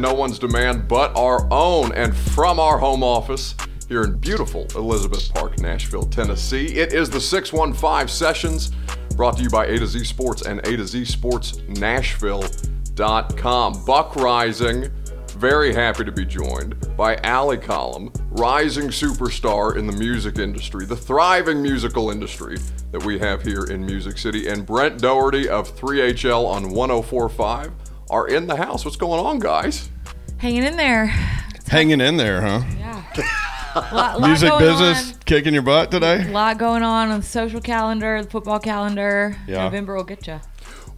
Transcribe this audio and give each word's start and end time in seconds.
No 0.00 0.12
one's 0.12 0.38
demand 0.38 0.88
but 0.88 1.16
our 1.16 1.50
own 1.50 1.92
and 1.92 2.14
from 2.14 2.60
our 2.60 2.78
home 2.78 3.02
office 3.02 3.54
here 3.88 4.02
in 4.02 4.18
beautiful 4.18 4.66
Elizabeth 4.74 5.32
Park, 5.32 5.58
Nashville, 5.58 6.04
Tennessee. 6.04 6.76
It 6.76 6.92
is 6.92 7.08
the 7.08 7.20
615 7.20 8.08
Sessions 8.08 8.72
brought 9.16 9.38
to 9.38 9.42
you 9.42 9.48
by 9.48 9.66
A 9.66 9.78
to 9.78 9.86
Z 9.86 10.04
Sports 10.04 10.42
and 10.42 10.60
A 10.66 10.76
to 10.76 10.86
Z 10.86 11.06
Sports 11.06 11.60
Nashville.com. 11.68 13.84
Buck 13.86 14.12
Reising, 14.12 14.90
very 15.32 15.72
happy 15.72 16.04
to 16.04 16.12
be 16.12 16.26
joined 16.26 16.76
by 16.96 17.16
Ally 17.24 17.56
Collum, 17.56 18.12
rising 18.30 18.88
superstar 18.88 19.76
in 19.76 19.86
the 19.86 19.94
music 19.94 20.38
industry, 20.38 20.84
the 20.84 20.96
thriving 20.96 21.62
musical 21.62 22.10
industry 22.10 22.58
that 22.92 23.02
we 23.04 23.18
have 23.18 23.42
here 23.42 23.64
in 23.64 23.84
Music 23.84 24.18
City, 24.18 24.48
and 24.48 24.66
Brent 24.66 25.00
Dougherty 25.00 25.48
of 25.48 25.74
3HL 25.74 26.46
on 26.46 26.70
1045 26.70 27.72
are 28.10 28.28
in 28.28 28.46
the 28.46 28.56
house. 28.56 28.84
What's 28.84 28.96
going 28.96 29.24
on, 29.24 29.38
guys? 29.38 29.90
Hanging 30.38 30.64
in 30.64 30.76
there. 30.76 31.06
Hanging 31.66 32.00
in 32.00 32.16
there, 32.18 32.42
huh? 32.42 32.62
Yeah. 32.78 33.02
lot, 33.92 34.20
lot 34.20 34.28
Music 34.28 34.52
business 34.58 35.12
On. 35.12 35.18
kicking 35.24 35.54
your 35.54 35.62
butt 35.62 35.90
today? 35.90 36.28
A 36.28 36.30
lot 36.30 36.58
going 36.58 36.82
on 36.82 37.10
on 37.10 37.20
the 37.20 37.26
social 37.26 37.60
calendar, 37.60 38.22
the 38.22 38.28
football 38.28 38.58
calendar. 38.58 39.36
Yeah. 39.48 39.64
November 39.64 39.96
will 39.96 40.04
get 40.04 40.26
you. 40.26 40.40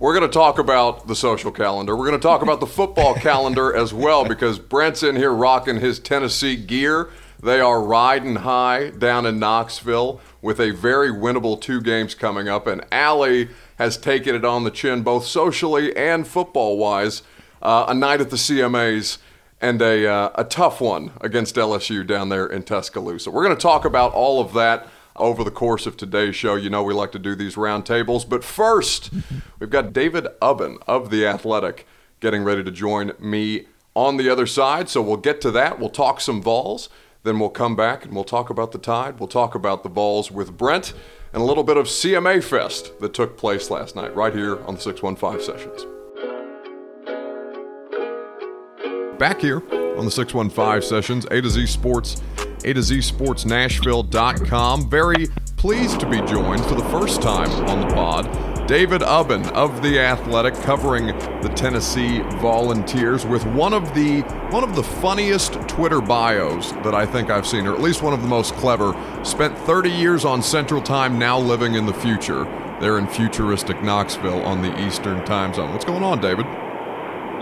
We're 0.01 0.15
going 0.17 0.29
to 0.29 0.33
talk 0.33 0.59
about 0.59 1.07
the 1.07 1.15
social 1.15 1.53
calendar. 1.53 1.97
We're 1.97 2.07
going 2.07 2.19
to 2.21 2.23
talk 2.23 2.43
about 2.43 2.59
the 2.61 2.67
football 2.67 3.15
calendar 3.17 3.75
as 3.75 3.95
well 3.95 4.25
because 4.25 4.59
Brent's 4.59 5.03
in 5.03 5.15
here 5.17 5.33
rocking 5.33 5.81
his 5.81 5.99
Tennessee 6.01 6.57
gear. 6.57 7.11
They 7.41 7.61
are 7.61 7.81
riding 7.81 8.37
high 8.37 8.91
down 8.91 9.25
in 9.25 9.39
Knoxville 9.39 10.21
with 10.43 10.61
a 10.61 10.73
very 10.73 11.11
winnable 11.11 11.61
two 11.61 11.81
games 11.81 12.15
coming 12.17 12.49
up, 12.49 12.67
and 12.67 12.85
Ally 12.91 13.47
has 13.77 13.97
taken 13.97 14.35
it 14.35 14.45
on 14.45 14.65
the 14.65 14.73
chin 14.73 15.03
both 15.03 15.25
socially 15.25 15.97
and 15.97 16.27
football 16.27 16.77
wise. 16.77 17.23
Uh, 17.61 17.87
a 17.89 17.95
night 17.95 18.21
at 18.21 18.31
the 18.31 18.37
CMAs 18.37 19.19
and 19.61 19.83
a, 19.83 20.07
uh, 20.07 20.31
a 20.37 20.45
tough 20.45 20.81
one 20.81 21.13
against 21.21 21.57
LSU 21.57 22.07
down 22.07 22.29
there 22.29 22.47
in 22.47 22.63
Tuscaloosa. 22.63 23.31
We're 23.31 23.45
going 23.45 23.57
to 23.57 23.61
talk 23.63 23.85
about 23.85 24.13
all 24.13 24.41
of 24.41 24.53
that 24.55 24.89
over 25.17 25.43
the 25.43 25.51
course 25.51 25.87
of 25.87 25.97
today's 25.97 26.37
show. 26.37 26.55
You 26.55 26.71
know, 26.71 26.83
we 26.83 26.95
like 26.95 27.13
to 27.13 27.19
do 27.19 27.35
these 27.35 27.57
roundtables. 27.57 28.29
But 28.29 28.45
first, 28.45 29.11
we've 29.59 29.71
got 29.71 29.93
David 29.93 30.27
Ubben 30.41 30.79
of 30.87 31.11
The 31.11 31.27
Athletic 31.27 31.87
getting 32.21 32.45
ready 32.45 32.65
to 32.65 32.71
join 32.71 33.13
me 33.19 33.67
on 33.95 34.17
the 34.17 34.29
other 34.29 34.47
side. 34.47 34.89
So 34.89 35.03
we'll 35.03 35.17
get 35.17 35.41
to 35.43 35.51
that. 35.53 35.79
We'll 35.79 35.91
talk 35.91 36.21
some 36.21 36.41
Vols. 36.41 36.89
Then 37.25 37.41
we'll 37.41 37.51
come 37.51 37.75
back 37.75 38.05
and 38.05 38.15
we'll 38.15 38.25
talk 38.25 38.49
about 38.49 38.73
the 38.73 38.79
Tide. 38.79 39.19
We'll 39.19 39.29
talk 39.29 39.55
about 39.55 39.83
the 39.83 39.89
Vols 39.89 40.31
with 40.31 40.57
Brent 40.57 40.95
and 41.33 41.43
a 41.43 41.45
little 41.45 41.65
bit 41.65 41.77
of 41.77 41.87
CMA 41.87 42.43
Fest 42.43 42.99
that 43.01 43.13
took 43.13 43.37
place 43.37 43.71
last 43.71 43.97
night 43.97 44.15
right 44.15 44.35
here 44.35 44.63
on 44.65 44.77
the 44.77 44.81
615 44.81 45.45
Sessions. 45.45 45.98
Back 49.19 49.41
here 49.41 49.63
on 49.99 50.05
the 50.05 50.13
615 50.13 50.89
Sessions, 50.89 51.25
A 51.33 51.41
to 51.41 51.51
Z 51.51 51.67
Sports, 51.67 52.23
A 52.65 52.73
to 52.73 52.81
Z 52.81 53.01
Sports 53.01 53.45
Nashville.com. 53.45 54.89
Very 54.89 55.27
pleased 55.57 55.99
to 55.99 56.09
be 56.09 56.19
joined 56.23 56.65
for 56.67 56.77
the 56.77 56.85
first 56.85 57.21
time 57.21 57.51
on 57.69 57.81
the 57.81 57.93
pod. 57.93 58.69
David 58.69 59.01
Ubben 59.01 59.51
of 59.53 59.83
the 59.83 59.99
Athletic, 59.99 60.55
covering 60.63 61.07
the 61.41 61.51
Tennessee 61.57 62.21
Volunteers, 62.41 63.27
with 63.27 63.45
one 63.47 63.73
of 63.73 63.93
the 63.93 64.21
one 64.51 64.63
of 64.63 64.77
the 64.77 64.85
funniest 64.85 65.55
Twitter 65.67 66.01
bios 66.01 66.71
that 66.85 66.95
I 66.95 67.05
think 67.05 67.29
I've 67.29 67.47
seen, 67.47 67.67
or 67.67 67.75
at 67.75 67.81
least 67.81 68.03
one 68.03 68.13
of 68.13 68.23
the 68.23 68.29
most 68.29 68.55
clever. 68.55 68.95
Spent 69.25 69.59
30 69.59 69.91
years 69.91 70.25
on 70.25 70.43
Central 70.43 70.81
Time, 70.81 71.19
now 71.19 71.41
living 71.41 71.75
in 71.75 71.87
the 71.87 71.95
future. 71.95 72.45
They're 72.81 72.99
in 72.99 73.09
futuristic 73.09 73.83
Knoxville 73.83 74.43
on 74.43 74.63
the 74.63 74.87
Eastern 74.87 75.25
Time 75.25 75.53
Zone. 75.53 75.73
What's 75.73 75.85
going 75.85 76.05
on, 76.05 76.21
David? 76.21 76.47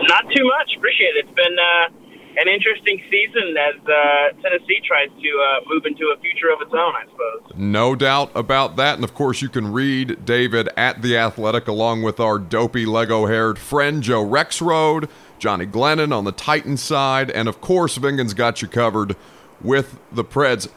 Not 0.09 0.25
too 0.35 0.45
much. 0.45 0.77
Appreciate 0.77 1.17
it. 1.17 1.27
It's 1.27 1.35
been 1.35 1.57
uh, 1.59 1.89
an 2.37 2.49
interesting 2.49 3.03
season 3.11 3.57
as 3.57 3.81
uh, 3.87 4.43
Tennessee 4.43 4.81
tries 4.87 5.09
to 5.09 5.15
uh, 5.17 5.61
move 5.67 5.87
into 5.87 6.13
a 6.15 6.21
future 6.21 6.51
of 6.53 6.61
its 6.61 6.73
own, 6.73 6.95
I 6.95 7.05
suppose. 7.11 7.57
No 7.57 7.95
doubt 7.95 8.31
about 8.35 8.77
that. 8.77 8.97
And 8.97 9.05
of 9.05 9.15
course, 9.15 9.41
you 9.41 9.49
can 9.49 9.73
read 9.73 10.25
David 10.25 10.69
at 10.77 11.03
The 11.03 11.17
Athletic 11.17 11.67
along 11.67 12.03
with 12.03 12.21
our 12.21 12.39
dopey 12.39 12.85
Lego 12.85 13.27
haired 13.27 13.59
friend 13.59 14.03
Joe 14.03 14.25
Rexrode, 14.25 15.09
Johnny 15.39 15.67
Glennon 15.67 16.13
on 16.13 16.25
the 16.25 16.33
Titan 16.33 16.77
side, 16.77 17.31
and 17.31 17.49
of 17.49 17.61
course, 17.61 17.99
Vingan's 17.99 18.35
got 18.35 18.63
you 18.63 18.69
covered 18.69 19.17
with 19.61 19.99
the 20.13 20.25
Preds. 20.25 20.69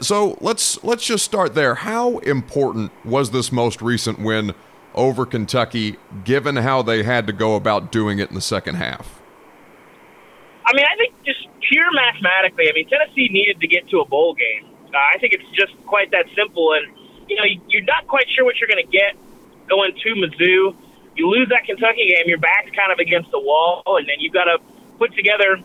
So 0.00 0.38
let's 0.40 0.82
let's 0.84 1.04
just 1.04 1.24
start 1.24 1.54
there. 1.54 1.74
How 1.76 2.18
important 2.18 2.92
was 3.04 3.30
this 3.32 3.50
most 3.50 3.82
recent 3.82 4.20
win 4.20 4.54
over 4.94 5.26
Kentucky, 5.26 5.96
given 6.24 6.56
how 6.56 6.82
they 6.82 7.02
had 7.02 7.26
to 7.26 7.32
go 7.32 7.56
about 7.56 7.92
doing 7.92 8.18
it 8.18 8.28
in 8.28 8.34
the 8.34 8.40
second 8.40 8.76
half? 8.76 9.20
I 10.66 10.72
mean, 10.72 10.84
I 10.84 10.96
think 10.96 11.14
just 11.24 11.46
pure 11.68 11.92
mathematically, 11.92 12.68
I 12.68 12.72
mean, 12.72 12.88
Tennessee 12.88 13.28
needed 13.30 13.60
to 13.60 13.68
get 13.68 13.88
to 13.90 14.00
a 14.00 14.06
bowl 14.06 14.34
game. 14.34 14.70
Uh, 14.88 14.96
I 14.96 15.18
think 15.18 15.34
it's 15.34 15.48
just 15.52 15.72
quite 15.86 16.10
that 16.12 16.24
simple. 16.36 16.72
And, 16.72 16.88
you 17.28 17.36
know, 17.36 17.44
you're 17.68 17.84
not 17.84 18.06
quite 18.06 18.24
sure 18.34 18.44
what 18.44 18.56
you're 18.56 18.70
going 18.70 18.84
to 18.84 18.90
get 18.90 19.16
going 19.68 19.92
to 19.92 20.08
Mizzou. 20.14 20.76
You 21.16 21.30
lose 21.30 21.48
that 21.50 21.64
Kentucky 21.64 22.10
game, 22.10 22.26
your 22.26 22.42
back's 22.42 22.74
kind 22.74 22.90
of 22.90 22.98
against 22.98 23.30
the 23.30 23.38
wall, 23.38 23.82
and 23.86 24.08
then 24.08 24.18
you've 24.18 24.34
got 24.34 24.50
to 24.50 24.58
put 24.98 25.14
together 25.14 25.62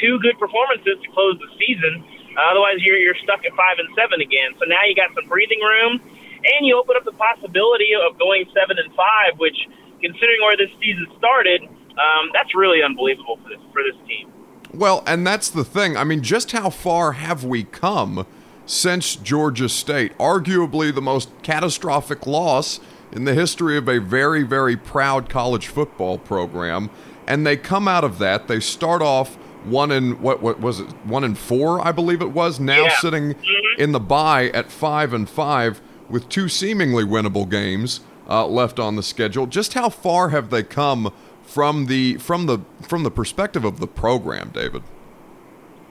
two 0.00 0.18
good 0.20 0.38
performances 0.38 0.96
to 1.04 1.08
close 1.12 1.36
the 1.38 1.50
season. 1.60 2.02
Uh, 2.34 2.50
otherwise, 2.50 2.80
you're, 2.80 2.96
you're 2.96 3.18
stuck 3.22 3.44
at 3.44 3.52
five 3.54 3.78
and 3.78 3.88
seven 3.94 4.20
again. 4.20 4.56
So 4.58 4.64
now 4.66 4.82
you 4.88 4.96
got 4.96 5.12
some 5.14 5.28
breathing 5.28 5.60
room, 5.60 6.00
and 6.44 6.66
you 6.66 6.78
open 6.78 6.96
up 6.96 7.04
the 7.04 7.12
possibility 7.12 7.90
of 7.94 8.18
going 8.18 8.44
seven 8.54 8.76
and 8.78 8.92
five, 8.94 9.38
which, 9.38 9.56
considering 10.00 10.40
where 10.42 10.56
this 10.56 10.70
season 10.80 11.06
started, 11.18 11.62
um, 11.62 12.30
that's 12.32 12.54
really 12.54 12.82
unbelievable 12.82 13.38
for 13.42 13.48
this 13.48 13.58
for 13.72 13.82
this 13.82 13.96
team. 14.08 14.30
Well, 14.72 15.02
and 15.06 15.26
that's 15.26 15.50
the 15.50 15.64
thing. 15.64 15.96
I 15.96 16.04
mean, 16.04 16.22
just 16.22 16.52
how 16.52 16.68
far 16.70 17.12
have 17.12 17.44
we 17.44 17.64
come 17.64 18.26
since 18.66 19.14
Georgia 19.16 19.68
State? 19.68 20.16
Arguably 20.18 20.92
the 20.94 21.02
most 21.02 21.30
catastrophic 21.42 22.26
loss 22.26 22.80
in 23.12 23.24
the 23.24 23.34
history 23.34 23.76
of 23.76 23.88
a 23.88 24.00
very, 24.00 24.42
very 24.42 24.76
proud 24.76 25.28
college 25.28 25.68
football 25.68 26.18
program. 26.18 26.90
And 27.26 27.46
they 27.46 27.56
come 27.56 27.86
out 27.86 28.02
of 28.02 28.18
that. 28.18 28.48
They 28.48 28.58
start 28.60 29.00
off 29.00 29.36
one 29.64 29.90
in 29.92 30.20
what 30.20 30.42
what 30.42 30.60
was 30.60 30.80
it? 30.80 30.88
One 31.06 31.24
in 31.24 31.34
four, 31.36 31.80
I 31.86 31.92
believe 31.92 32.20
it 32.20 32.32
was. 32.32 32.58
Now 32.60 32.82
Yeah. 32.84 32.98
sitting 32.98 33.34
in 33.78 33.92
the 33.92 34.00
bye 34.00 34.48
at 34.48 34.70
five 34.70 35.14
and 35.14 35.28
five 35.28 35.80
with 36.08 36.28
two 36.28 36.48
seemingly 36.48 37.04
winnable 37.04 37.48
games 37.48 38.00
uh, 38.28 38.46
left 38.46 38.78
on 38.78 38.96
the 38.96 39.02
schedule. 39.02 39.46
Just 39.46 39.74
how 39.74 39.88
far 39.88 40.30
have 40.30 40.50
they 40.50 40.62
come 40.62 41.12
from 41.42 41.86
the 41.86 42.16
from 42.16 42.46
the 42.46 42.60
from 42.82 43.02
the 43.02 43.10
perspective 43.10 43.64
of 43.64 43.80
the 43.80 43.86
program, 43.86 44.50
David? 44.52 44.82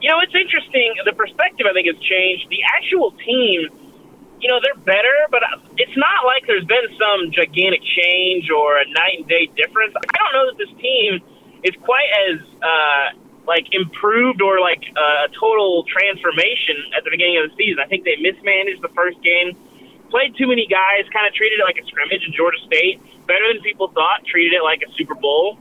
You 0.02 0.10
know, 0.10 0.20
it's 0.20 0.36
interesting. 0.36 0.94
The 1.06 1.14
perspective, 1.14 1.66
I 1.70 1.72
think, 1.72 1.88
has 1.88 1.96
changed. 2.04 2.50
The 2.50 2.60
actual 2.76 3.12
team, 3.24 3.72
you 4.42 4.50
know, 4.52 4.60
they're 4.60 4.84
better, 4.84 5.16
but 5.32 5.42
it's 5.78 5.96
not 5.96 6.26
like 6.28 6.44
there's 6.46 6.66
been 6.66 6.92
some 7.00 7.32
gigantic 7.32 7.80
change 7.80 8.52
or 8.52 8.84
a 8.84 8.86
night 8.92 9.24
and 9.24 9.28
day 9.28 9.48
difference. 9.56 9.96
I 9.96 10.18
don't 10.20 10.34
know 10.36 10.46
that 10.52 10.58
this 10.60 10.74
team 10.82 11.24
is 11.64 11.72
quite 11.88 12.12
as 12.28 12.44
uh, 12.60 13.06
like 13.48 13.64
improved 13.72 14.42
or 14.42 14.60
like 14.60 14.84
uh, 14.92 15.28
a 15.28 15.30
total 15.40 15.84
transformation 15.88 16.76
at 16.96 17.04
the 17.04 17.12
beginning 17.12 17.40
of 17.40 17.52
the 17.52 17.56
season. 17.56 17.80
I 17.80 17.88
think 17.88 18.04
they 18.04 18.20
mismanaged 18.20 18.84
the 18.84 18.92
first 18.92 19.24
game, 19.24 19.56
played 20.14 20.38
too 20.38 20.46
many 20.46 20.70
guys, 20.70 21.10
kind 21.10 21.26
of 21.26 21.34
treated 21.34 21.58
it 21.58 21.66
like 21.66 21.82
a 21.82 21.86
scrimmage 21.90 22.22
in 22.22 22.38
Georgia 22.38 22.62
State, 22.70 23.02
better 23.26 23.50
than 23.50 23.66
people 23.66 23.90
thought, 23.98 24.22
treated 24.30 24.54
it 24.54 24.62
like 24.62 24.86
a 24.86 24.90
Super 24.94 25.18
Bowl, 25.18 25.58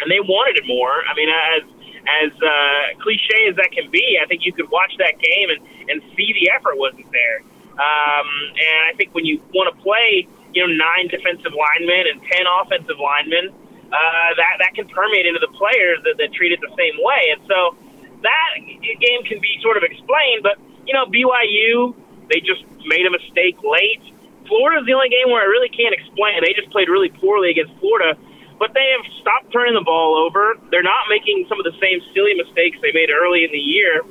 and 0.00 0.08
they 0.08 0.24
wanted 0.24 0.56
it 0.56 0.64
more. 0.64 1.04
I 1.04 1.12
mean, 1.12 1.28
as 1.28 1.62
as 2.04 2.32
uh, 2.36 2.96
cliche 3.04 3.48
as 3.48 3.56
that 3.60 3.72
can 3.72 3.92
be, 3.92 4.16
I 4.20 4.24
think 4.24 4.44
you 4.44 4.52
could 4.52 4.68
watch 4.68 4.92
that 5.00 5.16
game 5.20 5.48
and, 5.52 5.60
and 5.88 5.96
see 6.16 6.36
the 6.36 6.52
effort 6.52 6.76
wasn't 6.76 7.08
there. 7.12 7.40
Um, 7.80 8.28
and 8.60 8.80
I 8.88 8.92
think 8.96 9.16
when 9.16 9.24
you 9.24 9.40
want 9.56 9.72
to 9.72 9.76
play, 9.80 10.28
you 10.52 10.60
know, 10.60 10.68
nine 10.68 11.08
defensive 11.08 11.52
linemen 11.52 12.04
and 12.12 12.20
ten 12.24 12.44
offensive 12.48 12.96
linemen, 12.96 13.52
uh, 13.92 14.30
that 14.40 14.64
that 14.64 14.72
can 14.72 14.88
permeate 14.88 15.28
into 15.28 15.44
the 15.44 15.52
players 15.52 16.00
that, 16.08 16.16
that 16.16 16.32
treat 16.32 16.56
it 16.56 16.60
the 16.64 16.72
same 16.72 16.96
way. 17.04 17.36
And 17.36 17.40
so 17.44 17.76
that 18.24 18.48
game 18.80 19.28
can 19.28 19.44
be 19.44 19.60
sort 19.60 19.76
of 19.76 19.84
explained. 19.84 20.40
But 20.40 20.56
you 20.88 20.92
know, 20.96 21.04
BYU 21.08 21.96
they 22.28 22.40
just 22.40 22.64
made 22.86 23.06
a 23.06 23.12
mistake 23.12 23.56
late. 23.62 24.02
Florida's 24.46 24.84
the 24.84 24.92
only 24.92 25.08
game 25.08 25.32
where 25.32 25.40
I 25.40 25.48
really 25.48 25.72
can't 25.72 25.94
explain. 25.96 26.40
They 26.44 26.52
just 26.52 26.70
played 26.70 26.88
really 26.88 27.08
poorly 27.08 27.50
against 27.50 27.72
Florida, 27.80 28.16
but 28.58 28.76
they 28.76 28.92
have 28.92 29.04
stopped 29.20 29.52
turning 29.52 29.74
the 29.74 29.84
ball 29.84 30.16
over. 30.20 30.56
They're 30.70 30.84
not 30.84 31.08
making 31.08 31.46
some 31.48 31.58
of 31.58 31.64
the 31.64 31.76
same 31.80 32.00
silly 32.12 32.36
mistakes 32.36 32.76
they 32.84 32.92
made 32.92 33.08
early 33.08 33.44
in 33.44 33.52
the 33.52 33.60
year. 33.60 34.04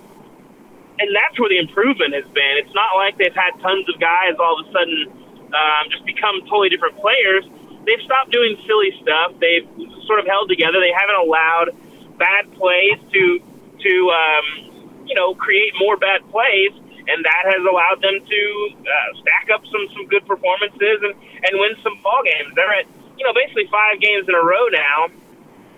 And 0.99 1.09
that's 1.13 1.37
where 1.37 1.49
the 1.49 1.57
improvement 1.57 2.13
has 2.13 2.25
been. 2.33 2.53
It's 2.61 2.73
not 2.73 2.93
like 2.97 3.17
they've 3.17 3.33
had 3.33 3.57
tons 3.61 3.85
of 3.89 3.97
guys 3.97 4.37
all 4.37 4.61
of 4.61 4.65
a 4.65 4.69
sudden 4.73 5.09
um, 5.53 5.83
just 5.89 6.05
become 6.05 6.41
totally 6.49 6.69
different 6.69 6.97
players. 6.97 7.45
They've 7.85 8.01
stopped 8.05 8.31
doing 8.31 8.57
silly 8.65 8.93
stuff. 9.01 9.37
They've 9.41 9.65
sort 10.05 10.21
of 10.21 10.25
held 10.25 10.49
together. 10.49 10.79
They 10.79 10.93
haven't 10.93 11.19
allowed 11.19 11.73
bad 12.17 12.49
plays 12.53 12.97
to 13.11 13.41
to 13.81 13.93
um, 14.13 14.45
you 15.05 15.15
know 15.15 15.33
create 15.35 15.73
more 15.77 15.97
bad 15.97 16.21
plays 16.29 16.71
and 17.07 17.19
that 17.25 17.43
has 17.51 17.61
allowed 17.63 17.99
them 17.99 18.17
to 18.23 18.41
uh, 18.79 19.09
stack 19.19 19.51
up 19.51 19.61
some 19.67 19.83
some 19.91 20.05
good 20.07 20.25
performances 20.25 21.03
and 21.03 21.13
and 21.15 21.51
win 21.59 21.75
some 21.83 21.99
ball 22.01 22.23
games. 22.23 22.55
They're 22.55 22.71
at 22.71 22.87
you 23.19 23.23
know 23.27 23.35
basically 23.35 23.67
five 23.67 23.99
games 23.99 24.27
in 24.27 24.35
a 24.35 24.43
row 24.43 24.67
now, 24.71 25.11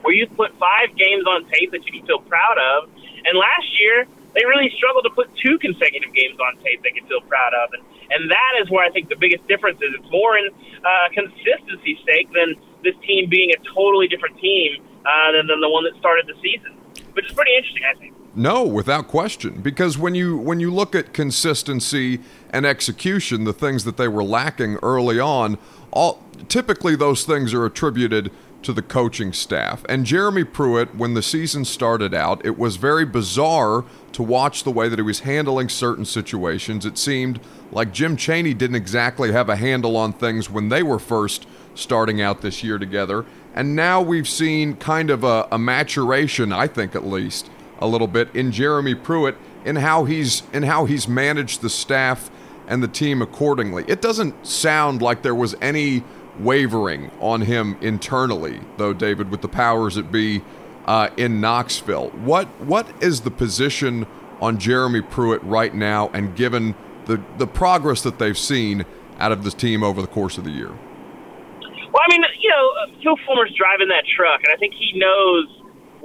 where 0.01 0.13
you 0.13 0.27
put 0.27 0.53
five 0.61 0.93
games 0.93 1.25
on 1.25 1.49
tape 1.49 1.71
that 1.73 1.85
you 1.85 1.91
can 1.99 2.05
feel 2.05 2.21
proud 2.25 2.57
of. 2.57 2.89
And 3.25 3.33
last 3.37 3.69
year 3.81 4.05
they 4.37 4.43
really 4.45 4.69
struggled 4.77 5.07
to 5.07 5.13
put 5.15 5.31
two 5.39 5.57
consecutive 5.57 6.11
games 6.11 6.37
on 6.37 6.59
tape 6.61 6.83
they 6.83 6.91
can 6.91 7.07
feel 7.07 7.21
proud 7.25 7.53
of, 7.53 7.73
and 7.73 7.81
and 8.11 8.29
that 8.29 8.53
is 8.61 8.69
where 8.69 8.85
I 8.85 8.91
think 8.93 9.09
the 9.09 9.17
biggest 9.17 9.47
difference 9.47 9.81
is. 9.81 9.93
It's 9.97 10.11
more 10.11 10.37
in 10.37 10.49
uh, 10.85 11.07
consistency 11.13 11.97
stake 12.03 12.29
than 12.33 12.55
this 12.83 12.93
team 13.01 13.29
being 13.29 13.49
a 13.51 13.59
totally 13.73 14.07
different 14.07 14.37
team 14.37 14.77
uh, 15.05 15.31
than, 15.33 15.47
than 15.47 15.59
the 15.61 15.69
one 15.69 15.83
that 15.85 15.97
started 15.97 16.27
the 16.27 16.37
season, 16.41 16.77
which 17.13 17.25
is 17.25 17.33
pretty 17.33 17.55
interesting, 17.57 17.83
I 17.83 17.97
think. 17.97 18.14
No, 18.35 18.63
without 18.63 19.07
question. 19.07 19.61
Because 19.61 19.97
when 19.97 20.13
you 20.13 20.37
when 20.37 20.59
you 20.59 20.71
look 20.71 20.93
at 20.93 21.13
consistency 21.13 22.19
and 22.49 22.65
execution, 22.65 23.45
the 23.45 23.53
things 23.53 23.85
that 23.85 23.97
they 23.97 24.09
were 24.09 24.23
lacking 24.23 24.75
early 24.83 25.19
on, 25.19 25.57
all 25.91 26.21
typically 26.49 26.95
those 26.95 27.23
things 27.23 27.53
are 27.53 27.65
attributed 27.65 28.31
to 28.63 28.73
the 28.73 28.81
coaching 28.81 29.31
staff. 29.31 29.85
And 29.87 30.05
Jeremy 30.05 30.43
Pruitt, 30.43 30.95
when 30.95 31.13
the 31.13 31.21
season 31.21 31.65
started 31.65 32.13
out, 32.13 32.43
it 32.43 32.57
was 32.57 32.77
very 32.77 33.05
bizarre 33.05 33.85
to 34.11 34.23
watch 34.23 34.63
the 34.63 34.71
way 34.71 34.89
that 34.89 34.97
he 34.97 35.03
was 35.03 35.19
handling 35.19 35.69
certain 35.69 36.03
situations. 36.03 36.85
It 36.85 36.97
seemed 36.97 37.39
like 37.71 37.93
Jim 37.93 38.17
Chaney 38.17 38.55
didn't 38.55 38.75
exactly 38.75 39.31
have 39.31 39.49
a 39.49 39.55
handle 39.55 39.95
on 39.95 40.13
things 40.13 40.49
when 40.49 40.69
they 40.69 40.81
were 40.81 40.99
first 40.99 41.47
starting 41.75 42.21
out 42.21 42.41
this 42.41 42.63
year 42.63 42.79
together. 42.79 43.25
And 43.53 43.75
now 43.75 44.01
we've 44.01 44.27
seen 44.27 44.75
kind 44.75 45.09
of 45.09 45.23
a, 45.23 45.47
a 45.51 45.59
maturation, 45.59 46.51
I 46.51 46.67
think 46.67 46.95
at 46.95 47.05
least, 47.05 47.49
a 47.79 47.87
little 47.87 48.07
bit 48.07 48.33
in 48.35 48.51
Jeremy 48.51 48.95
Pruitt 48.95 49.35
in 49.63 49.77
how 49.77 50.05
he's 50.05 50.43
in 50.53 50.63
how 50.63 50.85
he's 50.85 51.07
managed 51.07 51.61
the 51.61 51.69
staff 51.69 52.29
and 52.67 52.81
the 52.81 52.87
team 52.87 53.21
accordingly. 53.21 53.85
It 53.87 54.01
doesn't 54.01 54.45
sound 54.45 55.01
like 55.01 55.21
there 55.21 55.35
was 55.35 55.55
any 55.61 56.03
wavering 56.39 57.11
on 57.19 57.41
him 57.41 57.77
internally, 57.81 58.59
though, 58.77 58.93
David, 58.93 59.31
with 59.31 59.41
the 59.41 59.47
powers 59.47 59.95
that 59.95 60.11
be 60.11 60.41
uh, 60.85 61.09
in 61.17 61.41
Knoxville. 61.41 62.09
What 62.09 62.47
what 62.61 62.87
is 63.03 63.21
the 63.21 63.31
position 63.31 64.05
on 64.41 64.59
Jeremy 64.59 65.01
Pruitt 65.01 65.43
right 65.43 65.73
now, 65.73 66.09
and 66.13 66.35
given 66.35 66.75
the 67.05 67.21
the 67.37 67.47
progress 67.47 68.01
that 68.03 68.19
they've 68.19 68.37
seen 68.37 68.85
out 69.19 69.31
of 69.31 69.43
this 69.43 69.53
team 69.53 69.83
over 69.83 70.01
the 70.01 70.07
course 70.07 70.37
of 70.37 70.43
the 70.43 70.51
year? 70.51 70.69
Well, 70.69 72.03
I 72.03 72.11
mean, 72.11 72.23
you 72.41 72.49
know, 72.49 72.69
Phil 73.01 73.15
Fulmer's 73.25 73.53
driving 73.55 73.87
that 73.87 74.03
truck, 74.15 74.41
and 74.43 74.53
I 74.53 74.57
think 74.57 74.73
he 74.73 74.99
knows 74.99 75.47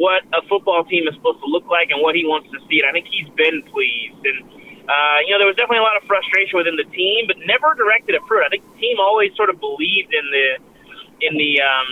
what 0.00 0.24
a 0.32 0.40
football 0.48 0.80
team 0.88 1.04
is 1.04 1.12
supposed 1.20 1.44
to 1.44 1.48
look 1.52 1.68
like 1.68 1.92
and 1.92 2.00
what 2.00 2.16
he 2.16 2.24
wants 2.24 2.48
to 2.48 2.58
see. 2.64 2.80
And 2.80 2.88
I 2.88 2.92
think 2.96 3.04
he's 3.12 3.28
been 3.36 3.60
pleased. 3.68 4.24
And 4.24 4.48
uh, 4.88 5.18
you 5.28 5.36
know, 5.36 5.38
there 5.38 5.50
was 5.52 5.60
definitely 5.60 5.84
a 5.84 5.86
lot 5.86 6.00
of 6.00 6.08
frustration 6.08 6.56
within 6.56 6.80
the 6.80 6.88
team, 6.88 7.28
but 7.28 7.36
never 7.44 7.76
directed 7.76 8.16
at 8.16 8.24
Pruitt. 8.24 8.48
I 8.48 8.50
think 8.50 8.64
the 8.64 8.80
team 8.80 8.96
always 8.96 9.36
sort 9.36 9.52
of 9.52 9.60
believed 9.60 10.08
in 10.16 10.26
the 10.32 10.48
in 11.20 11.32
the 11.36 11.52
um, 11.60 11.88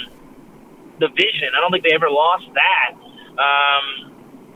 the 1.04 1.12
vision. 1.12 1.52
I 1.52 1.60
don't 1.60 1.68
think 1.68 1.84
they 1.84 1.92
ever 1.92 2.08
lost 2.08 2.48
that. 2.56 2.96
Um, 3.36 3.86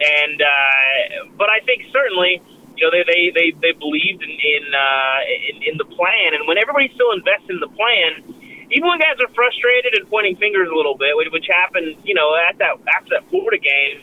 and 0.01 0.39
uh, 0.41 1.05
but 1.37 1.53
I 1.53 1.61
think 1.69 1.87
certainly, 1.93 2.41
you 2.81 2.83
know, 2.89 2.91
they 2.91 3.05
they 3.05 3.23
they, 3.37 3.49
they 3.61 3.73
believed 3.77 4.25
in 4.25 4.33
in, 4.33 4.65
uh, 4.73 5.21
in 5.29 5.55
in 5.71 5.75
the 5.77 5.87
plan. 5.93 6.33
And 6.33 6.49
when 6.49 6.57
everybody 6.57 6.89
still 6.97 7.13
invests 7.13 7.53
in 7.53 7.61
the 7.61 7.69
plan 7.69 8.33
even 8.73 8.89
when 8.89 8.99
guys 8.99 9.21
are 9.21 9.33
frustrated 9.37 9.93
and 9.95 10.09
pointing 10.09 10.37
fingers 10.37 10.69
a 10.73 10.77
little 10.77 10.97
bit, 10.97 11.13
which 11.15 11.47
happened, 11.49 11.97
you 12.05 12.15
know, 12.17 12.33
at 12.33 12.57
that 12.59 12.81
after 12.97 13.21
that 13.21 13.29
Florida 13.29 13.61
game, 13.61 14.01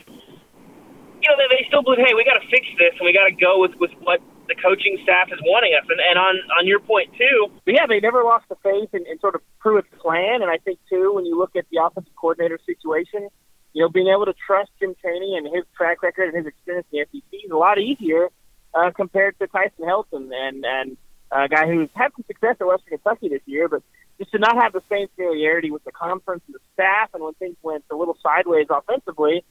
you 1.19 1.27
know, 1.27 1.35
they, 1.35 1.49
they 1.49 1.65
still 1.67 1.81
believe, 1.81 2.05
hey, 2.05 2.13
we 2.13 2.23
got 2.23 2.37
to 2.37 2.47
fix 2.53 2.69
this 2.77 2.93
and 3.01 3.03
we 3.03 3.11
got 3.11 3.25
to 3.25 3.35
go 3.35 3.59
with 3.59 3.73
with 3.81 3.91
what 4.05 4.21
the 4.47 4.55
coaching 4.55 4.97
staff 5.03 5.29
is 5.33 5.41
wanting 5.41 5.73
us. 5.73 5.85
And, 5.89 5.97
and 5.97 6.17
on 6.21 6.35
on 6.61 6.69
your 6.69 6.79
point 6.79 7.09
too, 7.17 7.49
but 7.65 7.73
yeah, 7.73 7.89
they 7.89 7.99
never 7.99 8.23
lost 8.23 8.45
the 8.49 8.57
faith 8.61 8.93
in, 8.93 9.05
in 9.09 9.17
sort 9.19 9.33
of 9.33 9.41
Pruitt's 9.57 9.89
plan. 9.97 10.45
And 10.45 10.49
I 10.53 10.61
think 10.61 10.77
too, 10.85 11.17
when 11.17 11.25
you 11.25 11.37
look 11.37 11.57
at 11.57 11.65
the 11.73 11.81
offensive 11.81 12.13
coordinator 12.13 12.61
situation, 12.65 13.27
you 13.73 13.81
know, 13.81 13.89
being 13.89 14.07
able 14.07 14.25
to 14.25 14.37
trust 14.37 14.69
Jim 14.79 14.93
Chaney 15.01 15.33
and 15.37 15.49
his 15.49 15.65
track 15.75 16.05
record 16.05 16.29
and 16.29 16.37
his 16.37 16.45
experience 16.45 16.85
in 16.93 17.01
the 17.01 17.05
SEC 17.09 17.41
is 17.45 17.51
a 17.51 17.57
lot 17.57 17.77
easier 17.81 18.29
uh, 18.73 18.91
compared 18.93 19.37
to 19.39 19.47
Tyson 19.47 19.85
Helton 19.85 20.29
and 20.29 20.61
and 20.65 20.97
a 21.31 21.47
guy 21.47 21.67
who's 21.67 21.89
had 21.93 22.11
some 22.15 22.25
success 22.25 22.55
at 22.59 22.65
Western 22.65 22.97
Kentucky 22.97 23.29
this 23.29 23.41
year, 23.45 23.67
but 23.67 23.83
just 24.19 24.31
to 24.33 24.39
not 24.39 24.55
have 24.61 24.73
the 24.73 24.83
same 24.89 25.07
familiarity 25.15 25.71
with 25.71 25.83
the 25.85 25.91
conference 25.91 26.43
and 26.47 26.55
the 26.55 26.59
staff, 26.73 27.09
and 27.13 27.23
when 27.23 27.33
things 27.35 27.55
went 27.63 27.85
a 27.89 27.95
little 27.95 28.17
sideways 28.21 28.67
offensively, 28.69 29.43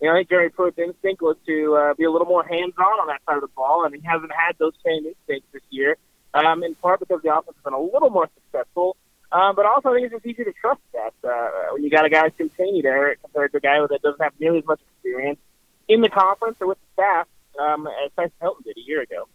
you 0.00 0.08
know, 0.08 0.14
I 0.14 0.20
think 0.20 0.30
Jerry 0.30 0.50
Pruitt's 0.50 0.78
instinct 0.78 1.22
was 1.22 1.36
to 1.46 1.76
uh, 1.76 1.94
be 1.94 2.04
a 2.04 2.10
little 2.10 2.26
more 2.26 2.42
hands-on 2.42 3.00
on 3.00 3.06
that 3.08 3.20
side 3.26 3.36
of 3.36 3.42
the 3.42 3.54
ball, 3.54 3.84
and 3.84 3.94
he 3.94 4.00
hasn't 4.04 4.32
had 4.32 4.56
those 4.58 4.72
same 4.84 5.06
instincts 5.06 5.48
this 5.52 5.62
year, 5.70 5.96
um, 6.32 6.64
in 6.64 6.74
part 6.74 7.00
because 7.00 7.20
the 7.22 7.30
offense 7.30 7.56
has 7.56 7.64
been 7.64 7.74
a 7.74 7.80
little 7.80 8.10
more 8.10 8.28
successful, 8.34 8.96
um, 9.30 9.54
but 9.54 9.66
also 9.66 9.90
I 9.90 9.94
think 9.94 10.06
it's 10.06 10.14
just 10.14 10.26
easier 10.26 10.46
to 10.46 10.52
trust 10.52 10.80
that 10.92 11.14
uh, 11.22 11.72
when 11.72 11.84
you 11.84 11.90
got 11.90 12.06
a 12.06 12.10
guy 12.10 12.22
like 12.22 12.36
Tim 12.36 12.50
Chaney 12.56 12.82
there 12.82 13.14
compared 13.16 13.52
to 13.52 13.58
a 13.58 13.60
guy 13.60 13.78
that 13.78 14.02
doesn't 14.02 14.22
have 14.22 14.32
nearly 14.40 14.58
as 14.58 14.64
much 14.64 14.80
experience 14.94 15.38
in 15.86 16.00
the 16.00 16.08
conference 16.08 16.56
or 16.60 16.66
with 16.68 16.78
the 16.78 17.02
staff 17.02 17.26
um, 17.60 17.86
as 17.86 18.10
Tyson 18.16 18.32
Helton 18.40 18.64
did 18.64 18.78
a 18.78 18.80
year 18.80 19.02
ago. 19.02 19.28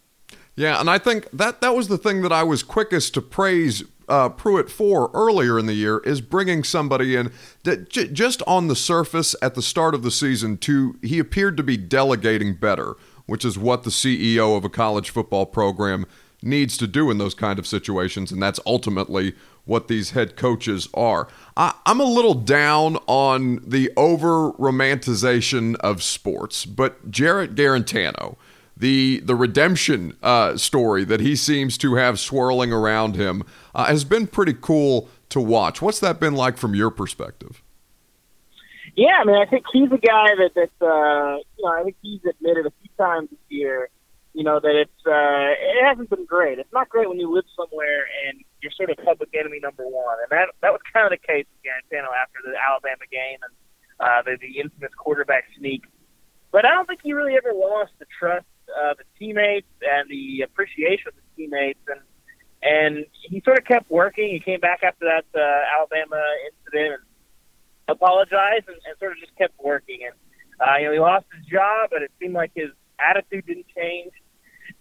Yeah, 0.60 0.82
and 0.82 0.90
I 0.90 0.98
think 0.98 1.32
that 1.32 1.62
that 1.62 1.74
was 1.74 1.88
the 1.88 1.98
thing 1.98 2.22
that 2.22 2.34
I 2.34 2.44
was 2.44 2.64
quickest 2.64 3.14
to 3.14 3.22
praise 3.22 3.82
uh, 4.10 4.28
Pruitt 4.28 4.70
for 4.70 5.10
earlier 5.14 5.58
in 5.58 5.68
the 5.68 5.74
year 5.74 6.00
is 6.00 6.20
bringing 6.20 6.66
somebody 6.66 7.16
in 7.16 7.32
that 7.64 7.88
j- 7.90 8.10
just 8.10 8.44
on 8.46 8.68
the 8.68 8.76
surface 8.76 9.38
at 9.42 9.56
the 9.56 9.62
start 9.62 9.96
of 9.96 10.04
the 10.04 10.12
season 10.12 10.58
to 10.58 11.00
he 11.02 11.18
appeared 11.18 11.56
to 11.56 11.64
be 11.64 11.78
delegating 11.78 12.56
better, 12.56 12.98
which 13.26 13.46
is 13.46 13.58
what 13.58 13.84
the 13.84 13.90
CEO 13.90 14.58
of 14.58 14.66
a 14.66 14.70
college 14.70 15.12
football 15.12 15.46
program 15.46 16.06
needs 16.44 16.76
to 16.76 16.88
do 16.88 17.10
in 17.10 17.20
those 17.20 17.34
kind 17.34 17.58
of 17.58 17.66
situations, 17.66 18.30
and 18.30 18.44
that's 18.44 18.60
ultimately 18.66 19.36
what 19.64 19.88
these 19.88 20.10
head 20.12 20.36
coaches 20.36 20.90
are. 20.94 21.30
I, 21.56 21.74
am 21.86 22.02
a 22.02 22.04
little 22.04 22.34
down 22.34 22.98
on 23.08 23.64
the 23.66 23.94
over 23.96 24.52
romanticization 24.52 25.78
of 25.78 26.04
sports, 26.04 26.66
but 26.66 27.10
Jarrett 27.10 27.56
Guarantano 27.56 28.36
the 28.80 29.20
the 29.20 29.36
redemption 29.36 30.18
uh, 30.24 30.58
story 30.58 31.04
that 31.04 31.20
he 31.20 31.36
seems 31.36 31.78
to 31.78 31.96
have 31.96 32.20
swirling 32.20 32.74
around 32.74 33.16
him 33.16 33.44
uh, 33.76 33.86
has 33.86 34.04
been 34.04 34.26
pretty 34.26 34.56
cool 34.60 35.10
to 35.30 35.40
watch. 35.40 35.82
What's 35.82 36.00
that 36.00 36.20
been 36.20 36.34
like 36.34 36.58
from 36.58 36.74
your 36.74 36.90
perspective? 36.90 37.62
Yeah, 38.96 39.20
I 39.22 39.26
mean, 39.26 39.36
I 39.36 39.46
think 39.46 39.66
he's 39.72 39.92
a 39.92 39.98
guy 39.98 40.36
that 40.36 40.52
that 40.56 40.86
uh, 40.86 41.38
you 41.58 41.64
know 41.64 41.72
I 41.72 41.84
think 41.84 41.98
he's 42.02 42.22
admitted 42.26 42.66
a 42.66 42.72
few 42.82 42.90
times 42.98 43.30
this 43.30 43.40
year, 43.50 43.90
you 44.34 44.44
know, 44.44 44.60
that 44.60 44.76
it's 44.76 45.06
uh, 45.06 45.52
it 45.60 45.86
hasn't 45.86 46.10
been 46.10 46.26
great. 46.26 46.58
It's 46.58 46.72
not 46.74 46.90
great 46.90 47.10
when 47.10 47.20
you 47.20 47.32
live 47.34 47.46
somewhere 47.56 48.08
and 48.28 48.42
you're 48.62 48.72
sort 48.72 48.90
of 48.90 48.98
public 49.04 49.30
enemy 49.38 49.60
number 49.62 49.84
one, 49.84 50.18
and 50.24 50.32
that 50.32 50.50
that 50.62 50.72
was 50.72 50.82
kind 50.94 51.06
of 51.06 51.12
the 51.12 51.28
case 51.28 51.46
with 51.52 51.64
Guarantano 51.64 52.08
after 52.16 52.40
the 52.44 52.56
Alabama 52.56 53.04
game 53.12 53.40
and 53.44 53.54
uh, 54.00 54.22
the, 54.24 54.38
the 54.40 54.60
infamous 54.60 54.94
quarterback 54.96 55.44
sneak. 55.58 55.84
But 56.52 56.66
I 56.66 56.72
don't 56.72 56.88
think 56.88 57.02
he 57.04 57.14
really 57.14 57.36
ever 57.36 57.54
lost 57.54 57.92
the 58.00 58.06
trust 58.18 58.46
uh, 58.78 58.94
the 58.98 59.04
teammates 59.18 59.68
and 59.82 60.10
the 60.10 60.42
appreciation 60.42 61.10
of 61.10 61.14
the 61.16 61.22
teammates, 61.36 61.80
and 61.88 62.02
and 62.62 63.06
he 63.12 63.42
sort 63.42 63.58
of 63.58 63.66
kept 63.66 63.90
working. 63.90 64.30
He 64.30 64.40
came 64.40 64.60
back 64.60 64.82
after 64.84 65.06
that 65.06 65.26
uh, 65.34 65.80
Alabama 65.80 66.22
incident 66.48 67.00
and 67.00 67.96
apologized, 67.96 68.68
and, 68.68 68.78
and 68.86 68.98
sort 69.00 69.14
of 69.14 69.20
just 69.20 69.36
kept 69.38 69.54
working. 69.64 70.00
And 70.06 70.14
uh, 70.60 70.78
you 70.78 70.86
know, 70.88 70.94
he 70.94 71.00
lost 71.00 71.26
his 71.36 71.46
job, 71.46 71.90
but 71.92 72.02
it 72.02 72.12
seemed 72.20 72.34
like 72.34 72.52
his 72.56 72.70
attitude 73.00 73.46
didn't 73.46 73.68
change. 73.76 74.12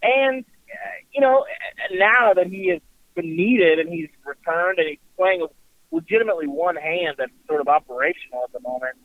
And 0.03 0.45
uh, 0.45 0.97
you 1.13 1.21
know, 1.21 1.45
now 1.93 2.35
that 2.35 2.47
he 2.47 2.69
has 2.71 2.81
been 3.15 3.37
needed 3.37 3.79
and 3.79 3.89
he's 3.89 4.09
returned 4.25 4.79
and 4.79 4.89
he's 4.89 4.99
playing 5.17 5.41
with 5.41 5.53
legitimately 5.91 6.47
one 6.47 6.77
hand 6.77 7.17
that's 7.19 7.33
sort 7.47 7.61
of 7.61 7.69
operational 7.69 8.45
at 8.45 8.53
the 8.53 8.61
moment, 8.61 8.97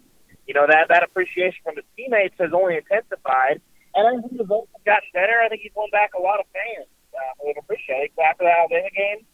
you 0.48 0.54
know 0.54 0.66
that 0.68 0.88
that 0.90 1.04
appreciation 1.04 1.60
from 1.64 1.76
his 1.76 1.86
teammates 1.96 2.36
has 2.40 2.52
only 2.54 2.78
intensified. 2.78 3.62
And 3.96 4.08
I 4.08 4.12
think 4.22 4.38
the 4.38 4.44
votes 4.44 4.70
have 4.74 4.86
gotten 4.86 5.10
better. 5.14 5.38
I 5.42 5.50
think 5.50 5.62
he's 5.62 5.76
won 5.76 5.90
back 5.92 6.14
a 6.18 6.22
lot 6.22 6.40
of 6.40 6.46
fans 6.50 6.90
uh, 7.14 7.20
who 7.40 7.48
would 7.54 7.58
appreciate 7.58 8.10
it. 8.10 8.12
After 8.18 8.46
the 8.46 8.54
Alabama 8.54 8.90
game, 8.90 9.26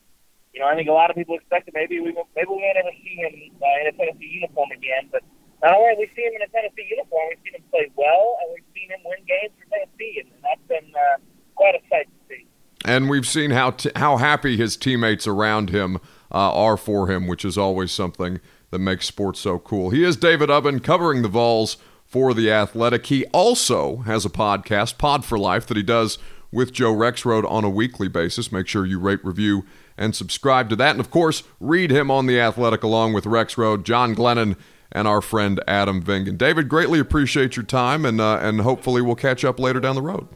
you 0.53 0.59
know, 0.59 0.67
I 0.67 0.75
think 0.75 0.89
a 0.89 0.95
lot 0.95 1.09
of 1.09 1.15
people 1.15 1.35
expected 1.35 1.73
maybe 1.73 1.99
we 1.99 2.11
maybe 2.35 2.49
we 2.49 2.59
may 2.59 2.73
never 2.75 2.91
see 2.99 3.15
him 3.23 3.33
uh, 3.61 3.81
in 3.81 3.87
a 3.87 3.93
Tennessee 3.95 4.31
uniform 4.33 4.71
again. 4.71 5.07
But 5.11 5.23
not 5.63 5.75
only 5.75 5.89
have 5.89 5.99
we 5.99 6.11
seen 6.15 6.27
him 6.27 6.41
in 6.41 6.43
a 6.43 6.51
Tennessee 6.51 6.87
uniform, 6.89 7.29
we've 7.29 7.43
seen 7.45 7.55
him 7.55 7.63
play 7.71 7.91
well, 7.95 8.37
and 8.41 8.51
we've 8.51 8.69
seen 8.75 8.89
him 8.91 8.99
win 9.05 9.23
games 9.27 9.55
for 9.55 9.65
Tennessee, 9.71 10.23
and 10.23 10.27
that's 10.43 10.65
been 10.67 10.91
uh, 10.95 11.17
quite 11.55 11.75
a 11.75 11.81
sight 11.89 12.07
to 12.07 12.19
see. 12.27 12.47
And 12.85 13.09
we've 13.09 13.27
seen 13.27 13.51
how 13.51 13.71
t- 13.71 13.91
how 13.95 14.17
happy 14.17 14.57
his 14.57 14.75
teammates 14.75 15.27
around 15.27 15.69
him 15.69 15.97
uh, 16.31 16.51
are 16.51 16.77
for 16.77 17.07
him, 17.09 17.27
which 17.27 17.45
is 17.45 17.57
always 17.57 17.91
something 17.91 18.39
that 18.71 18.79
makes 18.79 19.07
sports 19.07 19.39
so 19.39 19.59
cool. 19.59 19.89
He 19.89 20.03
is 20.03 20.15
David 20.17 20.49
Ubben 20.49 20.83
covering 20.83 21.21
the 21.21 21.27
Vols 21.27 21.77
for 22.09 22.33
the 22.33 22.51
Athletic. 22.51 23.05
He 23.05 23.25
also 23.27 23.97
has 23.97 24.25
a 24.25 24.29
podcast, 24.29 24.97
Pod 24.97 25.23
for 25.23 25.37
Life, 25.37 25.67
that 25.67 25.77
he 25.77 25.83
does 25.83 26.17
with 26.51 26.73
Joe 26.73 26.91
Rexrode 26.91 27.49
on 27.49 27.63
a 27.63 27.69
weekly 27.69 28.07
basis. 28.07 28.51
Make 28.51 28.67
sure 28.67 28.83
you 28.83 28.99
rate, 28.99 29.23
review, 29.23 29.63
and 29.95 30.15
subscribe 30.15 30.69
to 30.69 30.75
that. 30.77 30.91
And 30.91 30.99
of 30.99 31.11
course, 31.11 31.43
read 31.59 31.91
him 31.91 32.09
on 32.09 32.25
the 32.25 32.39
Athletic 32.39 32.81
along 32.81 33.13
with 33.13 33.25
Rexrode, 33.25 33.83
John 33.83 34.15
Glennon, 34.15 34.55
and 34.91 35.07
our 35.07 35.21
friend 35.21 35.61
Adam 35.67 36.01
Vingan. 36.01 36.35
David, 36.35 36.67
greatly 36.67 36.99
appreciate 36.99 37.55
your 37.55 37.65
time, 37.65 38.05
and 38.05 38.19
uh, 38.19 38.39
and 38.41 38.61
hopefully 38.61 39.03
we'll 39.03 39.13
catch 39.13 39.45
up 39.45 39.59
later 39.59 39.79
down 39.79 39.93
the 39.93 40.01
road. 40.01 40.27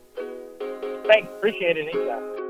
Thanks, 1.08 1.28
appreciate 1.38 1.76
it 1.76 1.88
anytime. 1.90 2.43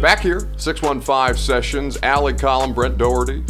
Back 0.00 0.20
here, 0.20 0.48
615 0.56 1.36
Sessions, 1.36 1.98
Ally 2.04 2.32
Collum, 2.32 2.72
Brent 2.72 2.98
Dougherty, 2.98 3.42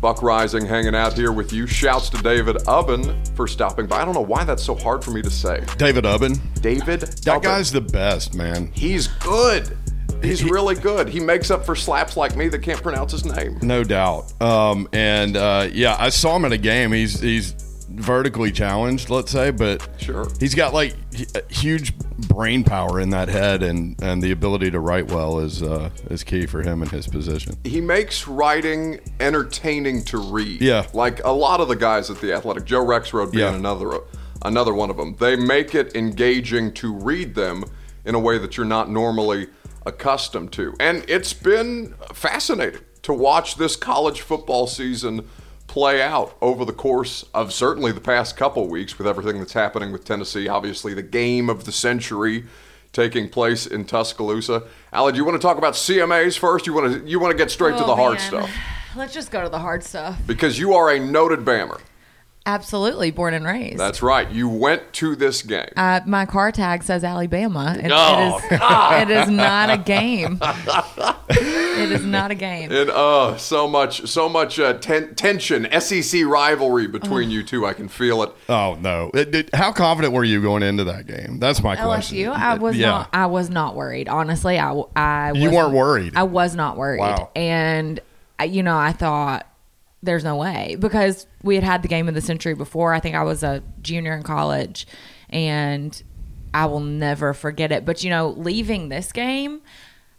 Buck 0.00 0.16
Reising 0.18 0.66
hanging 0.66 0.94
out 0.94 1.12
here 1.12 1.30
with 1.30 1.52
you. 1.52 1.66
Shouts 1.66 2.08
to 2.10 2.16
David 2.22 2.56
Ubben 2.66 3.36
for 3.36 3.46
stopping 3.46 3.86
by. 3.86 4.00
I 4.00 4.04
don't 4.06 4.14
know 4.14 4.22
why 4.22 4.44
that's 4.44 4.62
so 4.64 4.74
hard 4.74 5.04
for 5.04 5.10
me 5.10 5.20
to 5.20 5.28
say. 5.30 5.62
David 5.76 6.04
Ubben. 6.04 6.40
David 6.62 7.00
That 7.02 7.40
Ubben. 7.40 7.42
guy's 7.42 7.70
the 7.70 7.82
best, 7.82 8.34
man. 8.34 8.70
He's 8.72 9.08
good. 9.08 9.76
He's 10.22 10.42
really 10.42 10.74
good. 10.74 11.06
He 11.08 11.20
makes 11.20 11.50
up 11.50 11.66
for 11.66 11.76
slaps 11.76 12.16
like 12.16 12.34
me 12.34 12.48
that 12.48 12.60
can't 12.60 12.82
pronounce 12.82 13.12
his 13.12 13.26
name. 13.26 13.58
No 13.60 13.84
doubt. 13.84 14.32
Um, 14.42 14.88
and 14.94 15.36
uh, 15.36 15.68
yeah, 15.70 15.96
I 15.98 16.08
saw 16.08 16.34
him 16.36 16.46
in 16.46 16.52
a 16.52 16.58
game. 16.58 16.92
He's 16.92 17.20
he's 17.20 17.54
vertically 18.00 18.50
challenged, 18.52 19.10
let's 19.10 19.30
say, 19.30 19.50
but 19.50 19.86
Sure. 19.98 20.26
he's 20.40 20.54
got 20.54 20.72
like 20.74 20.94
hu- 21.14 21.24
huge 21.48 21.96
brain 22.28 22.64
power 22.64 23.00
in 23.00 23.10
that 23.10 23.28
head, 23.28 23.62
and 23.62 23.96
and 24.02 24.22
the 24.22 24.30
ability 24.32 24.70
to 24.70 24.80
write 24.80 25.10
well 25.10 25.38
is 25.38 25.62
uh, 25.62 25.90
is 26.10 26.24
key 26.24 26.46
for 26.46 26.62
him 26.62 26.82
in 26.82 26.88
his 26.88 27.06
position. 27.06 27.56
He 27.64 27.80
makes 27.80 28.26
writing 28.28 29.00
entertaining 29.20 30.04
to 30.06 30.18
read. 30.18 30.60
Yeah. 30.60 30.86
Like 30.92 31.24
a 31.24 31.30
lot 31.30 31.60
of 31.60 31.68
the 31.68 31.76
guys 31.76 32.10
at 32.10 32.20
the 32.20 32.32
Athletic, 32.32 32.64
Joe 32.64 32.84
Rexrode 32.84 33.32
being 33.32 33.44
Yeah. 33.44 33.54
another 33.54 34.00
another 34.42 34.72
one 34.74 34.90
of 34.90 34.96
them. 34.96 35.16
They 35.18 35.36
make 35.36 35.74
it 35.74 35.94
engaging 35.94 36.72
to 36.74 36.92
read 36.92 37.34
them 37.34 37.64
in 38.04 38.14
a 38.14 38.18
way 38.18 38.38
that 38.38 38.56
you're 38.56 38.66
not 38.66 38.90
normally 38.90 39.48
accustomed 39.86 40.52
to. 40.52 40.74
And 40.80 41.04
it's 41.08 41.32
been 41.32 41.94
fascinating 42.12 42.80
to 43.02 43.12
watch 43.12 43.56
this 43.56 43.76
college 43.76 44.20
football 44.20 44.66
season 44.66 45.26
play 45.70 46.02
out 46.02 46.36
over 46.42 46.64
the 46.64 46.72
course 46.72 47.24
of 47.32 47.52
certainly 47.52 47.92
the 47.92 48.00
past 48.00 48.36
couple 48.36 48.66
weeks 48.66 48.98
with 48.98 49.06
everything 49.06 49.38
that's 49.38 49.52
happening 49.52 49.92
with 49.92 50.04
Tennessee. 50.04 50.48
Obviously, 50.48 50.94
the 50.94 51.02
game 51.02 51.48
of 51.48 51.64
the 51.64 51.70
century 51.70 52.44
taking 52.92 53.28
place 53.28 53.66
in 53.68 53.84
Tuscaloosa. 53.84 54.64
Ally, 54.92 55.12
do 55.12 55.16
you 55.18 55.24
want 55.24 55.40
to 55.40 55.46
talk 55.46 55.58
about 55.58 55.74
CMAs 55.74 56.36
first? 56.36 56.66
You 56.66 56.72
want 56.72 56.92
to 57.04 57.08
you 57.08 57.20
want 57.20 57.30
to 57.30 57.38
get 57.38 57.52
straight 57.52 57.76
to 57.78 57.84
Oh, 57.84 57.86
the 57.86 57.94
hard 57.94 58.18
man. 58.18 58.26
stuff 58.28 58.50
Let's 58.96 59.14
just 59.14 59.30
go 59.30 59.40
to 59.44 59.48
the 59.48 59.60
hard 59.60 59.84
stuff. 59.84 60.18
because 60.26 60.58
you 60.58 60.74
are 60.74 60.90
a 60.90 60.98
noted 60.98 61.40
Bammer. 61.44 61.80
Absolutely, 62.46 63.10
born 63.10 63.34
and 63.34 63.44
raised. 63.44 63.78
That's 63.78 64.02
right. 64.02 64.28
You 64.30 64.48
went 64.48 64.92
to 64.94 65.14
this 65.14 65.42
game. 65.42 65.68
uh, 65.76 66.00
my 66.06 66.24
car 66.24 66.50
tag 66.50 66.82
says 66.82 67.04
Alabama. 67.04 67.76
It, 67.78 67.90
Oh, 67.94 68.38
it, 68.38 68.52
is, 68.52 68.60
it 69.02 69.10
is 69.24 69.28
not 69.30 69.68
a 69.70 69.76
game. 69.76 70.38
it 70.42 71.92
is 71.92 72.04
not 72.04 72.30
a 72.30 72.34
game. 72.34 72.72
And 72.72 72.90
uh, 72.90 73.36
so 73.36 73.68
much, 73.68 74.06
so 74.08 74.28
much 74.28 74.58
uh, 74.58 74.74
ten- 74.74 75.14
tension, 75.14 75.68
SEC 75.80 76.24
rivalry 76.24 76.86
between 76.86 77.30
you 77.30 77.42
two. 77.42 77.66
I 77.66 77.72
can 77.74 77.88
feel 77.88 78.22
it. 78.22 78.32
Oh 78.48 78.76
no! 78.80 79.10
It- 79.14 79.34
it- 79.34 79.54
how 79.54 79.72
confident 79.72 80.14
were 80.14 80.24
you 80.24 80.40
going 80.42 80.62
into 80.62 80.84
that 80.84 81.06
game? 81.06 81.38
That's 81.38 81.62
my 81.62 81.76
question. 81.76 82.18
LSU. 82.18 82.32
I 82.32 82.54
was 82.54 82.76
yeah. 82.76 82.88
not. 82.90 83.10
I 83.12 83.26
was 83.26 83.50
not 83.50 83.76
worried. 83.76 84.08
Honestly, 84.08 84.58
I, 84.58 84.72
You 85.32 85.44
was- 85.50 85.52
weren't 85.54 85.74
worried? 85.74 86.12
I 86.16 86.22
was 86.22 86.54
not 86.54 86.76
worried. 86.76 87.00
Wow. 87.00 87.30
And 87.36 88.00
you 88.48 88.62
know, 88.62 88.76
I 88.78 88.92
thought 88.92 89.46
there's 90.02 90.24
no 90.24 90.36
way 90.36 90.76
because 90.78 91.26
we 91.42 91.54
had 91.54 91.64
had 91.64 91.82
the 91.82 91.88
game 91.88 92.08
of 92.08 92.14
the 92.14 92.20
century 92.20 92.54
before. 92.54 92.94
I 92.94 93.00
think 93.00 93.16
I 93.16 93.22
was 93.22 93.42
a 93.42 93.62
junior 93.82 94.14
in 94.14 94.22
college, 94.22 94.86
and 95.28 96.02
I 96.54 96.66
will 96.66 96.80
never 96.80 97.34
forget 97.34 97.70
it. 97.72 97.84
But 97.84 98.02
you 98.02 98.10
know, 98.10 98.30
leaving 98.30 98.88
this 98.88 99.12
game. 99.12 99.62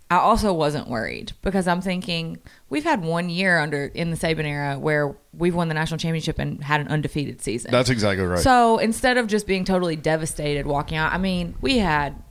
I 0.10 0.18
also 0.18 0.52
wasn't 0.52 0.90
worried 0.90 1.32
because 1.42 1.70
I'm 1.70 1.80
thinking 1.80 2.40
we've 2.70 2.84
had 2.84 3.02
one 3.02 3.30
year 3.30 3.60
under 3.60 3.86
in 3.86 4.12
the 4.12 4.18
Saban 4.18 4.44
era 4.44 4.78
where 4.78 5.16
we've 5.32 5.56
won 5.56 5.70
the 5.70 5.74
national 5.74 6.00
championship 6.00 6.38
and 6.38 6.62
had 6.62 6.82
an 6.82 6.90
undefeated 6.90 7.42
season. 7.42 7.72
That's 7.72 7.90
exactly 7.90 8.26
right. 8.26 8.40
So 8.40 8.78
instead 8.80 9.18
of 9.18 9.28
just 9.28 9.48
being 9.48 9.64
totally 9.64 9.96
devastated 9.96 10.68
walking 10.68 10.98
out, 10.98 11.14
I 11.14 11.18
mean, 11.18 11.56
we 11.62 11.78
had 11.78 12.22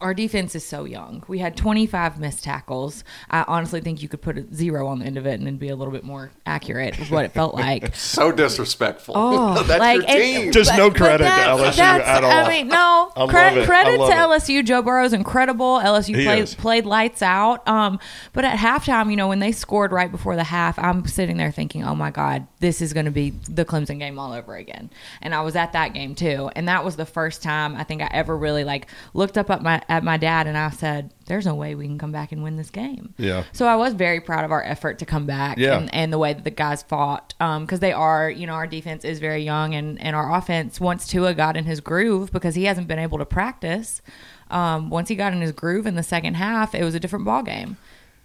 our 0.00 0.14
defense 0.14 0.54
is 0.54 0.64
so 0.64 0.84
young. 0.84 1.24
We 1.28 1.38
had 1.38 1.56
25 1.56 2.18
missed 2.20 2.44
tackles. 2.44 3.04
I 3.30 3.44
honestly 3.48 3.80
think 3.80 4.02
you 4.02 4.08
could 4.08 4.22
put 4.22 4.38
a 4.38 4.46
zero 4.54 4.86
on 4.86 4.98
the 5.00 5.06
end 5.06 5.16
of 5.16 5.26
it 5.26 5.34
and 5.34 5.42
it'd 5.48 5.58
be 5.60 5.68
a 5.68 5.76
little 5.76 5.92
bit 5.92 6.04
more 6.04 6.30
accurate 6.44 6.98
with 6.98 7.10
what 7.10 7.24
it 7.24 7.32
felt 7.32 7.54
like. 7.56 7.94
So 7.96 8.32
disrespectful. 8.32 9.14
Oh, 9.16 9.62
That's 9.66 9.80
like, 9.80 10.00
your 10.02 10.08
and- 10.10 10.18
team. 10.44 10.52
Just 10.52 10.76
no 10.76 10.90
credit 10.90 11.18
to 11.18 11.24
that's- 11.24 11.76
LSU 11.76 11.80
at 11.80 12.24
all. 12.24 12.30
I 12.30 12.48
mean, 12.48 12.68
no 12.68 13.12
I 13.16 13.20
love 13.20 13.30
credit. 13.30 13.62
I 13.62 13.66
credit 13.66 13.98
love 13.98 14.10
to 14.10 14.16
it. 14.16 14.18
LSU. 14.60 14.64
Joe 14.64 14.82
Burrow's 14.82 15.12
incredible. 15.12 15.78
LSU 15.80 16.24
played 16.24 16.46
played 16.58 16.86
lights 16.86 17.22
out. 17.22 17.66
Um, 17.68 17.98
but 18.32 18.44
at 18.44 18.58
halftime, 18.58 19.10
you 19.10 19.16
know, 19.16 19.28
when 19.28 19.38
they 19.40 19.52
scored 19.52 19.92
right 19.92 20.10
before 20.10 20.36
the 20.36 20.44
half, 20.44 20.78
I'm 20.78 21.06
sitting 21.06 21.36
there 21.36 21.50
thinking, 21.50 21.84
oh 21.84 21.94
my 21.94 22.10
god, 22.10 22.46
this 22.60 22.80
is 22.80 22.92
going 22.92 23.06
to 23.06 23.12
be 23.12 23.30
the 23.48 23.64
Clemson 23.64 23.98
game 23.98 24.18
all 24.18 24.32
over 24.32 24.54
again. 24.56 24.90
And 25.22 25.34
I 25.34 25.42
was 25.42 25.56
at 25.56 25.72
that 25.72 25.94
game 25.94 26.14
too, 26.14 26.50
and 26.56 26.68
that 26.68 26.84
was 26.84 26.96
the 26.96 27.06
first 27.06 27.42
time 27.42 27.76
I 27.76 27.84
think 27.84 28.02
I 28.02 28.08
ever 28.12 28.36
really 28.36 28.64
like 28.64 28.88
looked 29.14 29.38
up 29.38 29.50
at 29.50 29.62
my 29.62 29.82
at 29.88 30.02
my 30.04 30.16
dad 30.16 30.46
and 30.46 30.56
I 30.58 30.70
said, 30.70 31.12
"There's 31.26 31.46
no 31.46 31.54
way 31.54 31.74
we 31.74 31.86
can 31.86 31.98
come 31.98 32.12
back 32.12 32.32
and 32.32 32.42
win 32.42 32.56
this 32.56 32.70
game." 32.70 33.14
Yeah. 33.18 33.44
So 33.52 33.66
I 33.66 33.76
was 33.76 33.94
very 33.94 34.20
proud 34.20 34.44
of 34.44 34.50
our 34.52 34.62
effort 34.64 34.98
to 35.00 35.06
come 35.06 35.26
back 35.26 35.58
Yeah. 35.58 35.78
and, 35.78 35.94
and 35.94 36.12
the 36.12 36.18
way 36.18 36.32
that 36.32 36.44
the 36.44 36.50
guys 36.50 36.82
fought 36.82 37.34
because 37.38 37.80
they 37.80 37.92
are, 37.92 38.30
you 38.30 38.46
know, 38.46 38.54
our 38.54 38.66
defense 38.66 39.04
is 39.04 39.18
very 39.18 39.42
young 39.42 39.74
and, 39.74 40.00
and 40.00 40.14
our 40.16 40.34
offense, 40.36 40.80
once 40.80 41.06
Tua 41.06 41.34
got 41.34 41.56
in 41.56 41.64
his 41.64 41.80
groove 41.80 42.32
because 42.32 42.54
he 42.54 42.64
hasn't 42.64 42.88
been 42.88 42.98
able 42.98 43.18
to 43.18 43.26
practice, 43.26 44.02
um, 44.50 44.90
once 44.90 45.08
he 45.08 45.14
got 45.16 45.32
in 45.32 45.40
his 45.40 45.52
groove 45.52 45.86
in 45.86 45.94
the 45.96 46.02
second 46.02 46.34
half, 46.34 46.74
it 46.74 46.84
was 46.84 46.94
a 46.94 47.00
different 47.00 47.24
ball 47.24 47.42
game. 47.42 47.76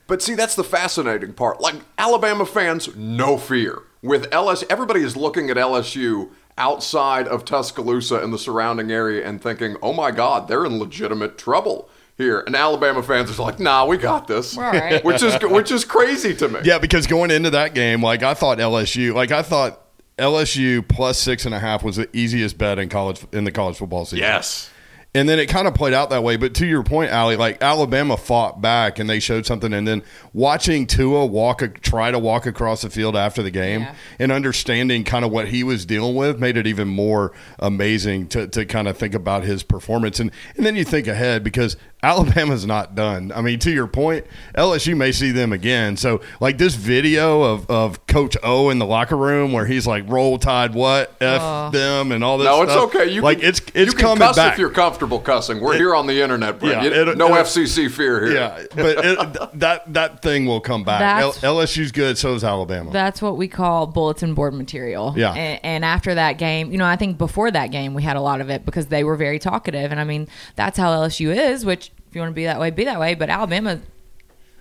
But 0.08 0.22
see, 0.22 0.36
that's 0.36 0.56
the 0.56 0.64
fascinating 0.64 1.34
part. 1.34 1.62
Like 1.62 1.76
Alabama 1.98 2.46
fans, 2.46 2.96
no 2.96 3.38
fear. 3.38 3.84
With 4.02 4.30
LSU, 4.32 4.66
everybody 4.70 5.02
is 5.04 5.16
looking 5.16 5.50
at 5.50 5.58
LSU 5.58 6.32
outside 6.58 7.28
of 7.28 7.46
Tuscaloosa 7.46 8.18
and 8.18 8.34
the 8.34 8.38
surrounding 8.38 8.92
area 8.92 9.28
and 9.28 9.42
thinking, 9.42 9.78
"Oh 9.82 9.94
my 9.94 10.12
God, 10.12 10.48
they're 10.48 10.66
in 10.66 10.80
legitimate 10.80 11.38
trouble 11.38 11.90
here." 12.18 12.42
And 12.42 12.56
Alabama 12.56 13.04
fans 13.04 13.38
are 13.38 13.42
like, 13.42 13.60
"Nah, 13.60 13.86
we 13.86 13.98
got 13.98 14.28
this," 14.28 14.56
We're 14.56 14.66
all 14.66 14.72
right. 14.72 15.04
which 15.04 15.24
is 15.24 15.36
which 15.44 15.72
is 15.72 15.86
crazy 15.86 16.36
to 16.36 16.50
me. 16.50 16.60
Yeah, 16.64 16.80
because 16.80 17.08
going 17.08 17.32
into 17.32 17.50
that 17.52 17.74
game, 17.74 18.04
like 18.04 18.24
I 18.24 18.34
thought 18.34 18.58
LSU, 18.58 19.14
like 19.14 19.32
I 19.32 19.42
thought 19.42 19.80
LSU 20.18 20.88
plus 20.88 21.18
six 21.18 21.46
and 21.46 21.56
a 21.56 21.60
half 21.60 21.84
was 21.84 21.96
the 21.96 22.10
easiest 22.16 22.58
bet 22.58 22.80
in 22.80 22.90
college 22.90 23.26
in 23.32 23.44
the 23.44 23.52
college 23.52 23.78
football 23.78 24.06
season. 24.06 24.20
Yes. 24.20 24.70
And 25.14 25.28
then 25.28 25.40
it 25.40 25.48
kind 25.48 25.68
of 25.68 25.74
played 25.76 25.94
out 25.94 26.10
that 26.12 26.24
way. 26.24 26.38
But 26.38 26.54
to 26.56 26.66
your 26.66 26.84
point, 26.84 27.12
Ally, 27.12 27.36
like 27.36 27.62
Alabama 27.62 28.16
fought 28.16 28.62
back 28.62 28.98
and 28.98 29.10
they 29.10 29.20
showed 29.20 29.46
something. 29.46 29.74
And 29.74 29.86
then 29.86 30.04
watching 30.32 30.88
Tua 30.88 31.26
walk, 31.26 31.62
a, 31.62 31.68
try 31.68 32.12
to 32.12 32.18
walk 32.18 32.46
across 32.46 32.82
the 32.84 32.90
field 32.90 33.18
after 33.18 33.44
the 33.44 33.52
game 33.52 33.82
Yeah. 33.82 33.96
and 34.20 34.32
understanding 34.32 35.04
kind 35.04 35.26
of 35.26 35.32
what 35.32 35.50
he 35.50 35.66
was 35.66 35.86
dealing 35.86 36.16
with 36.16 36.40
made 36.40 36.56
it 36.56 36.66
even 36.66 36.88
more 36.88 37.34
amazing 37.60 38.28
to, 38.30 38.48
to 38.48 38.66
kind 38.66 38.88
of 38.88 38.98
think 38.98 39.14
about 39.14 39.44
his 39.44 39.64
performance. 39.64 40.20
And, 40.22 40.32
and 40.56 40.66
then 40.66 40.78
you 40.78 40.86
think 40.86 41.08
ahead 41.08 41.44
because 41.44 41.76
Alabama's 42.04 42.66
not 42.66 42.96
done. 42.96 43.32
I 43.34 43.42
mean, 43.42 43.60
to 43.60 43.72
your 43.72 43.86
point, 43.86 44.26
LSU 44.56 44.98
may 44.98 45.12
see 45.12 45.32
them 45.32 45.54
again. 45.54 45.98
So, 45.98 46.22
like 46.40 46.58
this 46.58 46.74
video 46.74 47.44
of, 47.44 47.70
of 47.70 48.08
Coach 48.08 48.36
O 48.42 48.70
in 48.72 48.80
the 48.80 48.88
locker 48.88 49.16
room 49.16 49.52
where 49.52 49.68
he's 49.68 49.86
like, 49.86 50.10
roll 50.10 50.40
tide, 50.40 50.74
what? 50.74 51.14
F 51.22 51.42
oh. 51.44 51.70
them 51.70 52.12
and 52.12 52.24
all 52.24 52.40
this 52.40 52.46
No, 52.46 52.64
it's 52.64 52.72
stuff. 52.72 52.96
okay. 52.96 53.12
You 53.12 53.22
like, 53.22 53.40
can, 53.40 53.50
it's, 53.50 53.60
it's 53.60 53.76
you 53.76 53.92
can 53.92 54.00
coming 54.00 54.18
cuss 54.18 54.36
back. 54.36 54.54
if 54.54 54.60
you're 54.60 54.72
comfortable 54.72 55.20
cussing. 55.20 55.62
We're 55.62 55.76
here 55.76 55.94
on 55.94 56.08
the 56.08 56.22
internet, 56.22 56.60
Brent. 56.60 56.84
Yeah, 56.84 57.04
You- 57.04 57.12
it- 57.12 57.18
no 57.18 57.36
it- 57.36 57.46
FCC 57.46 57.90
fear 57.92 58.26
here. 58.26 58.34
Yeah, 58.34 58.64
but 58.76 59.06
it, 59.06 59.60
that 59.60 59.94
that 59.94 60.22
thing 60.22 60.46
will 60.48 60.62
come 60.62 60.84
back. 60.84 61.22
L- 61.22 61.34
LSU's 61.34 61.92
good, 61.92 62.18
so 62.18 62.34
is 62.34 62.44
Alabama. 62.44 62.92
That's 62.92 63.22
what 63.22 63.38
we 63.38 63.48
call 63.48 63.86
bulletin 63.86 64.34
board 64.34 64.54
material. 64.54 65.14
Yeah. 65.16 65.34
And, 65.34 65.60
and 65.64 65.86
after 65.86 66.16
that 66.16 66.40
game, 66.40 66.72
you 66.72 66.78
know, 66.78 66.86
I 66.86 66.96
think 66.96 67.18
before 67.18 67.52
that 67.52 67.68
game, 67.72 67.94
we 67.94 68.02
had 68.02 68.16
a 68.16 68.22
lot 68.22 68.42
of 68.42 68.50
it 68.50 68.66
because 68.66 68.88
they 68.88 69.04
were 69.04 69.16
very 69.16 69.38
talkative. 69.38 69.92
And 69.92 70.00
I 70.00 70.04
mean, 70.04 70.28
that's 70.56 70.78
how 70.78 70.92
LSU 70.92 71.36
is, 71.36 71.66
which 71.66 71.91
if 72.12 72.16
you 72.16 72.22
want 72.22 72.32
to 72.32 72.36
be 72.36 72.44
that 72.44 72.60
way, 72.60 72.72
be 72.72 72.84
that 72.84 73.00
way. 73.00 73.16
But 73.16 73.30
Alabama, 73.30 73.80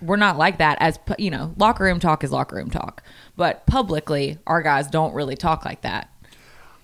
we're 0.01 0.15
not 0.15 0.37
like 0.37 0.59
that 0.59 0.77
as, 0.79 0.97
you 1.19 1.29
know, 1.29 1.53
locker 1.57 1.83
room 1.83 1.99
talk 1.99 2.23
is 2.23 2.31
locker 2.31 2.55
room 2.55 2.69
talk. 2.69 3.03
But 3.35 3.65
publicly, 3.65 4.39
our 4.47 4.61
guys 4.61 4.87
don't 4.87 5.13
really 5.13 5.35
talk 5.35 5.65
like 5.65 5.81
that. 5.81 6.09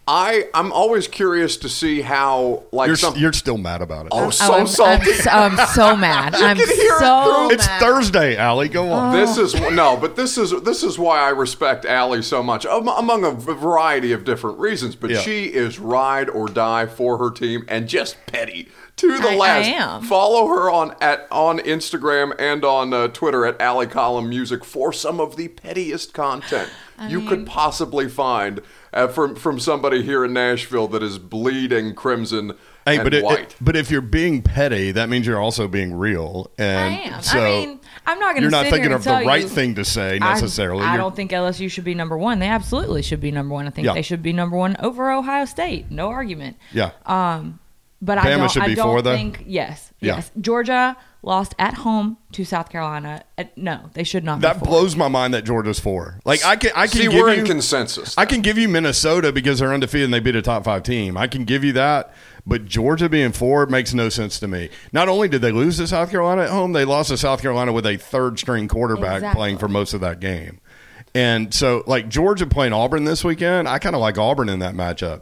I 0.07 0.47
I'm 0.53 0.71
always 0.71 1.07
curious 1.07 1.57
to 1.57 1.69
see 1.69 2.01
how 2.01 2.63
like 2.71 2.87
You're, 2.87 2.95
some. 2.95 3.15
you're 3.17 3.33
still 3.33 3.57
mad 3.57 3.81
about 3.81 4.05
it. 4.05 4.13
oh, 4.13 4.27
Oh, 4.27 4.29
so 4.29 4.53
I'm, 4.53 4.67
salty. 4.67 5.11
I'm, 5.11 5.17
so, 5.17 5.29
I'm 5.29 5.67
so 5.67 5.95
mad. 5.97 6.33
I'm 6.35 6.55
can 6.55 6.65
hear 6.67 6.93
it 6.93 6.99
so 6.99 7.47
through- 7.47 7.55
it's 7.55 7.67
mad. 7.67 7.79
Thursday, 7.81 8.37
Ally. 8.37 8.67
Go 8.67 8.89
on. 8.91 9.13
This 9.13 9.37
is 9.37 9.53
no, 9.71 9.97
but 9.97 10.15
this 10.15 10.37
is 10.37 10.51
this 10.63 10.83
is 10.83 10.97
why 10.97 11.19
I 11.19 11.29
respect 11.29 11.85
Ally 11.85 12.21
so 12.21 12.41
much, 12.41 12.65
am- 12.65 12.87
among 12.87 13.25
a 13.25 13.31
variety 13.31 14.11
of 14.13 14.23
different 14.23 14.59
reasons. 14.59 14.95
But 14.95 15.09
Yeah. 15.09 15.19
she 15.19 15.45
is 15.45 15.77
ride 15.79 16.29
or 16.29 16.47
die 16.47 16.85
for 16.85 17.17
her 17.17 17.29
team, 17.29 17.65
and 17.67 17.87
just 17.87 18.15
petty 18.27 18.69
to 18.97 19.17
the 19.19 19.29
I- 19.29 19.33
I 19.33 19.35
last. 19.35 19.67
am. 19.67 20.01
Follow 20.03 20.47
her 20.47 20.71
on 20.71 20.95
at 21.01 21.27
on 21.31 21.59
Instagram 21.59 22.33
and 22.39 22.63
on 22.63 22.93
uh, 22.93 23.09
Twitter 23.09 23.45
at 23.45 23.59
Ally 23.61 23.85
Collum 23.85 24.29
Music 24.29 24.63
for 24.63 24.93
some 24.93 25.19
of 25.19 25.35
the 25.35 25.49
pettiest 25.49 26.13
content 26.13 26.69
you 27.07 27.21
could 27.27 27.45
possibly 27.45 28.09
find 28.09 28.59
uh, 28.93 29.07
from 29.07 29.35
from 29.35 29.59
somebody 29.59 30.01
here 30.03 30.23
in 30.25 30.33
Nashville 30.33 30.87
that 30.89 31.03
is 31.03 31.17
bleeding 31.19 31.93
crimson 31.95 32.53
Hey, 32.85 32.95
and 32.95 33.03
but 33.03 33.13
it, 33.13 33.23
white. 33.23 33.39
it- 33.39 33.55
but 33.59 33.75
if 33.75 33.91
you're 33.91 33.99
being 34.01 34.41
petty, 34.41 34.91
that 34.93 35.09
means 35.09 35.27
you're 35.27 35.39
also 35.41 35.67
being 35.67 35.93
real. 35.93 36.49
And 36.57 36.79
I 36.79 36.97
am. 37.15 37.21
So 37.21 37.37
I 37.39 37.43
mean, 37.65 37.79
I'm 38.05 38.17
not 38.19 38.27
going 38.31 38.35
to. 38.37 38.41
you're 38.43 38.51
not 38.51 38.63
sit 38.65 38.71
thinking 38.71 38.89
here 38.91 38.95
of 38.97 39.03
the 39.03 39.09
right 39.11 39.41
you- 39.41 39.49
thing 39.49 39.75
to 39.75 39.83
say 39.83 40.19
necessarily. 40.19 40.83
I, 40.83 40.93
You're- 40.93 41.03
don't 41.03 41.15
think 41.15 41.31
LSU 41.31 41.69
should 41.69 41.83
be 41.83 41.93
number 41.95 42.17
one. 42.17 42.39
They 42.39 42.47
absolutely 42.47 43.01
should 43.01 43.19
be 43.19 43.29
number 43.31 43.53
one. 43.53 43.67
I 43.67 43.71
think 43.71 43.85
Yeah. 43.87 43.93
they 43.93 44.01
should 44.03 44.23
be 44.23 44.31
number 44.31 44.55
one 44.55 44.77
over 44.79 45.11
Ohio 45.11 45.43
State. 45.43 45.91
No 45.91 46.07
argument. 46.07 46.55
Yeah. 46.71 46.91
But 48.01 48.19
I 48.19 48.25
Bama 48.25 48.37
don't, 48.37 48.51
should 48.51 48.61
I 48.63 48.67
be 48.67 48.75
don't 48.75 48.85
four, 48.85 49.01
though? 49.01 49.15
think 49.15 49.43
yes, 49.47 49.91
Yeah. 50.01 50.17
yes. 50.17 50.31
Georgia 50.39 50.95
lost 51.23 51.55
at 51.57 51.73
home 51.73 52.17
to 52.31 52.45
South 52.45 52.69
Carolina. 52.69 53.23
Uh, 53.39 53.45
no, 53.55 53.89
they 53.93 54.03
should 54.03 54.23
not. 54.23 54.41
that 54.41 54.53
be 54.53 54.59
four. 54.59 54.67
blows 54.67 54.95
my 54.95 55.07
mind 55.07 55.33
that 55.33 55.43
Georgia's 55.45 55.79
four. 55.79 56.19
Like 56.23 56.45
I 56.45 56.55
can, 56.57 56.71
I 56.75 56.85
can 56.85 56.97
See, 56.97 57.03
give 57.07 57.13
we're 57.13 57.33
you, 57.33 57.39
in 57.41 57.45
consensus. 57.47 58.15
I 58.15 58.25
can 58.25 58.41
give 58.41 58.57
you 58.59 58.69
Minnesota 58.69 59.31
because 59.31 59.57
they're 59.59 59.73
undefeated 59.73 60.05
and 60.05 60.13
they 60.13 60.19
beat 60.19 60.35
a 60.35 60.43
top 60.43 60.63
five 60.63 60.83
team. 60.83 61.17
I 61.17 61.25
can 61.25 61.43
give 61.43 61.63
you 61.63 61.73
that, 61.73 62.13
but 62.45 62.65
Georgia 62.65 63.09
being 63.09 63.31
four 63.31 63.65
makes 63.65 63.95
no 63.95 64.09
sense 64.09 64.39
to 64.41 64.47
me. 64.47 64.69
Not 64.93 65.09
only 65.09 65.27
did 65.27 65.41
they 65.41 65.51
lose 65.51 65.77
to 65.77 65.87
South 65.87 66.11
Carolina 66.11 66.43
at 66.43 66.49
home, 66.51 66.73
they 66.73 66.85
lost 66.85 67.09
to 67.09 67.17
South 67.17 67.41
Carolina 67.41 67.73
with 67.73 67.87
a 67.87 67.97
third 67.97 68.37
string 68.37 68.67
quarterback 68.67 69.17
Exactly. 69.17 69.39
playing 69.39 69.57
for 69.57 69.67
most 69.67 69.95
of 69.95 70.01
that 70.01 70.19
game. 70.19 70.59
And 71.15 71.51
so, 71.51 71.83
like 71.87 72.09
Georgia 72.09 72.45
playing 72.45 72.73
Auburn 72.73 73.05
this 73.05 73.23
weekend, 73.23 73.67
I 73.67 73.79
kind 73.79 73.95
of 73.95 74.01
like 74.01 74.19
Auburn 74.19 74.49
in 74.49 74.59
that 74.59 74.75
matchup. 74.75 75.21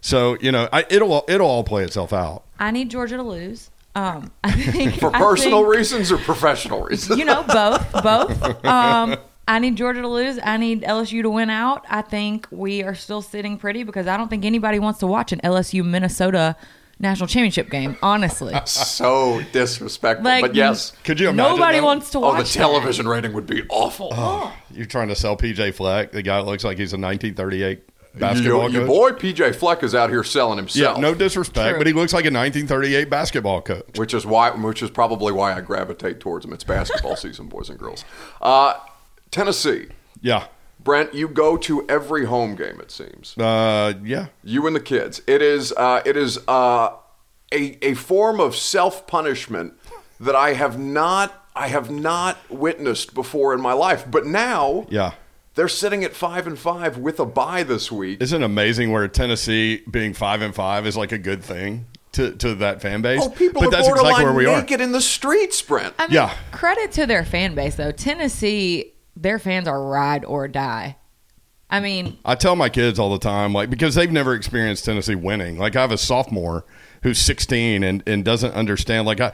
So 0.00 0.36
you 0.40 0.52
know, 0.52 0.68
I, 0.72 0.84
it'll 0.90 1.24
it'll 1.28 1.48
all 1.48 1.64
play 1.64 1.84
itself 1.84 2.12
out. 2.12 2.44
I 2.58 2.70
need 2.70 2.90
Georgia 2.90 3.16
to 3.16 3.22
lose. 3.22 3.70
Um, 3.94 4.30
I 4.44 4.52
think 4.52 4.98
for 5.00 5.14
I 5.14 5.18
personal 5.18 5.62
think- 5.62 5.76
reasons 5.76 6.12
or 6.12 6.18
professional 6.18 6.82
reasons. 6.82 7.18
you 7.18 7.24
know, 7.24 7.42
both, 7.42 7.92
both. 8.02 8.64
Um, 8.64 9.16
I 9.48 9.58
need 9.58 9.76
Georgia 9.76 10.02
to 10.02 10.08
lose. 10.08 10.38
I 10.42 10.56
need 10.56 10.82
LSU 10.82 11.22
to 11.22 11.30
win 11.30 11.50
out. 11.50 11.84
I 11.88 12.02
think 12.02 12.46
we 12.50 12.82
are 12.82 12.94
still 12.94 13.22
sitting 13.22 13.58
pretty 13.58 13.84
because 13.84 14.06
I 14.06 14.16
don't 14.16 14.28
think 14.28 14.44
anybody 14.44 14.78
wants 14.78 14.98
to 15.00 15.06
watch 15.06 15.32
an 15.32 15.40
LSU 15.44 15.84
Minnesota 15.84 16.56
national 16.98 17.28
championship 17.28 17.70
game. 17.70 17.96
Honestly, 18.02 18.54
so 18.64 19.40
disrespectful. 19.52 20.24
Like, 20.24 20.42
but 20.42 20.54
yes. 20.54 20.92
Could 21.04 21.20
you 21.20 21.28
imagine? 21.28 21.52
nobody 21.58 21.78
that? 21.78 21.84
wants 21.84 22.10
to 22.10 22.20
watch. 22.20 22.34
Oh, 22.34 22.38
watch 22.38 22.52
the 22.52 22.58
television 22.58 23.06
rating 23.06 23.32
would 23.34 23.46
be 23.46 23.62
awful. 23.68 24.52
You're 24.72 24.86
trying 24.86 25.08
to 25.08 25.14
sell 25.16 25.36
PJ 25.36 25.74
Fleck, 25.74 26.10
the 26.12 26.22
guy 26.22 26.36
that 26.38 26.46
looks 26.46 26.64
like 26.64 26.76
he's 26.78 26.92
a 26.92 26.96
1938 26.98 27.68
your, 27.78 27.78
basketball 28.18 28.70
your 28.70 28.86
coach. 28.86 28.88
boy 28.88 29.10
PJ 29.12 29.54
Fleck 29.56 29.82
is 29.82 29.94
out 29.94 30.10
here 30.10 30.24
selling 30.24 30.56
himself. 30.58 30.80
Yeah, 30.82 30.94
himself. 30.94 31.00
no 31.02 31.14
disrespect, 31.14 31.70
True. 31.70 31.78
but 31.78 31.86
he 31.86 31.92
looks 31.92 32.12
like 32.12 32.24
a 32.24 32.32
1938 32.32 33.10
basketball 33.10 33.62
coach. 33.62 33.98
which 33.98 34.14
is 34.14 34.24
why, 34.26 34.50
which 34.50 34.82
is 34.82 34.90
probably 34.90 35.32
why 35.32 35.52
I 35.54 35.60
gravitate 35.60 36.20
towards 36.20 36.44
him. 36.44 36.52
It's 36.52 36.64
basketball 36.64 37.16
season, 37.24 37.46
boys 37.48 37.68
and 37.70 37.78
girls. 37.78 38.04
Uh, 38.40 38.74
Tennessee, 39.30 39.88
Yeah. 40.20 40.46
Brent, 40.78 41.14
you 41.14 41.26
go 41.26 41.56
to 41.56 41.84
every 41.88 42.26
home 42.26 42.54
game. 42.54 42.80
It 42.80 42.90
seems 42.92 43.36
Uh, 43.36 43.94
yeah. 44.04 44.26
you 44.44 44.66
and 44.68 44.76
the 44.76 44.80
kids. 44.80 45.20
It 45.26 45.42
is, 45.42 45.72
uh, 45.76 46.00
it 46.04 46.16
is 46.16 46.38
uh, 46.46 46.90
a 47.52 47.78
a 47.82 47.94
form 47.94 48.38
of 48.40 48.54
self 48.54 49.06
punishment 49.08 49.74
that 50.20 50.36
I 50.36 50.52
have 50.54 50.78
not, 50.78 51.44
I 51.56 51.68
have 51.68 51.90
not 51.90 52.38
witnessed 52.50 53.14
before 53.14 53.52
in 53.52 53.60
my 53.60 53.72
life. 53.72 54.04
But 54.08 54.26
now, 54.26 54.86
Yeah. 54.88 55.12
They're 55.56 55.68
sitting 55.68 56.04
at 56.04 56.14
five 56.14 56.46
and 56.46 56.58
five 56.58 56.98
with 56.98 57.18
a 57.18 57.24
bye 57.24 57.62
this 57.62 57.90
week. 57.90 58.20
Isn't 58.20 58.42
it 58.42 58.44
amazing 58.44 58.92
where 58.92 59.08
Tennessee 59.08 59.82
being 59.90 60.12
five 60.12 60.42
and 60.42 60.54
five 60.54 60.86
is 60.86 60.98
like 60.98 61.12
a 61.12 61.18
good 61.18 61.42
thing 61.42 61.86
to, 62.12 62.32
to 62.36 62.54
that 62.56 62.82
fan 62.82 63.00
base? 63.00 63.20
Oh, 63.22 63.30
people 63.30 63.62
but 63.62 63.68
are 63.68 63.70
that's 63.70 63.88
borderline 63.88 64.10
exactly 64.12 64.24
where 64.26 64.34
we 64.34 64.46
are. 64.46 64.82
in 64.82 64.92
the 64.92 65.00
streets, 65.00 65.62
Brent. 65.62 65.94
I 65.98 66.08
mean, 66.08 66.14
Yeah. 66.14 66.36
Credit 66.52 66.92
to 66.92 67.06
their 67.06 67.24
fan 67.24 67.54
base 67.54 67.76
though. 67.76 67.90
Tennessee, 67.90 68.92
their 69.16 69.38
fans 69.38 69.66
are 69.66 69.82
ride 69.82 70.26
or 70.26 70.46
die. 70.46 70.98
I 71.70 71.80
mean, 71.80 72.18
I 72.22 72.34
tell 72.34 72.54
my 72.54 72.68
kids 72.68 72.98
all 72.98 73.10
the 73.10 73.18
time, 73.18 73.54
like 73.54 73.70
because 73.70 73.94
they've 73.94 74.12
never 74.12 74.34
experienced 74.34 74.84
Tennessee 74.84 75.14
winning. 75.14 75.56
Like 75.58 75.74
I 75.74 75.80
have 75.80 75.90
a 75.90 75.98
sophomore 75.98 76.66
who's 77.02 77.18
16 77.18 77.82
and, 77.82 78.02
and 78.06 78.24
doesn't 78.26 78.52
understand. 78.52 79.06
Like 79.06 79.20
I, 79.20 79.32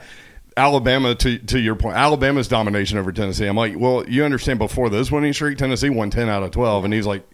Alabama, 0.56 1.14
to 1.14 1.38
to 1.38 1.58
your 1.58 1.74
point, 1.74 1.96
Alabama's 1.96 2.48
domination 2.48 2.98
over 2.98 3.12
Tennessee. 3.12 3.46
I'm 3.46 3.56
like, 3.56 3.78
well, 3.78 4.08
you 4.08 4.24
understand 4.24 4.58
before 4.58 4.90
this 4.90 5.10
winning 5.10 5.32
streak, 5.32 5.58
Tennessee 5.58 5.90
won 5.90 6.10
10 6.10 6.28
out 6.28 6.42
of 6.42 6.50
12, 6.50 6.84
and 6.84 6.94
he's 6.94 7.06
like, 7.06 7.26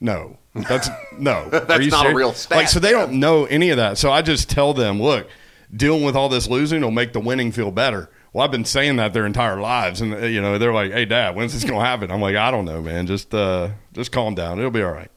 no, 0.00 0.36
that's 0.54 0.88
no, 1.18 1.48
That's 1.50 1.86
not 1.86 2.06
a 2.06 2.14
real 2.14 2.32
stat, 2.32 2.56
Like 2.56 2.68
so, 2.68 2.80
they 2.80 2.90
don't 2.90 3.14
know 3.14 3.46
any 3.46 3.70
of 3.70 3.76
that. 3.76 3.98
So 3.98 4.10
I 4.10 4.22
just 4.22 4.50
tell 4.50 4.74
them, 4.74 5.00
look, 5.00 5.28
dealing 5.74 6.02
with 6.02 6.16
all 6.16 6.28
this 6.28 6.48
losing 6.48 6.82
will 6.82 6.90
make 6.90 7.12
the 7.12 7.20
winning 7.20 7.52
feel 7.52 7.70
better. 7.70 8.10
Well, 8.32 8.44
I've 8.44 8.50
been 8.50 8.64
saying 8.64 8.96
that 8.96 9.12
their 9.12 9.26
entire 9.26 9.60
lives, 9.60 10.00
and 10.00 10.12
you 10.32 10.40
know 10.40 10.58
they're 10.58 10.72
like, 10.72 10.92
"Hey, 10.92 11.04
Dad, 11.04 11.36
when's 11.36 11.52
this 11.52 11.64
gonna 11.64 11.84
happen?" 11.84 12.10
I'm 12.10 12.20
like, 12.20 12.34
"I 12.34 12.50
don't 12.50 12.64
know, 12.64 12.80
man. 12.80 13.06
Just 13.06 13.34
uh, 13.34 13.70
just 13.92 14.10
calm 14.10 14.34
down. 14.34 14.58
It'll 14.58 14.70
be 14.70 14.82
all 14.82 14.92
right." 14.92 15.10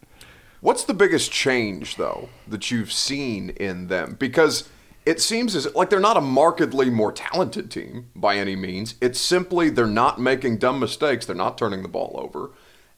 What's 0.60 0.84
the 0.84 0.94
biggest 0.94 1.32
change, 1.32 1.96
though, 1.96 2.30
that 2.48 2.72
you've 2.72 2.92
seen 2.92 3.52
in 3.52 3.88
them? 3.88 4.16
Because 4.20 4.68
it 5.06 5.22
seems 5.22 5.56
as 5.56 5.74
like 5.76 5.90
they're 5.90 6.00
not 6.00 6.18
a 6.18 6.22
markedly 6.22 6.90
more 6.90 7.12
talented 7.12 7.70
team 7.70 8.10
by 8.16 8.38
any 8.38 8.56
means. 8.56 8.96
It's 9.02 9.20
simply 9.20 9.70
they're 9.70 9.86
not 9.86 10.20
making 10.20 10.58
dumb 10.58 10.80
mistakes. 10.80 11.26
They're 11.26 11.36
not 11.36 11.58
turning 11.58 11.84
the 11.84 11.88
ball 11.88 12.16
over. 12.16 12.52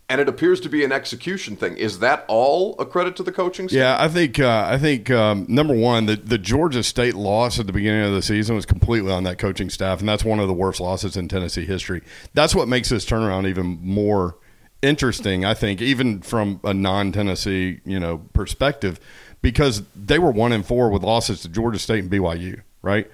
And 0.09 0.21
it 0.21 0.29
appears 0.29 0.61
to 0.61 0.69
be 0.69 0.85
an 0.85 0.93
execution 0.93 1.57
thing. 1.57 1.75
Is 1.75 1.99
that 1.99 2.23
all 2.29 2.77
a 2.79 2.85
credit 2.85 3.17
to 3.17 3.23
the 3.23 3.31
coaching 3.33 3.67
staff? 3.67 3.77
Yeah, 3.77 3.97
I 3.99 4.07
think 4.07 4.39
uh, 4.39 4.65
I 4.65 4.77
think 4.77 5.11
um, 5.11 5.45
number 5.49 5.75
one, 5.75 6.05
the 6.05 6.15
the 6.15 6.37
Georgia 6.37 6.81
State 6.81 7.15
loss 7.15 7.59
at 7.59 7.67
the 7.67 7.73
beginning 7.73 8.05
of 8.05 8.13
the 8.13 8.21
season 8.21 8.55
was 8.55 8.65
completely 8.65 9.11
on 9.11 9.25
that 9.25 9.37
coaching 9.37 9.69
staff, 9.69 9.99
and 9.99 10.07
that's 10.07 10.23
one 10.23 10.39
of 10.39 10.47
the 10.47 10.53
worst 10.53 10.79
losses 10.79 11.17
in 11.17 11.27
Tennessee 11.27 11.65
history. 11.65 12.03
That's 12.33 12.55
what 12.55 12.69
makes 12.69 12.87
this 12.87 13.05
turnaround 13.05 13.49
even 13.49 13.79
more 13.81 14.37
interesting, 14.81 15.43
I 15.43 15.53
think, 15.53 15.81
even 15.81 16.21
from 16.21 16.61
a 16.63 16.73
non-Tennessee 16.73 17.81
you 17.83 17.99
know 17.99 18.19
perspective, 18.31 19.01
because 19.41 19.83
they 19.95 20.19
were 20.19 20.31
one 20.31 20.51
and 20.51 20.65
four 20.65 20.89
with 20.89 21.03
losses 21.03 21.41
to 21.41 21.49
Georgia 21.49 21.79
State 21.79 21.99
and 21.99 22.11
BYU, 22.11 22.61
right? 22.81 23.09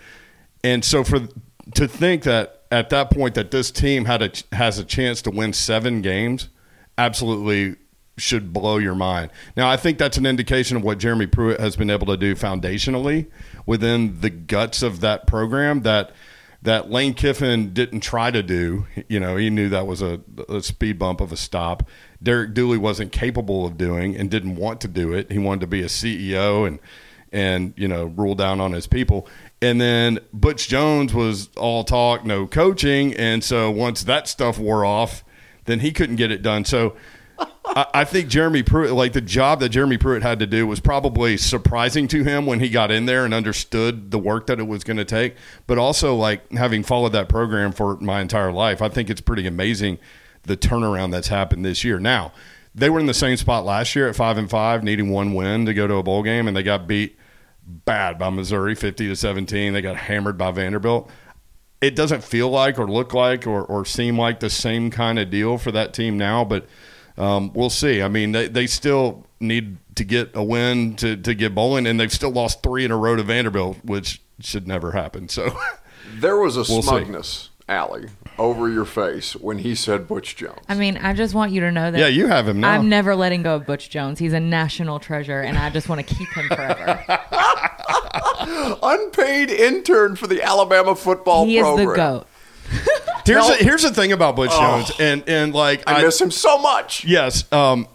And 0.63 0.83
so 0.83 1.03
for 1.03 1.27
to 1.75 1.87
think 1.87 2.23
that 2.23 2.63
at 2.71 2.89
that 2.89 3.11
point 3.11 3.35
that 3.35 3.51
this 3.51 3.71
team 3.71 4.05
had 4.05 4.21
a 4.21 4.31
has 4.55 4.79
a 4.79 4.83
chance 4.83 5.21
to 5.23 5.31
win 5.31 5.53
seven 5.53 6.01
games, 6.01 6.49
absolutely 6.97 7.75
should 8.17 8.53
blow 8.53 8.77
your 8.77 8.95
mind. 8.95 9.31
Now, 9.57 9.69
I 9.69 9.77
think 9.77 9.97
that's 9.97 10.17
an 10.17 10.25
indication 10.25 10.77
of 10.77 10.83
what 10.83 10.99
Jeremy 10.99 11.25
Pruitt 11.25 11.59
has 11.59 11.75
been 11.75 11.89
able 11.89 12.07
to 12.07 12.17
do 12.17 12.35
foundationally 12.35 13.27
within 13.65 14.21
the 14.21 14.29
guts 14.29 14.83
of 14.83 14.99
that 15.01 15.25
program 15.25 15.81
that 15.81 16.11
that 16.63 16.89
Lane 16.89 17.13
Kiffin 17.13 17.73
didn't 17.73 17.99
try 17.99 18.31
to 18.31 18.41
do. 18.41 18.87
You 19.09 19.19
know, 19.19 19.35
he 19.35 19.49
knew 19.49 19.69
that 19.69 19.85
was 19.85 20.01
a, 20.01 20.21
a 20.49 20.61
speed 20.61 20.97
bump 20.97 21.19
of 21.21 21.31
a 21.31 21.37
stop. 21.37 21.87
Derek 22.21 22.53
Dooley 22.53 22.77
wasn't 22.77 23.11
capable 23.11 23.65
of 23.65 23.77
doing 23.77 24.15
and 24.15 24.31
didn't 24.31 24.55
want 24.55 24.79
to 24.81 24.87
do 24.87 25.13
it. 25.13 25.31
He 25.31 25.39
wanted 25.39 25.61
to 25.61 25.67
be 25.67 25.81
a 25.81 25.87
CEO 25.87 26.65
and 26.65 26.79
and 27.33 27.73
you 27.75 27.87
know 27.87 28.05
rule 28.05 28.35
down 28.35 28.61
on 28.61 28.71
his 28.71 28.87
people. 28.87 29.27
And 29.61 29.79
then 29.81 30.19
Butch 30.33 30.69
Jones 30.69 31.13
was 31.13 31.49
all 31.57 31.83
talk, 31.83 32.25
no 32.25 32.47
coaching, 32.47 33.13
and 33.15 33.43
so 33.43 33.69
once 33.69 34.03
that 34.03 34.27
stuff 34.27 34.57
wore 34.57 34.85
off, 34.85 35.23
then 35.65 35.81
he 35.81 35.91
couldn't 35.91 36.15
get 36.15 36.31
it 36.31 36.41
done. 36.41 36.63
So 36.63 36.95
I, 37.75 38.05
think 38.05 38.29
Jeremy 38.29 38.61
Pruitt, 38.61 38.91
like 38.91 39.13
the 39.13 39.21
job 39.21 39.59
that 39.61 39.69
Jeremy 39.69 39.97
Pruitt 39.97 40.21
had 40.21 40.39
to 40.39 40.45
do, 40.45 40.67
was 40.67 40.79
probably 40.79 41.37
surprising 41.37 42.07
to 42.09 42.23
him 42.23 42.45
when 42.45 42.59
he 42.59 42.69
got 42.69 42.91
in 42.91 43.07
there 43.07 43.25
and 43.25 43.33
understood 43.33 44.11
the 44.11 44.19
work 44.19 44.47
that 44.47 44.59
it 44.59 44.67
was 44.67 44.83
going 44.83 44.97
to 44.97 45.05
take. 45.05 45.35
But 45.65 45.79
also, 45.79 46.15
like 46.15 46.51
having 46.51 46.83
followed 46.83 47.13
that 47.13 47.29
program 47.29 47.71
for 47.71 47.97
my 47.97 48.21
entire 48.21 48.51
life, 48.51 48.81
I 48.81 48.89
think 48.89 49.09
it's 49.09 49.21
pretty 49.21 49.47
amazing 49.47 49.97
the 50.43 50.55
turnaround 50.55 51.11
that's 51.11 51.29
happened 51.29 51.65
this 51.65 51.83
year. 51.83 51.99
Now 51.99 52.31
they 52.75 52.89
were 52.89 52.99
in 52.99 53.05
the 53.07 53.13
same 53.13 53.37
spot 53.37 53.65
last 53.65 53.95
year 53.95 54.07
at 54.07 54.15
five 54.15 54.37
and 54.37 54.49
five, 54.49 54.83
needing 54.83 55.09
one 55.09 55.33
win 55.33 55.65
to 55.65 55.73
go 55.73 55.87
to 55.87 55.95
a 55.95 56.03
bowl 56.03 56.21
game, 56.21 56.47
and 56.47 56.55
they 56.55 56.63
got 56.63 56.87
beat 56.87 57.17
bad 57.65 58.19
by 58.19 58.29
Missouri, 58.29 58.75
fifty 58.75 59.07
to 59.07 59.15
seventeen. 59.15 59.73
They 59.73 59.81
got 59.81 59.95
hammered 59.95 60.37
by 60.37 60.51
Vanderbilt 60.51 61.09
it 61.81 61.97
doesn't 61.97 62.23
feel 62.23 62.49
like 62.49 62.79
or 62.79 62.87
look 62.87 63.13
like 63.13 63.45
or, 63.45 63.61
or 63.65 63.83
seem 63.83 64.17
like 64.17 64.39
the 64.39 64.49
same 64.49 64.89
kind 64.89 65.19
of 65.19 65.29
deal 65.29 65.57
for 65.57 65.69
that 65.69 65.93
team 65.93 66.17
now, 66.17 66.45
but 66.45 66.65
um, 67.17 67.51
we'll 67.53 67.69
see. 67.69 68.01
I 68.01 68.07
mean, 68.07 68.31
they, 68.31 68.47
they 68.47 68.67
still 68.67 69.25
need 69.39 69.77
to 69.95 70.03
get 70.03 70.31
a 70.35 70.43
win 70.43 70.95
to, 70.95 71.15
to 71.17 71.33
get 71.33 71.53
bowling, 71.53 71.85
and 71.85 71.99
they've 71.99 72.11
still 72.11 72.31
lost 72.31 72.63
three 72.63 72.85
in 72.85 72.91
a 72.91 72.97
row 72.97 73.15
to 73.15 73.23
Vanderbilt, 73.23 73.77
which 73.83 74.21
should 74.39 74.67
never 74.67 74.91
happen. 74.91 75.29
So, 75.29 75.57
There 76.15 76.37
was 76.37 76.55
a 76.55 76.59
We'll 76.59 76.81
see. 76.81 76.87
smugness 76.89 77.49
Ally, 77.67 78.07
over 78.37 78.69
your 78.69 78.85
face 78.85 79.35
when 79.35 79.59
he 79.59 79.73
said 79.73 80.07
Butch 80.07 80.35
Jones? 80.35 80.59
I 80.67 80.75
mean, 80.75 80.97
I 80.97 81.13
just 81.13 81.33
want 81.33 81.51
you 81.53 81.61
to 81.61 81.71
know 81.71 81.91
that. 81.91 81.97
Yeah, 81.99 82.07
you 82.07 82.27
have 82.27 82.47
him 82.47 82.59
now. 82.59 82.71
I'm 82.71 82.89
never 82.89 83.15
letting 83.15 83.41
go 83.41 83.55
of 83.55 83.65
Butch 83.65 83.89
Jones. 83.89 84.19
He's 84.19 84.33
a 84.33 84.39
national 84.39 84.99
treasure, 84.99 85.39
and 85.41 85.57
I 85.57 85.69
just 85.69 85.87
want 85.87 86.05
to 86.05 86.15
keep 86.15 86.27
him 86.33 86.47
forever. 86.49 87.03
Unpaid 88.83 89.49
intern 89.49 90.15
for 90.15 90.27
the 90.27 90.41
Alabama 90.41 90.95
football 90.95 91.45
he 91.45 91.57
is 91.57 91.77
the 91.77 91.93
goat. 91.95 92.27
here's 93.25 93.47
No. 93.47 93.55
the, 93.55 93.63
here's 93.63 93.83
the 93.83 93.93
thing 93.93 94.11
about 94.11 94.35
Butch 94.35 94.51
Jones, 94.51 94.91
and 94.99 95.23
and 95.27 95.53
like 95.53 95.83
I 95.87 96.01
miss 96.03 96.19
him 96.19 96.31
so 96.31 96.57
much. 96.57 97.05
Yes. 97.05 97.51
Um, 97.51 97.87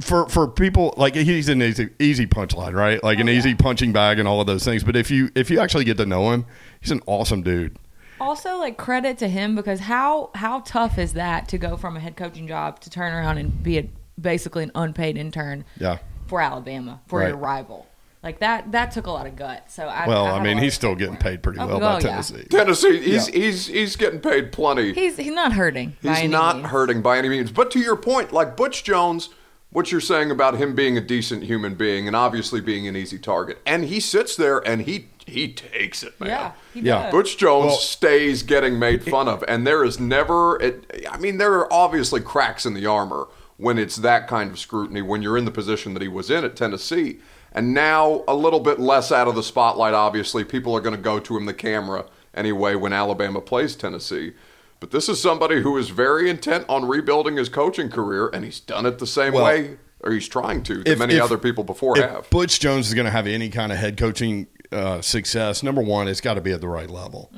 for 0.00 0.28
for 0.28 0.48
people 0.48 0.92
like 0.96 1.14
he's 1.14 1.48
an 1.48 1.62
easy 1.62 1.88
easy 2.00 2.26
punchline, 2.26 2.74
right? 2.74 3.02
Like 3.02 3.18
an 3.20 3.28
easy 3.28 3.54
punching 3.54 3.92
bag 3.92 4.18
and 4.18 4.26
all 4.26 4.40
of 4.40 4.46
those 4.46 4.64
things. 4.64 4.82
But 4.82 4.96
if 4.96 5.10
you 5.10 5.30
if 5.34 5.50
you 5.50 5.60
actually 5.60 5.84
get 5.84 5.96
to 5.98 6.06
know 6.06 6.32
him, 6.32 6.46
he's 6.80 6.90
an 6.90 7.00
awesome 7.06 7.42
dude. 7.42 7.76
Also, 8.20 8.56
like 8.58 8.76
credit 8.76 9.18
to 9.18 9.28
him 9.28 9.54
because 9.54 9.80
how 9.80 10.30
how 10.34 10.60
tough 10.60 10.98
is 10.98 11.12
that 11.14 11.48
to 11.48 11.58
go 11.58 11.76
from 11.76 11.96
a 11.96 12.00
head 12.00 12.16
coaching 12.16 12.48
job 12.48 12.80
to 12.80 12.90
turn 12.90 13.12
around 13.12 13.38
and 13.38 13.62
be 13.62 13.78
a, 13.78 13.88
basically 14.20 14.62
an 14.64 14.72
unpaid 14.74 15.16
intern 15.16 15.64
Yeah. 15.78 15.98
for 16.26 16.40
Alabama 16.40 17.00
for 17.06 17.20
Right. 17.20 17.28
your 17.28 17.36
rival. 17.36 17.86
Like 18.24 18.38
that 18.40 18.72
that 18.72 18.90
took 18.90 19.06
a 19.06 19.10
lot 19.10 19.26
of 19.26 19.36
guts. 19.36 19.74
So 19.74 19.84
I 19.86 20.08
Well, 20.08 20.24
I 20.26 20.38
I, 20.38 20.42
mean, 20.42 20.56
he's 20.58 20.72
still 20.74 20.94
getting 20.94 21.16
paid 21.18 21.42
pretty 21.42 21.58
Oh, 21.60 21.66
well 21.66 21.76
oh, 21.76 21.80
by 21.80 21.92
yeah. 21.94 21.98
Tennessee. 22.00 22.44
Tennessee, 22.50 22.98
he's 23.00 23.28
Yeah. 23.28 23.34
he's 23.36 23.66
he's 23.66 23.96
getting 23.96 24.20
paid 24.20 24.50
plenty. 24.50 24.94
He's 24.94 25.16
he's 25.18 25.34
not 25.34 25.52
hurting. 25.52 25.96
He's 26.00 26.10
any 26.18 26.28
not 26.28 26.56
means. 26.56 26.68
hurting 26.68 27.02
by 27.02 27.18
any 27.18 27.28
means. 27.28 27.52
But 27.52 27.70
to 27.72 27.78
your 27.78 27.96
point, 27.96 28.32
like 28.32 28.56
Butch 28.56 28.82
Jones, 28.82 29.28
what 29.70 29.92
you're 29.92 30.00
saying 30.00 30.30
about 30.30 30.56
him 30.56 30.74
being 30.74 30.96
a 30.96 31.00
decent 31.02 31.42
human 31.44 31.74
being 31.74 32.06
and 32.06 32.16
obviously 32.16 32.60
being 32.62 32.88
an 32.88 32.96
easy 32.96 33.18
target, 33.18 33.58
and 33.66 33.84
he 33.84 34.00
sits 34.00 34.36
there 34.36 34.58
and 34.66 34.82
he 34.82 35.08
he 35.26 35.52
takes 35.52 36.02
it, 36.02 36.18
man. 36.18 36.28
Yeah, 36.30 36.52
he 36.72 36.80
Yeah. 36.80 37.02
does. 37.04 37.12
Butch 37.12 37.36
Jones 37.36 37.66
Well- 37.66 37.76
stays 37.76 38.42
getting 38.42 38.78
made 38.78 39.02
fun 39.04 39.28
of, 39.28 39.44
and 39.46 39.66
there 39.66 39.84
is 39.84 40.00
never. 40.00 40.58
It, 40.62 41.06
I 41.10 41.18
mean, 41.18 41.36
there 41.36 41.52
are 41.54 41.70
obviously 41.72 42.20
cracks 42.22 42.64
in 42.64 42.72
the 42.72 42.86
armor 42.86 43.26
when 43.58 43.78
it's 43.78 43.96
that 43.96 44.28
kind 44.28 44.50
of 44.50 44.58
scrutiny. 44.58 45.02
When 45.02 45.20
you're 45.22 45.36
in 45.36 45.44
the 45.44 45.50
position 45.50 45.92
that 45.94 46.02
he 46.02 46.08
was 46.08 46.30
in 46.30 46.42
at 46.44 46.56
Tennessee, 46.56 47.18
and 47.54 47.72
now 47.74 48.24
a 48.28 48.34
little 48.34 48.60
bit 48.60 48.78
less 48.80 49.12
out 49.12 49.28
of 49.28 49.34
the 49.34 49.42
spotlight. 49.42 49.94
Obviously, 49.94 50.44
people 50.44 50.74
are 50.74 50.80
going 50.80 50.96
to 50.96 51.00
go 51.00 51.18
to 51.20 51.36
him 51.36 51.46
the 51.46 51.54
camera 51.54 52.06
anyway 52.34 52.74
when 52.74 52.92
Alabama 52.92 53.40
plays 53.40 53.76
Tennessee. 53.76 54.32
But 54.80 54.90
this 54.90 55.08
is 55.08 55.20
somebody 55.22 55.62
who 55.62 55.76
is 55.78 55.88
very 55.90 56.28
intent 56.28 56.66
on 56.68 56.86
rebuilding 56.86 57.36
his 57.36 57.48
coaching 57.48 57.88
career, 57.88 58.28
and 58.28 58.44
he's 58.44 58.60
done 58.60 58.84
it 58.86 58.98
the 58.98 59.06
same 59.06 59.32
Well, 59.32 59.44
way, 59.44 59.78
or 60.00 60.12
he's 60.12 60.28
trying 60.28 60.62
to, 60.64 60.78
that 60.82 60.88
if- 60.88 60.98
many 60.98 61.14
if- 61.14 61.22
other 61.22 61.38
people 61.38 61.64
before 61.64 61.96
if 61.98 62.10
have. 62.10 62.28
Butch 62.30 62.60
Jones 62.60 62.88
is 62.88 62.94
going 62.94 63.06
to 63.06 63.10
have 63.12 63.26
any 63.26 63.48
kind 63.48 63.72
of 63.72 63.78
head 63.78 63.96
coaching 63.96 64.46
uh, 64.72 65.00
success, 65.00 65.62
number 65.62 65.80
one, 65.80 66.08
it's 66.08 66.20
got 66.20 66.34
to 66.34 66.40
be 66.40 66.50
at 66.52 66.60
the 66.60 66.68
right 66.68 66.90
level. 66.90 67.30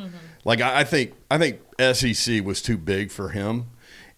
Like 0.45 0.61
I, 0.61 0.81
I 0.81 0.85
think, 0.85 1.13
I 1.31 1.37
think 1.39 1.61
SEC 1.79 2.43
was 2.45 2.63
too 2.63 2.79
big 2.79 3.11
for 3.11 3.29
him, 3.29 3.67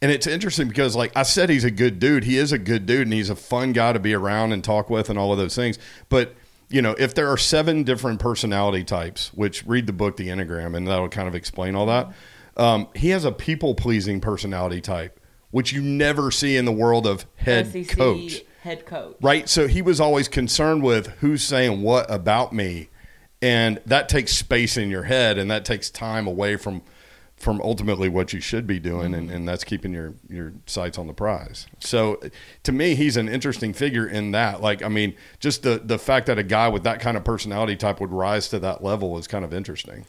and 0.01 0.11
it's 0.11 0.27
interesting 0.27 0.69
because, 0.69 0.95
like 0.97 1.17
I 1.17 1.23
said, 1.23 1.51
he's 1.51 1.65
a 1.65 1.71
good 1.71 1.99
dude. 1.99 2.25
He 2.25 2.37
is 2.37 2.53
a 2.53 2.59
good 2.59 2.87
dude, 2.87 3.03
and 3.03 3.13
he's 3.13 3.31
a 3.31 3.37
fun 3.37 3.73
guy 3.73 3.93
to 3.93 3.99
be 3.99 4.15
around 4.15 4.53
and 4.53 4.63
talk 4.63 4.91
with, 4.91 5.11
and 5.11 5.19
all 5.19 5.33
of 5.33 5.39
those 5.39 5.57
things. 5.57 5.79
But 6.09 6.35
you 6.71 6.83
know, 6.83 6.95
if 6.99 7.15
there 7.15 7.29
are 7.29 7.39
seven 7.39 7.83
different 7.83 8.21
personality 8.21 8.85
types, 8.85 9.33
which 9.35 9.65
read 9.67 9.87
the 9.87 9.93
book 9.93 10.17
The 10.17 10.29
Enneagram, 10.29 10.77
and 10.77 10.87
that'll 10.87 11.09
kind 11.09 11.29
of 11.29 11.35
explain 11.35 11.75
all 11.75 11.87
that. 11.87 12.13
Um, 12.57 12.89
he 12.95 13.11
has 13.11 13.25
a 13.25 13.33
people 13.33 13.75
pleasing 13.75 14.21
personality 14.21 14.81
type, 14.81 15.21
which 15.51 15.73
you 15.73 15.81
never 15.81 16.31
see 16.31 16.57
in 16.57 16.65
the 16.65 16.73
world 16.73 17.07
of 17.07 17.25
head 17.37 17.73
SEC 17.73 17.97
coach 17.97 18.43
head 18.61 18.87
coach. 18.87 19.17
right? 19.21 19.49
So 19.49 19.67
he 19.67 19.83
was 19.83 20.01
always 20.01 20.29
concerned 20.29 20.83
with 20.83 21.07
who's 21.21 21.43
saying 21.43 21.83
what 21.83 22.11
about 22.11 22.53
me, 22.53 22.91
and 23.41 23.81
that 23.87 24.09
takes 24.09 24.33
space 24.33 24.77
in 24.77 24.91
your 24.91 25.05
head, 25.05 25.39
and 25.39 25.51
that 25.51 25.65
takes 25.65 25.91
time 25.91 26.27
away 26.27 26.57
from 26.57 26.83
from 27.39 27.61
ultimately 27.63 28.09
what 28.09 28.33
you 28.33 28.41
should 28.41 28.67
be 28.67 28.79
doing, 28.81 29.15
and, 29.15 29.31
and 29.31 29.47
that's 29.49 29.63
keeping 29.65 29.93
your 29.93 30.15
your 30.29 30.53
sights 30.67 30.99
on 30.99 31.07
the 31.07 31.13
prize. 31.13 31.67
So 31.79 32.21
to 32.65 32.73
me, 32.73 32.95
he's 32.97 33.17
an 33.17 33.29
interesting 33.29 33.73
figure 33.73 34.07
in 34.07 34.33
that. 34.33 34.61
Like, 34.61 34.83
I 34.83 34.89
mean, 34.89 35.15
just 35.39 35.63
the 35.63 35.81
the 35.83 35.99
fact 35.99 36.27
that 36.27 36.39
a 36.39 36.43
guy 36.43 36.69
with 36.69 36.83
that 36.85 37.01
kind 37.01 37.17
of 37.17 37.25
personality 37.25 37.77
type 37.77 38.01
would 38.01 38.11
rise 38.13 38.49
to 38.49 38.59
that 38.59 38.83
level 38.83 39.17
is 39.19 39.27
kind 39.29 39.45
of 39.45 39.55
interesting. 39.55 40.05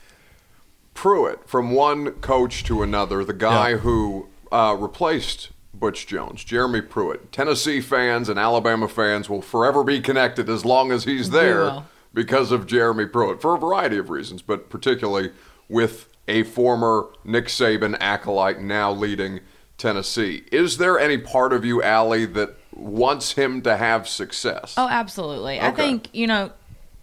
Pruitt 0.94 1.48
from 1.48 1.72
one 1.72 2.12
coach 2.14 2.64
to 2.66 2.84
another, 2.84 3.24
the 3.24 3.34
guy 3.34 3.70
Yeah. 3.72 3.78
who 3.78 4.28
uh, 4.52 4.76
replaced 4.78 5.50
Butch 5.74 6.08
Jones, 6.08 6.44
Jeremy 6.44 6.82
Pruitt. 6.82 7.32
Tennessee 7.32 7.80
fans 7.80 8.28
and 8.28 8.38
Alabama 8.40 8.88
fans 8.88 9.30
will 9.30 9.42
forever 9.42 9.84
be 9.84 10.02
connected 10.02 10.50
as 10.50 10.66
long 10.66 10.92
as 10.92 11.06
he's 11.06 11.30
there 11.30 11.66
will. 11.66 11.86
because 12.14 12.52
of 12.52 12.66
Jeremy 12.66 13.06
Pruitt 13.06 13.40
for 13.42 13.56
a 13.56 13.60
variety 13.60 13.98
of 13.98 14.10
reasons, 14.10 14.42
but 14.42 14.70
particularly 14.70 15.32
with 15.70 16.09
a 16.30 16.44
former 16.44 17.08
Nick 17.26 17.46
Saban 17.48 17.98
acolyte 18.00 18.62
now 18.62 18.92
leading 18.92 19.42
Tennessee. 19.78 20.44
Is 20.52 20.78
there 20.78 21.00
any 21.00 21.18
part 21.18 21.52
of 21.52 21.66
you, 21.66 21.82
Ally, 21.82 22.26
that 22.26 22.56
wants 22.74 23.34
him 23.34 23.62
to 23.64 23.76
have 23.76 24.08
success? 24.08 24.76
Oh, 24.78 24.88
absolutely. 24.88 25.60
I 25.60 25.72
think 25.72 26.10
you 26.14 26.28
know. 26.28 26.52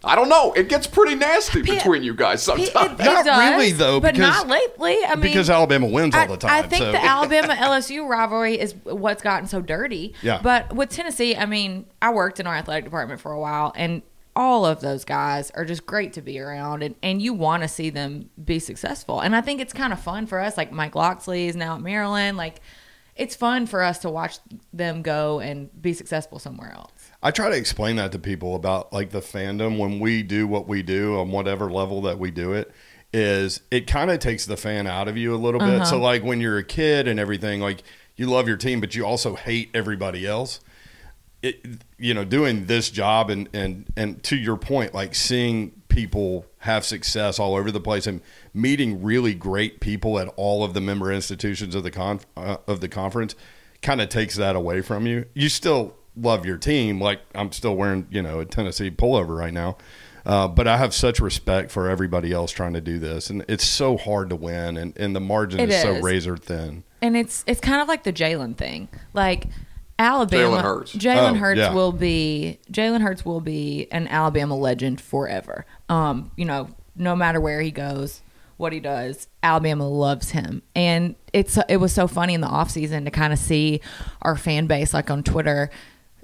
I 0.04 0.14
don't 0.14 0.28
know. 0.28 0.52
It 0.52 0.68
gets 0.68 0.86
pretty 0.86 1.16
nasty 1.16 1.62
P- 1.62 1.74
between 1.74 2.04
you 2.04 2.14
guys 2.14 2.40
P- 2.46 2.66
sometimes. 2.66 3.00
It, 3.00 3.02
it 3.02 3.04
Not 3.04 3.24
does, 3.24 3.50
really, 3.50 3.72
though, 3.72 3.98
but 3.98 4.14
not 4.16 4.46
lately. 4.46 4.98
I 5.04 5.14
mean, 5.14 5.22
because 5.22 5.50
Alabama 5.50 5.86
wins 5.88 6.14
all 6.14 6.28
the 6.28 6.36
time. 6.36 6.64
I 6.64 6.68
think 6.68 6.84
so. 6.84 6.92
the 6.92 7.02
Alabama 7.04 7.54
LSU 7.54 8.06
rivalry 8.08 8.60
is 8.60 8.74
what's 8.84 9.22
gotten 9.22 9.48
so 9.48 9.60
dirty. 9.60 10.14
Yeah. 10.22 10.40
But 10.42 10.72
with 10.76 10.90
Tennessee, 10.90 11.34
I 11.34 11.46
mean, 11.46 11.86
I 12.00 12.12
worked 12.12 12.38
in 12.38 12.46
our 12.46 12.54
athletic 12.54 12.84
department 12.84 13.20
for 13.20 13.32
a 13.32 13.40
while, 13.40 13.72
and 13.74 14.02
all 14.36 14.66
of 14.66 14.80
those 14.80 15.04
guys 15.04 15.50
are 15.52 15.64
just 15.64 15.86
great 15.86 16.12
to 16.12 16.22
be 16.22 16.38
around, 16.38 16.82
and, 16.82 16.94
and 17.02 17.20
you 17.20 17.32
want 17.32 17.62
to 17.62 17.68
see 17.68 17.90
them 17.90 18.30
be 18.44 18.58
successful. 18.58 19.20
And 19.20 19.34
I 19.34 19.40
think 19.40 19.60
it's 19.60 19.72
kind 19.72 19.92
of 19.92 19.98
fun 19.98 20.26
for 20.26 20.38
us. 20.38 20.56
Like 20.56 20.70
Mike 20.70 20.94
Locksley 20.94 21.48
is 21.48 21.56
now 21.56 21.76
at 21.76 21.80
Maryland. 21.80 22.36
Like 22.36 22.60
it's 23.16 23.34
fun 23.34 23.66
for 23.66 23.82
us 23.82 23.98
to 24.00 24.10
watch 24.10 24.38
them 24.74 25.00
go 25.00 25.40
and 25.40 25.70
be 25.80 25.94
successful 25.94 26.38
somewhere 26.38 26.72
else. 26.72 26.92
I 27.22 27.30
try 27.30 27.48
to 27.48 27.56
explain 27.56 27.96
that 27.96 28.12
to 28.12 28.18
people 28.18 28.54
about 28.54 28.92
like 28.92 29.10
the 29.10 29.20
fandom 29.20 29.78
when 29.78 29.98
we 29.98 30.22
do 30.22 30.46
what 30.46 30.68
we 30.68 30.82
do 30.82 31.18
on 31.18 31.30
whatever 31.30 31.70
level 31.70 32.02
that 32.02 32.18
we 32.18 32.30
do 32.30 32.52
it 32.52 32.70
is 33.14 33.62
it 33.70 33.86
kind 33.86 34.10
of 34.10 34.18
takes 34.18 34.44
the 34.44 34.56
fan 34.56 34.86
out 34.86 35.08
of 35.08 35.16
you 35.16 35.34
a 35.34 35.38
little 35.38 35.60
bit. 35.60 35.86
So 35.86 35.96
uh-huh. 35.96 36.04
like 36.04 36.22
when 36.22 36.42
you're 36.42 36.58
a 36.58 36.64
kid 36.64 37.08
and 37.08 37.18
everything 37.18 37.60
like 37.60 37.82
you 38.16 38.26
love 38.26 38.46
your 38.46 38.58
team 38.58 38.80
but 38.80 38.94
you 38.94 39.06
also 39.06 39.34
hate 39.34 39.70
everybody 39.72 40.26
else. 40.26 40.60
It 41.46 41.82
you 41.98 42.14
know 42.14 42.24
doing 42.24 42.66
this 42.66 42.90
job 42.90 43.30
and 43.30 43.48
and 43.52 43.86
and 43.96 44.22
to 44.24 44.36
your 44.36 44.56
point 44.56 44.94
like 44.94 45.14
seeing 45.14 45.72
people 45.88 46.44
have 46.58 46.84
success 46.84 47.38
all 47.38 47.54
over 47.54 47.70
the 47.70 47.80
place 47.80 48.06
and 48.06 48.20
meeting 48.52 49.02
really 49.02 49.32
great 49.32 49.80
people 49.80 50.18
at 50.18 50.28
all 50.36 50.62
of 50.62 50.74
the 50.74 50.80
member 50.80 51.12
institutions 51.12 51.74
of 51.74 51.82
the 51.82 51.90
con 51.90 52.20
uh, 52.36 52.56
of 52.66 52.80
the 52.80 52.88
conference 52.88 53.34
kind 53.82 54.00
of 54.00 54.08
takes 54.08 54.36
that 54.36 54.56
away 54.56 54.80
from 54.80 55.06
you. 55.06 55.26
You 55.34 55.48
still 55.48 55.96
love 56.16 56.44
your 56.44 56.56
team, 56.56 57.00
like 57.00 57.20
I'm 57.34 57.52
still 57.52 57.76
wearing 57.76 58.06
you 58.10 58.22
know 58.22 58.40
a 58.40 58.44
Tennessee 58.44 58.90
pullover 58.90 59.38
right 59.38 59.52
now, 59.52 59.76
uh, 60.24 60.48
but 60.48 60.66
I 60.66 60.76
have 60.76 60.92
such 60.94 61.20
respect 61.20 61.70
for 61.70 61.88
everybody 61.88 62.32
else 62.32 62.50
trying 62.50 62.72
to 62.72 62.80
do 62.80 62.98
this, 62.98 63.30
and 63.30 63.44
it's 63.48 63.64
so 63.64 63.96
hard 63.96 64.30
to 64.30 64.36
win, 64.36 64.76
and, 64.76 64.96
and 64.98 65.14
the 65.14 65.20
margin 65.20 65.60
is 65.60 65.80
so 65.80 66.00
razor 66.00 66.36
thin. 66.36 66.84
and 67.00 67.16
it's 67.16 67.44
it's 67.46 67.60
kind 67.60 67.80
of 67.80 67.88
like 67.88 68.02
the 68.04 68.12
Jalen 68.12 68.56
thing. 68.56 68.88
Like 69.12 69.46
Alabama, 69.98 70.56
Jalen 70.58 70.62
Hurts. 70.62 70.92
Jalen 70.94 71.30
Oh, 71.32 71.34
Hurts 71.34 71.58
yeah. 71.58 71.72
will 71.72 71.92
be 71.92 72.58
Jalen 72.70 73.00
Hurts 73.00 73.24
will 73.24 73.40
be 73.40 73.88
an 73.90 74.06
Alabama 74.08 74.56
legend 74.56 75.00
forever. 75.00 75.64
Um, 75.88 76.30
you 76.36 76.44
know, 76.44 76.68
no 76.94 77.16
matter 77.16 77.40
where 77.40 77.60
he 77.62 77.70
goes, 77.70 78.22
what 78.58 78.72
he 78.72 78.80
does, 78.80 79.28
Alabama 79.42 79.88
loves 79.88 80.30
him, 80.30 80.62
and 80.74 81.14
it's 81.32 81.58
it 81.68 81.76
was 81.78 81.92
so 81.92 82.06
funny 82.06 82.34
in 82.34 82.40
the 82.40 82.46
off 82.46 82.70
season 82.70 83.04
to 83.04 83.10
kind 83.10 83.32
of 83.32 83.38
see 83.38 83.80
our 84.22 84.36
fan 84.36 84.66
base 84.66 84.92
like 84.94 85.10
on 85.10 85.22
Twitter. 85.22 85.70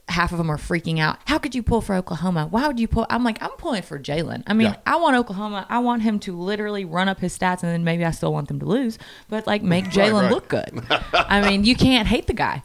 Half 0.08 0.32
of 0.32 0.38
them 0.38 0.50
are 0.50 0.56
freaking 0.58 0.98
out. 0.98 1.18
How 1.26 1.38
could 1.38 1.54
you 1.54 1.62
pull 1.62 1.80
for 1.80 1.94
Oklahoma? 1.94 2.48
Why 2.50 2.66
would 2.66 2.80
you 2.80 2.88
pull? 2.88 3.06
I'm 3.08 3.22
like, 3.22 3.40
I'm 3.40 3.50
pulling 3.50 3.82
for 3.82 3.98
Jalen. 4.00 4.42
I 4.48 4.52
mean, 4.52 4.66
Yeah. 4.66 4.76
I 4.85 4.96
want 4.96 5.16
Oklahoma. 5.16 5.64
I 5.70 5.78
want 5.78 6.02
him 6.02 6.18
to 6.20 6.37
literally 6.37 6.85
run 6.85 7.08
up 7.08 7.20
his 7.20 7.38
stats, 7.38 7.62
and 7.62 7.70
then 7.72 7.85
maybe 7.85 8.04
I 8.04 8.11
still 8.11 8.32
want 8.32 8.48
them 8.48 8.58
to 8.61 8.66
lose, 8.66 8.98
but 9.28 9.46
like 9.46 9.62
make 9.62 9.85
Jalen 9.90 10.22
right. 10.22 10.30
look 10.30 10.48
good. 10.48 10.82
I 11.14 11.48
mean, 11.48 11.64
you 11.64 11.76
can't 11.76 12.08
hate 12.08 12.26
the 12.26 12.35
guy. 12.35 12.62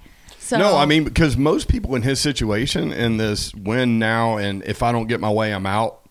So 0.47 0.57
No, 0.57 0.77
I 0.77 0.85
mean 0.85 1.03
because 1.03 1.35
most 1.37 1.67
people 1.67 1.95
in 1.95 2.01
his 2.03 2.19
situation 2.19 2.91
in 2.91 3.17
this 3.17 3.53
win 3.55 3.99
now 3.99 4.37
and 4.37 4.63
if 4.63 4.81
I 4.81 4.91
don't 4.91 5.07
get 5.07 5.19
my 5.19 5.29
way 5.29 5.53
I'm 5.53 5.65
out 5.65 6.07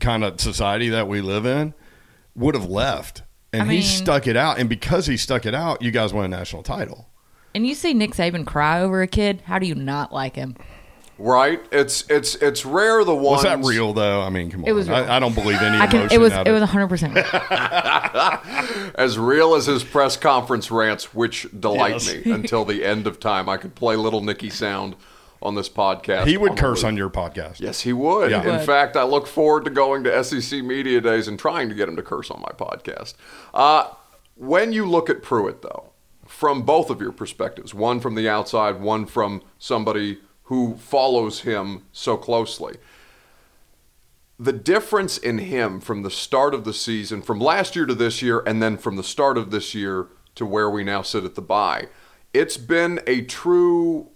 kind 0.00 0.24
of 0.24 0.40
society 0.40 0.88
that 0.90 1.06
we 1.08 1.20
live 1.20 1.46
in 1.46 1.74
would 2.34 2.54
have 2.54 2.66
left. 2.66 3.22
And 3.52 3.62
I 3.62 3.64
he 3.66 3.70
mean- 3.78 3.82
stuck 3.82 4.26
it 4.26 4.36
out 4.36 4.58
and 4.58 4.68
because 4.68 5.06
he 5.06 5.16
stuck 5.16 5.46
it 5.46 5.54
out, 5.54 5.80
you 5.82 5.90
guys 5.90 6.12
won 6.12 6.24
a 6.24 6.28
national 6.28 6.62
title. 6.62 7.08
and 7.54 7.66
you 7.66 7.74
see 7.74 7.94
Nick 7.94 8.10
Saban 8.12 8.46
cry 8.46 8.80
over 8.80 9.00
a 9.02 9.06
kid. 9.06 9.42
How 9.46 9.58
do 9.58 9.66
you 9.66 9.74
not 9.74 10.12
like 10.12 10.36
him? 10.36 10.56
Right? 11.20 11.60
It's 11.72 12.04
it's 12.08 12.36
it's 12.36 12.64
rare 12.64 13.02
the 13.04 13.12
ones 13.14 13.42
Was 13.42 13.42
that 13.42 13.64
real 13.64 13.92
though? 13.92 14.20
I 14.22 14.30
mean, 14.30 14.50
come 14.52 14.62
on. 14.62 14.68
It 14.68 14.72
was 14.72 14.88
real. 14.88 14.98
I, 14.98 15.16
I 15.16 15.18
don't 15.18 15.34
believe 15.34 15.60
any 15.60 15.78
I 15.78 15.86
can. 15.88 15.96
emotion 16.02 16.14
It 16.16 16.20
was. 16.20 16.32
out 16.32 16.46
It 16.46 16.52
was 16.52 16.60
100. 16.60 16.86
percent 16.88 17.16
as 18.94 19.18
real 19.18 19.54
as 19.54 19.66
his 19.66 19.84
press 19.84 20.16
conference 20.16 20.70
rants, 20.70 21.14
which 21.14 21.46
delight 21.58 22.04
Yes. 22.06 22.24
me 22.24 22.30
until 22.32 22.64
the 22.64 22.84
end 22.84 23.06
of 23.06 23.18
time. 23.20 23.48
I 23.48 23.56
could 23.56 23.74
play 23.74 23.96
little 23.96 24.22
Nicky 24.22 24.50
sound 24.50 24.94
on 25.42 25.54
this 25.54 25.68
podcast. 25.68 26.26
He 26.26 26.36
would 26.36 26.52
on 26.52 26.56
curse 26.56 26.84
on 26.84 26.96
your 26.96 27.10
podcast. 27.10 27.60
Yes, 27.60 27.80
he 27.80 27.92
would. 27.92 28.30
Yeah. 28.30 28.42
In 28.42 28.56
Would. 28.56 28.66
fact, 28.66 28.96
I 28.96 29.04
look 29.04 29.26
forward 29.26 29.64
to 29.64 29.70
going 29.70 30.04
to 30.04 30.24
SEC 30.24 30.62
Media 30.64 31.00
Days 31.00 31.28
and 31.28 31.38
trying 31.38 31.68
to 31.68 31.74
get 31.74 31.88
him 31.88 31.96
to 31.96 32.02
curse 32.02 32.30
on 32.30 32.40
my 32.40 32.52
podcast. 32.56 33.14
Uh, 33.54 33.88
When 34.36 34.72
you 34.72 34.84
look 34.86 35.08
at 35.10 35.22
Pruitt, 35.22 35.62
though, 35.62 35.90
from 36.26 36.62
both 36.62 36.90
of 36.90 37.00
your 37.00 37.12
perspectives, 37.12 37.72
one 37.74 37.98
from 38.00 38.14
the 38.14 38.28
outside, 38.28 38.80
one 38.80 39.06
from 39.06 39.42
somebody 39.58 40.18
who 40.48 40.74
follows 40.76 41.40
him 41.40 41.82
so 41.92 42.16
closely, 42.16 42.76
the 44.38 44.52
difference 44.52 45.18
in 45.18 45.36
him 45.38 45.78
from 45.78 46.02
the 46.02 46.10
start 46.10 46.54
of 46.54 46.64
the 46.64 46.72
season, 46.72 47.20
from 47.20 47.38
last 47.38 47.76
year 47.76 47.84
to 47.84 47.94
this 47.94 48.22
year, 48.22 48.42
and 48.46 48.62
then 48.62 48.78
from 48.78 48.96
the 48.96 49.02
start 49.02 49.36
of 49.36 49.50
this 49.50 49.74
year 49.74 50.06
to 50.34 50.46
where 50.46 50.70
we 50.70 50.82
now 50.82 51.02
sit 51.02 51.24
at 51.24 51.34
the 51.34 51.42
bye, 51.42 51.88
it's 52.32 52.56
been 52.56 52.98
a 53.06 53.20
true 53.22 54.08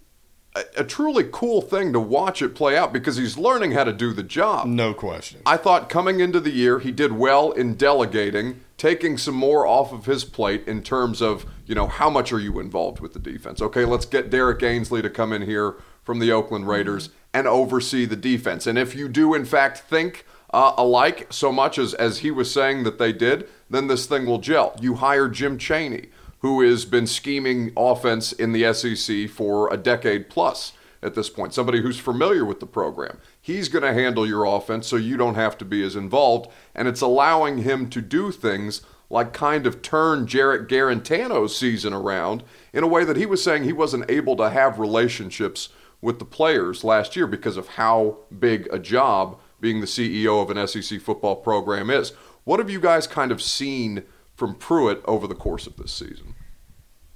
a, 0.75 0.83
truly 0.83 1.27
cool 1.31 1.61
thing 1.61 1.93
to 1.93 1.99
watch 1.99 2.41
it 2.41 2.55
play 2.55 2.77
out 2.77 2.93
because 2.93 3.17
he's 3.17 3.37
learning 3.37 3.71
how 3.71 3.83
to 3.83 3.93
do 3.93 4.13
the 4.13 4.23
job. 4.23 4.67
No 4.67 4.93
question. 4.93 5.41
I 5.45 5.57
thought 5.57 5.89
coming 5.89 6.19
into 6.19 6.39
the 6.39 6.51
year, 6.51 6.79
he 6.79 6.91
did 6.91 7.11
well 7.11 7.51
in 7.51 7.73
delegating, 7.73 8.61
taking 8.77 9.17
some 9.17 9.33
more 9.33 9.65
off 9.65 9.91
of 9.91 10.05
his 10.05 10.23
plate 10.23 10.67
in 10.67 10.83
terms 10.83 11.23
of, 11.23 11.47
you 11.65 11.73
know, 11.73 11.87
how 11.87 12.09
much 12.09 12.31
are 12.31 12.39
you 12.39 12.59
involved 12.59 12.99
with 12.99 13.13
the 13.13 13.19
defense? 13.19 13.63
Okay, 13.63 13.83
let's 13.83 14.05
get 14.05 14.29
Derrick 14.29 14.61
Ansley 14.61 15.01
to 15.01 15.09
come 15.09 15.33
in 15.33 15.41
here 15.41 15.75
from 16.03 16.19
the 16.19 16.31
Oakland 16.31 16.67
Raiders 16.67 17.09
and 17.33 17.47
oversee 17.47 18.05
the 18.05 18.15
defense. 18.15 18.67
And 18.67 18.77
if 18.77 18.95
you 18.95 19.07
do, 19.07 19.33
in 19.33 19.45
fact, 19.45 19.79
think 19.79 20.25
uh, 20.53 20.73
alike 20.77 21.27
so 21.31 21.51
much 21.51 21.77
as, 21.77 21.93
as 21.95 22.19
he 22.19 22.29
was 22.29 22.51
saying 22.51 22.83
that 22.83 22.99
they 22.99 23.11
did, 23.11 23.47
then 23.69 23.87
this 23.87 24.05
thing 24.05 24.25
will 24.25 24.39
gel. 24.39 24.75
You 24.79 24.95
hire 24.95 25.27
Jim 25.27 25.57
Chaney, 25.57 26.09
who 26.39 26.61
has 26.61 26.85
been 26.85 27.07
scheming 27.07 27.71
offense 27.75 28.31
in 28.31 28.51
the 28.51 28.71
SEC 28.73 29.29
for 29.29 29.73
a 29.73 29.77
decade 29.77 30.29
plus 30.29 30.73
at 31.01 31.15
this 31.15 31.29
point, 31.29 31.53
somebody 31.53 31.81
who's 31.81 31.99
familiar 31.99 32.45
with 32.45 32.59
the 32.59 32.65
program. 32.65 33.17
He's 33.41 33.67
going 33.67 33.83
to 33.83 33.93
handle 33.93 34.25
your 34.25 34.45
offense 34.45 34.87
so 34.87 34.95
you 34.95 35.17
don't 35.17 35.35
have 35.35 35.57
to 35.57 35.65
be 35.65 35.83
as 35.83 35.97
involved, 35.97 36.49
and 36.73 36.87
it's 36.87 37.01
allowing 37.01 37.59
him 37.59 37.89
to 37.89 38.01
do 38.01 38.31
things 38.31 38.81
like 39.09 39.33
kind 39.33 39.67
of 39.67 39.81
turn 39.81 40.25
Jarrett 40.25 40.67
Guarantano's 40.67 41.57
season 41.57 41.93
around 41.93 42.43
in 42.71 42.83
a 42.83 42.87
way 42.87 43.03
that 43.03 43.17
he 43.17 43.25
was 43.25 43.43
saying 43.43 43.63
he 43.63 43.73
wasn't 43.73 44.09
able 44.09 44.35
to 44.37 44.49
have 44.49 44.79
relationships 44.79 45.69
with 46.03 46.19
the 46.19 46.25
players 46.25 46.83
last 46.83 47.15
year 47.15 47.25
because 47.25 47.55
of 47.55 47.69
how 47.69 48.17
big 48.37 48.67
a 48.71 48.77
job 48.77 49.39
being 49.61 49.79
the 49.79 49.87
CEO 49.87 50.43
of 50.43 50.55
an 50.55 50.67
SEC 50.67 50.99
football 50.99 51.37
program 51.37 51.89
is. 51.89 52.11
What 52.43 52.59
have 52.59 52.69
you 52.69 52.81
guys 52.81 53.07
kind 53.07 53.31
of 53.31 53.41
seen 53.41 54.03
from 54.35 54.53
Pruitt 54.55 55.01
over 55.05 55.27
the 55.27 55.33
course 55.33 55.65
of 55.65 55.77
this 55.77 55.93
season? 55.93 56.35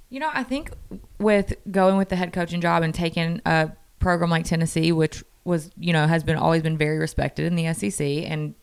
You 0.08 0.20
know, 0.20 0.30
I 0.32 0.42
think 0.42 0.70
with 1.18 1.52
going 1.70 1.98
with 1.98 2.08
the 2.08 2.16
head 2.16 2.32
coaching 2.32 2.62
job 2.62 2.82
and 2.82 2.94
taking 2.94 3.42
a 3.44 3.72
program 3.98 4.30
like 4.30 4.46
Tennessee, 4.46 4.90
which 4.90 5.22
was, 5.44 5.70
you 5.76 5.92
know, 5.92 6.06
has 6.06 6.24
been 6.24 6.36
always 6.36 6.62
been 6.62 6.78
very 6.78 6.98
respected 6.98 7.44
in 7.44 7.56
the 7.56 7.70
SEC 7.74 8.00
and 8.00 8.54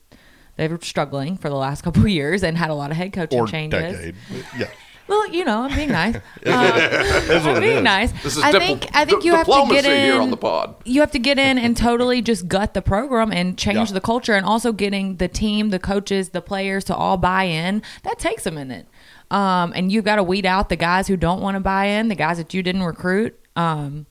they 0.55 0.67
were 0.67 0.79
struggling 0.81 1.37
for 1.37 1.49
the 1.49 1.55
last 1.55 1.81
couple 1.83 2.01
of 2.01 2.09
years 2.09 2.43
and 2.43 2.57
had 2.57 2.71
a 2.71 2.75
lot 2.75 2.89
of 2.89 2.97
head 2.97 3.13
coaching 3.13 3.39
or 3.39 3.45
changes. 3.45 3.93
decade. 3.93 4.15
Yeah. 4.57 4.69
Well, 5.07 5.27
you 5.29 5.45
know, 5.45 5.63
I'm 5.63 5.75
being 5.75 5.89
nice. 5.91 6.15
Uh, 6.45 7.41
I'm 7.45 7.59
being 7.61 7.83
nice. 7.83 8.11
This 8.23 8.37
is 8.37 8.43
I 8.43 8.51
dipl- 8.51 8.59
think 8.59 8.87
I 8.93 9.05
think 9.05 9.23
you 9.23 9.33
have 9.33 9.45
to 9.47 9.65
get 9.69 9.83
in 9.85 10.03
here 10.11 10.21
on 10.21 10.29
the 10.29 10.37
pod. 10.37 10.75
You 10.85 11.01
have 11.01 11.11
to 11.11 11.19
get 11.19 11.39
in 11.39 11.57
and 11.57 11.75
totally 11.75 12.21
just 12.21 12.47
gut 12.47 12.73
the 12.75 12.81
program 12.83 13.31
and 13.31 13.57
change 13.57 13.89
Yeah. 13.89 13.93
the 13.93 14.01
culture, 14.01 14.33
and 14.33 14.45
also 14.45 14.71
getting 14.71 15.15
the 15.17 15.27
team, 15.27 15.69
the 15.69 15.79
coaches, 15.79 16.29
the 16.29 16.41
players 16.41 16.83
to 16.85 16.95
all 16.95 17.17
buy 17.17 17.43
in. 17.45 17.81
That 18.03 18.19
takes 18.19 18.45
a 18.45 18.51
minute. 18.51 18.87
Um, 19.31 19.73
and 19.75 19.91
you've 19.91 20.05
got 20.05 20.17
to 20.17 20.23
weed 20.23 20.45
out 20.45 20.69
the 20.69 20.75
guys 20.75 21.07
who 21.07 21.17
don't 21.17 21.41
want 21.41 21.55
to 21.55 21.59
buy 21.61 21.85
in, 21.85 22.09
the 22.09 22.15
guys 22.15 22.37
that 22.37 22.53
you 22.53 22.61
didn't 22.61 22.83
recruit. 22.83 23.37
Um, 23.55 24.05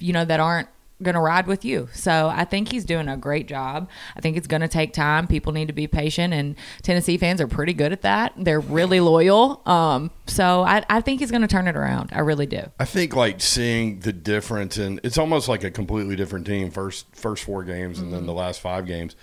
you 0.00 0.12
know 0.12 0.24
that 0.24 0.40
aren't 0.40 0.68
going 1.02 1.14
to 1.14 1.20
ride 1.20 1.46
with 1.46 1.64
you. 1.64 1.88
So 1.92 2.30
I 2.32 2.44
think 2.44 2.70
he's 2.70 2.84
doing 2.84 3.08
a 3.08 3.16
great 3.16 3.48
job. 3.48 3.88
I 4.16 4.20
think 4.20 4.36
it's 4.36 4.46
going 4.46 4.62
to 4.62 4.68
take 4.68 4.92
time. 4.92 5.26
People 5.26 5.52
need 5.52 5.68
to 5.68 5.72
be 5.72 5.86
patient, 5.86 6.32
and 6.34 6.56
Tennessee 6.82 7.16
fans 7.16 7.40
are 7.40 7.48
pretty 7.48 7.72
good 7.72 7.92
at 7.92 8.02
that. 8.02 8.32
They're 8.36 8.60
really 8.60 9.00
loyal. 9.00 9.62
Um, 9.66 10.10
so 10.26 10.62
I, 10.62 10.84
I 10.88 11.00
think 11.00 11.20
he's 11.20 11.30
going 11.30 11.42
to 11.42 11.48
turn 11.48 11.68
it 11.68 11.76
around. 11.76 12.10
I 12.12 12.20
really 12.20 12.46
do. 12.46 12.62
I 12.78 12.84
think 12.84 13.14
like 13.14 13.40
seeing 13.40 14.00
the 14.00 14.12
difference 14.12 14.76
and 14.76 15.00
it's 15.02 15.18
almost 15.18 15.48
like 15.48 15.64
a 15.64 15.70
completely 15.70 16.16
different 16.16 16.46
team 16.46 16.70
first 16.70 17.06
first 17.14 17.44
four 17.44 17.64
games 17.64 17.98
and 17.98 18.12
then 18.12 18.26
the 18.26 18.32
last 18.32 18.60
five 18.60 18.86
games. 18.86 19.16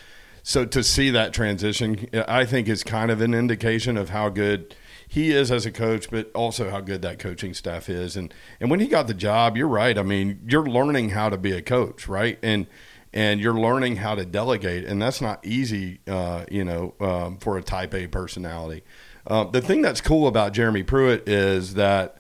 So 0.44 0.66
to 0.66 0.84
see 0.84 1.10
that 1.10 1.34
transition, 1.34 2.08
I 2.28 2.46
think 2.46 2.70
is 2.70 2.84
kind 2.84 3.12
of 3.12 3.20
an 3.22 3.34
indication 3.34 3.98
of 3.98 4.10
how 4.10 4.30
good 4.30 4.76
he 5.08 5.32
is 5.32 5.52
as 5.52 5.66
a 5.66 5.72
coach, 5.72 6.10
but 6.12 6.30
also 6.34 6.70
how 6.70 6.82
good 6.82 7.02
that 7.02 7.18
coaching 7.18 7.54
staff 7.54 7.90
is. 7.90 8.18
And 8.18 8.34
and 8.60 8.70
when 8.70 8.80
he 8.80 8.88
got 8.88 9.08
the 9.08 9.14
job, 9.14 9.56
you're 9.56 9.68
right. 9.68 9.98
I 9.98 10.04
mean, 10.04 10.42
you're 10.48 10.66
learning 10.66 11.10
how 11.10 11.30
to 11.30 11.38
be 11.38 11.54
a 11.54 11.62
coach, 11.62 12.08
right? 12.08 12.38
And 12.44 12.68
and 13.14 13.40
you're 13.40 13.54
learning 13.54 13.96
how 13.98 14.16
to 14.16 14.26
delegate, 14.26 14.86
and 14.86 15.02
that's 15.02 15.22
not 15.22 15.46
easy, 15.46 16.02
uh, 16.08 16.46
you 16.52 16.64
know, 16.64 16.94
um, 17.00 17.38
for 17.38 17.58
a 17.58 17.64
Type 17.64 17.94
A 17.94 18.08
personality. 18.08 18.84
Uh, 19.26 19.46
the 19.46 19.62
thing 19.62 19.82
that's 19.82 20.02
cool 20.02 20.28
about 20.28 20.54
Jeremy 20.54 20.84
Pruitt 20.84 21.28
is 21.28 21.74
that 21.76 22.18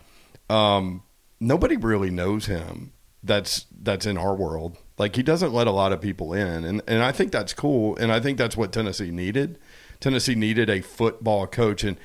um, 0.50 1.04
nobody 1.40 1.78
really 1.78 2.10
knows 2.10 2.46
him. 2.46 2.94
That's 3.22 3.66
that's 3.82 4.06
in 4.06 4.18
our 4.18 4.36
world. 4.36 4.78
Like 4.98 5.16
he 5.16 5.24
doesn't 5.24 5.54
let 5.54 5.68
a 5.68 5.72
lot 5.72 5.92
of 5.92 6.00
people 6.00 6.34
in, 6.34 6.64
and 6.64 6.82
and 6.88 7.04
I 7.04 7.12
think 7.12 7.32
that's 7.32 7.54
cool. 7.54 7.98
And 7.98 8.12
I 8.12 8.20
think 8.20 8.38
that's 8.38 8.56
what 8.56 8.72
Tennessee 8.72 9.12
needed. 9.12 9.60
Tennessee 10.00 10.36
needed 10.36 10.70
a 10.70 10.82
football 10.82 11.48
coach, 11.48 11.84
and 11.84 11.98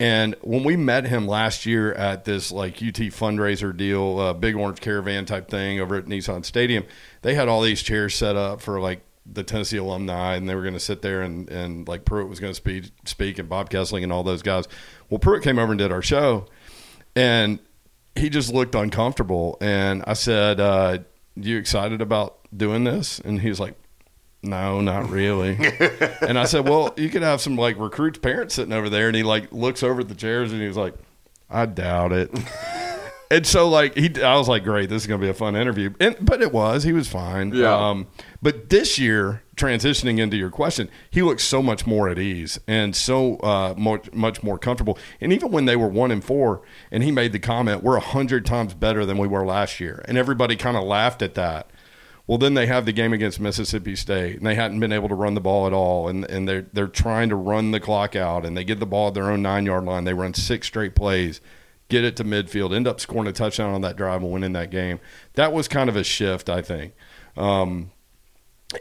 and 0.00 0.34
when 0.40 0.64
we 0.64 0.76
met 0.76 1.04
him 1.04 1.28
last 1.28 1.66
year 1.66 1.92
at 1.92 2.24
this 2.24 2.50
like 2.50 2.76
UT 2.76 2.94
fundraiser 3.12 3.76
deal, 3.76 4.18
uh, 4.18 4.32
Big 4.32 4.56
Orange 4.56 4.80
Caravan 4.80 5.26
type 5.26 5.50
thing 5.50 5.78
over 5.78 5.94
at 5.94 6.06
Nissan 6.06 6.42
Stadium, 6.42 6.86
they 7.20 7.34
had 7.34 7.48
all 7.48 7.60
these 7.60 7.82
chairs 7.82 8.14
set 8.14 8.34
up 8.34 8.62
for 8.62 8.80
like 8.80 9.02
the 9.26 9.42
Tennessee 9.42 9.76
alumni, 9.76 10.36
and 10.36 10.48
they 10.48 10.54
were 10.54 10.62
going 10.62 10.72
to 10.74 10.80
sit 10.80 11.02
there 11.02 11.20
and 11.20 11.50
and 11.50 11.86
like 11.86 12.06
Pruitt 12.06 12.30
was 12.30 12.40
going 12.40 12.50
to 12.50 12.54
speak 12.54 12.90
speak, 13.04 13.38
and 13.38 13.48
Bob 13.48 13.68
Kesling 13.68 14.02
and 14.02 14.10
all 14.10 14.22
those 14.22 14.42
guys. 14.42 14.66
Well, 15.10 15.18
Pruitt 15.18 15.42
came 15.42 15.58
over 15.58 15.72
and 15.72 15.78
did 15.78 15.92
our 15.92 16.02
show, 16.02 16.46
and 17.14 17.58
he 18.16 18.30
just 18.30 18.54
looked 18.54 18.74
uncomfortable. 18.74 19.58
And 19.60 20.02
I 20.06 20.14
said, 20.14 20.60
uh, 20.60 20.98
"You 21.36 21.58
excited 21.58 22.00
about 22.00 22.38
doing 22.56 22.84
this?" 22.84 23.18
And 23.18 23.42
he 23.42 23.50
was 23.50 23.60
like, 23.60 23.74
"No, 24.42 24.80
not 24.80 25.10
really." 25.10 25.56
and 26.20 26.38
I 26.38 26.44
said, 26.44 26.68
"Well, 26.68 26.94
you 26.96 27.08
could 27.08 27.22
have 27.22 27.40
some 27.40 27.56
like 27.56 27.78
recruits' 27.78 28.18
parents 28.18 28.54
sitting 28.54 28.72
over 28.72 28.88
there." 28.88 29.08
And 29.08 29.16
he 29.16 29.22
like 29.22 29.52
looks 29.52 29.82
over 29.82 30.00
at 30.00 30.08
the 30.08 30.14
chairs 30.14 30.52
and 30.52 30.60
he 30.60 30.68
was 30.68 30.76
like, 30.76 30.94
"I 31.48 31.66
doubt 31.66 32.12
it." 32.12 32.30
and 33.30 33.46
so 33.46 33.68
like 33.68 33.96
he, 33.96 34.22
I 34.22 34.36
was 34.36 34.48
like, 34.48 34.64
"Great, 34.64 34.88
this 34.88 35.02
is 35.02 35.06
gonna 35.06 35.20
be 35.20 35.28
a 35.28 35.34
fun 35.34 35.54
interview." 35.54 35.92
And 36.00 36.16
but 36.20 36.42
it 36.42 36.52
was. 36.52 36.82
He 36.82 36.92
was 36.92 37.08
fine. 37.08 37.54
Yeah. 37.54 37.74
Um, 37.74 38.08
but 38.42 38.70
this 38.70 38.98
year, 38.98 39.42
transitioning 39.56 40.18
into 40.18 40.36
your 40.36 40.50
question, 40.50 40.90
he 41.10 41.22
looks 41.22 41.44
so 41.44 41.62
much 41.62 41.86
more 41.86 42.08
at 42.08 42.18
ease 42.18 42.58
and 42.66 42.96
so 42.96 43.36
uh, 43.36 43.74
much 43.76 44.12
much 44.12 44.42
more 44.42 44.58
comfortable. 44.58 44.98
And 45.20 45.32
even 45.32 45.52
when 45.52 45.66
they 45.66 45.76
were 45.76 45.88
one 45.88 46.10
and 46.10 46.24
four, 46.24 46.62
and 46.90 47.04
he 47.04 47.12
made 47.12 47.32
the 47.32 47.38
comment, 47.38 47.82
"We're 47.84 47.96
a 47.96 48.00
hundred 48.00 48.44
times 48.44 48.74
better 48.74 49.06
than 49.06 49.16
we 49.16 49.28
were 49.28 49.46
last 49.46 49.78
year," 49.78 50.04
and 50.06 50.18
everybody 50.18 50.56
kind 50.56 50.76
of 50.76 50.84
laughed 50.84 51.22
at 51.22 51.34
that. 51.34 51.70
Well, 52.30 52.38
then 52.38 52.54
they 52.54 52.66
have 52.66 52.86
the 52.86 52.92
game 52.92 53.12
against 53.12 53.40
Mississippi 53.40 53.96
State, 53.96 54.36
and 54.36 54.46
they 54.46 54.54
hadn't 54.54 54.78
been 54.78 54.92
able 54.92 55.08
to 55.08 55.16
run 55.16 55.34
the 55.34 55.40
ball 55.40 55.66
at 55.66 55.72
all, 55.72 56.06
and 56.06 56.24
and 56.26 56.48
they're 56.48 56.64
they're 56.72 56.86
trying 56.86 57.28
to 57.30 57.34
run 57.34 57.72
the 57.72 57.80
clock 57.80 58.14
out, 58.14 58.46
and 58.46 58.56
they 58.56 58.62
get 58.62 58.78
the 58.78 58.86
ball 58.86 59.08
at 59.08 59.14
their 59.14 59.32
own 59.32 59.42
nine 59.42 59.66
yard 59.66 59.82
line. 59.82 60.04
They 60.04 60.14
run 60.14 60.34
six 60.34 60.68
straight 60.68 60.94
plays, 60.94 61.40
get 61.88 62.04
it 62.04 62.14
to 62.18 62.24
midfield, 62.24 62.72
end 62.72 62.86
up 62.86 63.00
scoring 63.00 63.26
a 63.26 63.32
touchdown 63.32 63.74
on 63.74 63.80
that 63.80 63.96
drive 63.96 64.22
and 64.22 64.30
winning 64.30 64.52
that 64.52 64.70
game. 64.70 65.00
That 65.34 65.52
was 65.52 65.66
kind 65.66 65.88
of 65.88 65.96
a 65.96 66.04
shift, 66.04 66.48
I 66.48 66.62
think, 66.62 66.94
um, 67.36 67.90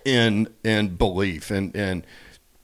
in 0.05 0.53
in 0.63 0.95
belief, 0.97 1.49
and 1.49 1.75
and 1.75 2.05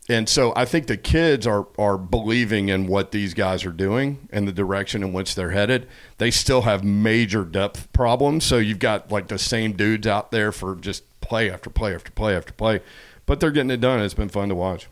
and 0.10 0.30
so 0.30 0.54
I 0.56 0.66
think 0.66 0.88
the 0.88 0.98
kids 0.98 1.48
are 1.48 1.68
are 1.78 1.98
believing 1.98 2.70
in 2.70 2.88
what 2.88 3.12
these 3.12 3.34
guys 3.34 3.66
are 3.66 3.72
doing 3.72 4.28
and 4.32 4.48
the 4.48 4.52
direction 4.52 5.02
in 5.04 5.14
which 5.14 5.36
they're 5.36 5.52
headed. 5.52 5.88
They 6.18 6.32
still 6.32 6.62
have 6.64 6.84
major 6.84 7.44
depth 7.44 7.92
problems. 7.94 8.44
So 8.46 8.58
you've 8.58 8.80
got 8.80 9.12
like 9.12 9.28
the 9.28 9.40
same 9.40 9.74
dudes 9.74 10.06
out 10.08 10.32
there 10.32 10.52
for 10.52 10.76
just 10.76 11.04
play 11.22 11.50
after 11.50 11.70
play 11.70 11.96
after 11.96 12.12
play 12.12 12.36
after 12.36 12.54
play, 12.54 12.82
but 13.26 13.40
they're 13.40 13.52
getting 13.52 13.72
it 13.72 13.82
done. 13.82 14.00
It's 14.00 14.14
been 14.14 14.30
fun 14.30 14.50
to 14.50 14.56
watch. 14.56 14.88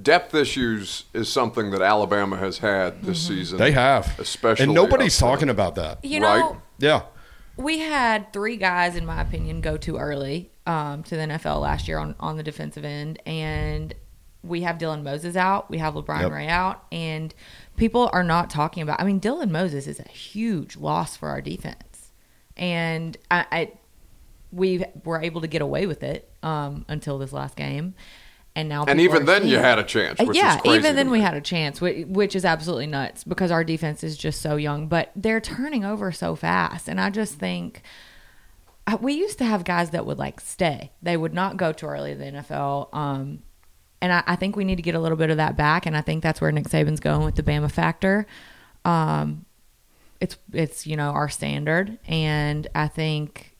Depth 0.00 0.34
issues 0.34 1.04
is 1.12 1.28
something 1.28 1.70
that 1.72 1.82
Alabama 1.82 2.36
has 2.36 2.58
had 2.58 3.02
this 3.02 3.26
season. 3.26 3.58
They 3.58 3.72
have, 3.72 4.18
especially, 4.18 4.64
and 4.64 4.74
nobody's 4.74 5.18
talking 5.18 5.48
about 5.48 5.74
that. 5.74 6.04
You 6.04 6.22
Right. 6.22 6.38
know, 6.38 6.62
Yeah, 6.78 7.02
we 7.56 7.80
had 7.80 8.32
three 8.32 8.56
guys, 8.56 8.94
in 8.96 9.04
my 9.04 9.20
opinion, 9.20 9.60
go 9.60 9.76
too 9.76 9.96
early 9.96 10.50
um, 10.66 11.02
to 11.04 11.16
the 11.16 11.22
NFL 11.22 11.60
last 11.60 11.88
year 11.88 11.98
on, 11.98 12.14
on 12.20 12.36
the 12.36 12.42
defensive 12.44 12.84
end. 12.84 13.20
And 13.26 13.92
we 14.42 14.62
have 14.62 14.78
Dylan 14.78 15.02
Moses 15.02 15.36
out. 15.36 15.70
We 15.70 15.78
have 15.78 15.94
LaBryan 15.94 16.22
Yep. 16.22 16.32
Ray 16.32 16.48
out. 16.48 16.84
And 16.90 17.34
people 17.76 18.08
are 18.12 18.24
not 18.24 18.50
talking 18.50 18.82
about 18.82 19.00
I 19.00 19.04
mean, 19.04 19.20
Dylan 19.20 19.50
Moses 19.50 19.86
is 19.86 20.00
a 20.00 20.08
huge 20.08 20.76
loss 20.76 21.16
for 21.16 21.28
our 21.28 21.40
defense. 21.40 22.12
And 22.56 23.16
I, 23.30 23.46
I 23.52 23.72
we 24.52 24.84
were 25.04 25.20
able 25.20 25.40
to 25.42 25.46
get 25.46 25.62
away 25.62 25.86
with 25.86 26.02
it 26.02 26.30
um, 26.42 26.84
until 26.88 27.18
this 27.18 27.32
last 27.32 27.56
game. 27.56 27.94
And 28.56 28.68
now, 28.68 28.84
And 28.84 29.00
even 29.00 29.26
then, 29.26 29.46
you 29.46 29.58
had 29.58 29.78
a 29.78 29.84
chance. 29.84 30.18
uh, 30.18 30.26
yeah, 30.32 30.58
even 30.64 30.96
then 30.96 31.08
we 31.10 31.20
had 31.20 31.34
a 31.34 31.40
chance, 31.40 31.80
which, 31.80 32.04
which 32.08 32.34
is 32.34 32.44
absolutely 32.44 32.88
nuts 32.88 33.22
because 33.22 33.52
our 33.52 33.62
defense 33.62 34.02
is 34.02 34.18
just 34.18 34.42
so 34.42 34.56
young. 34.56 34.88
But 34.88 35.12
they're 35.14 35.40
turning 35.40 35.84
over 35.84 36.10
so 36.10 36.34
fast, 36.34 36.88
and 36.88 37.00
I 37.00 37.10
just 37.10 37.34
think 37.34 37.82
uh, 38.88 38.98
we 39.00 39.12
used 39.12 39.38
to 39.38 39.44
have 39.44 39.62
guys 39.62 39.90
that 39.90 40.04
would 40.04 40.18
like 40.18 40.40
stay; 40.40 40.90
they 41.00 41.16
would 41.16 41.32
not 41.32 41.58
go 41.58 41.72
too 41.72 41.86
early 41.86 42.12
to 42.12 42.18
the 42.18 42.24
NFL. 42.24 42.92
Um, 42.92 43.44
and 44.02 44.12
I, 44.12 44.22
I 44.26 44.36
think 44.36 44.56
we 44.56 44.64
need 44.64 44.76
to 44.76 44.82
get 44.82 44.94
a 44.94 45.00
little 45.00 45.18
bit 45.18 45.30
of 45.30 45.36
that 45.36 45.56
back, 45.56 45.86
and 45.86 45.96
I 45.96 46.00
think 46.00 46.22
that's 46.22 46.40
where 46.40 46.50
Nick 46.52 46.68
Saban's 46.68 47.00
going 47.00 47.24
with 47.24 47.36
the 47.36 47.42
Bama 47.42 47.70
factor. 47.70 48.26
um, 48.84 49.44
it's 50.20 50.36
it's 50.52 50.86
you 50.86 50.96
know 50.96 51.10
our 51.10 51.28
standard, 51.28 51.98
and 52.06 52.68
I 52.74 52.88
think 52.88 53.56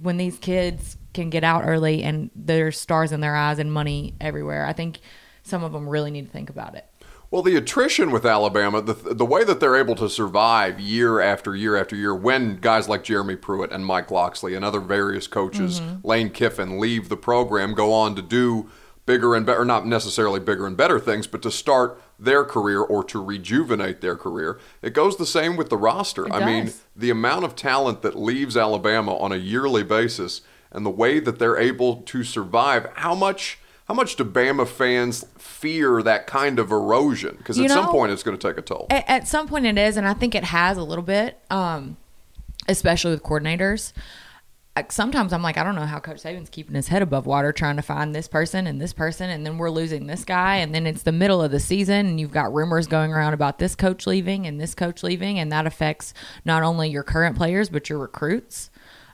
when 0.00 0.16
these 0.16 0.38
kids 0.38 0.96
can 1.12 1.28
get 1.28 1.42
out 1.42 1.62
early 1.66 2.04
and 2.04 2.30
there's 2.36 2.78
stars 2.78 3.10
in 3.10 3.20
their 3.20 3.34
eyes 3.34 3.58
and 3.58 3.72
money 3.72 4.14
everywhere, 4.20 4.64
I 4.64 4.72
think 4.72 5.00
some 5.42 5.64
of 5.64 5.72
them 5.72 5.88
really 5.88 6.12
need 6.12 6.26
to 6.26 6.30
think 6.30 6.50
about 6.50 6.76
it. 6.76 6.86
Well, 7.30 7.42
the 7.42 7.56
attrition 7.56 8.10
with 8.10 8.24
Alabama, 8.24 8.80
the, 8.80 8.94
the 8.94 9.26
way 9.26 9.44
that 9.44 9.60
they're 9.60 9.76
able 9.76 9.96
to 9.96 10.08
survive 10.08 10.80
year 10.80 11.20
after 11.20 11.54
year 11.54 11.76
after 11.76 11.94
year, 11.96 12.14
when 12.14 12.56
guys 12.56 12.88
like 12.88 13.04
Jeremy 13.04 13.36
Pruitt 13.36 13.70
and 13.72 13.84
Mike 13.84 14.10
Locksley 14.10 14.54
and 14.54 14.64
other 14.64 14.80
various 14.80 15.26
coaches, 15.26 15.82
Lane 16.02 16.30
Kiffin, 16.30 16.78
leave 16.78 17.08
the 17.10 17.18
program, 17.18 17.74
go 17.74 17.92
on 17.92 18.14
to 18.14 18.22
do 18.22 18.70
bigger 19.08 19.34
and 19.34 19.46
better, 19.46 19.64
not 19.64 19.86
necessarily 19.86 20.38
bigger 20.38 20.66
and 20.66 20.76
better 20.76 21.00
things, 21.00 21.26
but 21.26 21.40
to 21.40 21.50
start 21.50 22.00
their 22.18 22.44
career 22.44 22.82
or 22.82 23.02
to 23.04 23.24
rejuvenate 23.24 24.02
their 24.02 24.14
career. 24.14 24.60
It 24.82 24.92
goes 24.92 25.16
the 25.16 25.24
same 25.24 25.56
with 25.56 25.70
the 25.70 25.78
roster. 25.78 26.26
It 26.26 26.32
I 26.32 26.44
mean, 26.44 26.74
the 26.94 27.08
amount 27.08 27.46
of 27.46 27.56
talent 27.56 28.02
that 28.02 28.16
leaves 28.16 28.54
Alabama 28.54 29.16
on 29.16 29.32
a 29.32 29.36
yearly 29.36 29.82
basis 29.82 30.42
and 30.70 30.84
the 30.84 30.90
way 30.90 31.20
that 31.20 31.38
they're 31.38 31.56
able 31.56 32.02
to 32.02 32.22
survive, 32.22 32.86
how 32.94 33.16
much. 33.16 33.58
How 33.86 33.94
much 33.94 34.16
do 34.16 34.24
Bama 34.26 34.68
fans 34.68 35.24
fear 35.38 36.02
that 36.02 36.26
kind 36.26 36.58
of 36.58 36.70
erosion? 36.70 37.36
Because 37.38 37.58
at 37.58 37.70
some 37.70 37.86
point 37.86 38.12
it's 38.12 38.22
going 38.22 38.36
to 38.36 38.48
take 38.48 38.58
a 38.58 38.60
toll. 38.60 38.86
At, 38.90 39.08
at 39.08 39.26
some 39.26 39.48
point, 39.48 39.64
it 39.64 39.78
is, 39.78 39.96
and 39.96 40.06
I 40.06 40.12
think 40.12 40.34
it 40.34 40.44
has 40.44 40.76
a 40.76 40.82
little 40.82 41.02
bit, 41.02 41.40
um, 41.48 41.96
especially 42.68 43.12
with 43.12 43.22
coordinators. 43.22 43.94
Sometimes 44.90 45.32
I'm 45.32 45.42
like, 45.42 45.56
I 45.56 45.64
don't 45.64 45.74
know 45.74 45.86
how 45.86 45.98
Coach 45.98 46.22
Saban's 46.22 46.50
keeping 46.50 46.74
his 46.74 46.88
head 46.88 47.02
above 47.02 47.26
water, 47.26 47.52
trying 47.52 47.76
to 47.76 47.82
find 47.82 48.14
this 48.14 48.28
person 48.28 48.66
and 48.66 48.80
this 48.80 48.92
person, 48.92 49.30
and 49.30 49.44
then 49.44 49.58
we're 49.58 49.70
losing 49.70 50.06
this 50.06 50.24
guy, 50.24 50.56
and 50.56 50.74
then 50.74 50.86
it's 50.86 51.02
the 51.02 51.12
middle 51.12 51.42
of 51.42 51.50
the 51.50 51.60
season, 51.60 52.06
and 52.06 52.20
you've 52.20 52.30
got 52.30 52.52
rumors 52.52 52.86
going 52.86 53.12
around 53.12 53.34
about 53.34 53.58
this 53.58 53.74
coach 53.74 54.06
leaving 54.06 54.46
and 54.46 54.60
this 54.60 54.74
coach 54.74 55.02
leaving, 55.02 55.38
and 55.38 55.50
that 55.52 55.66
affects 55.66 56.14
not 56.44 56.62
only 56.62 56.88
your 56.88 57.02
current 57.02 57.36
players 57.36 57.68
but 57.68 57.88
your 57.88 57.98
recruits. 57.98 58.70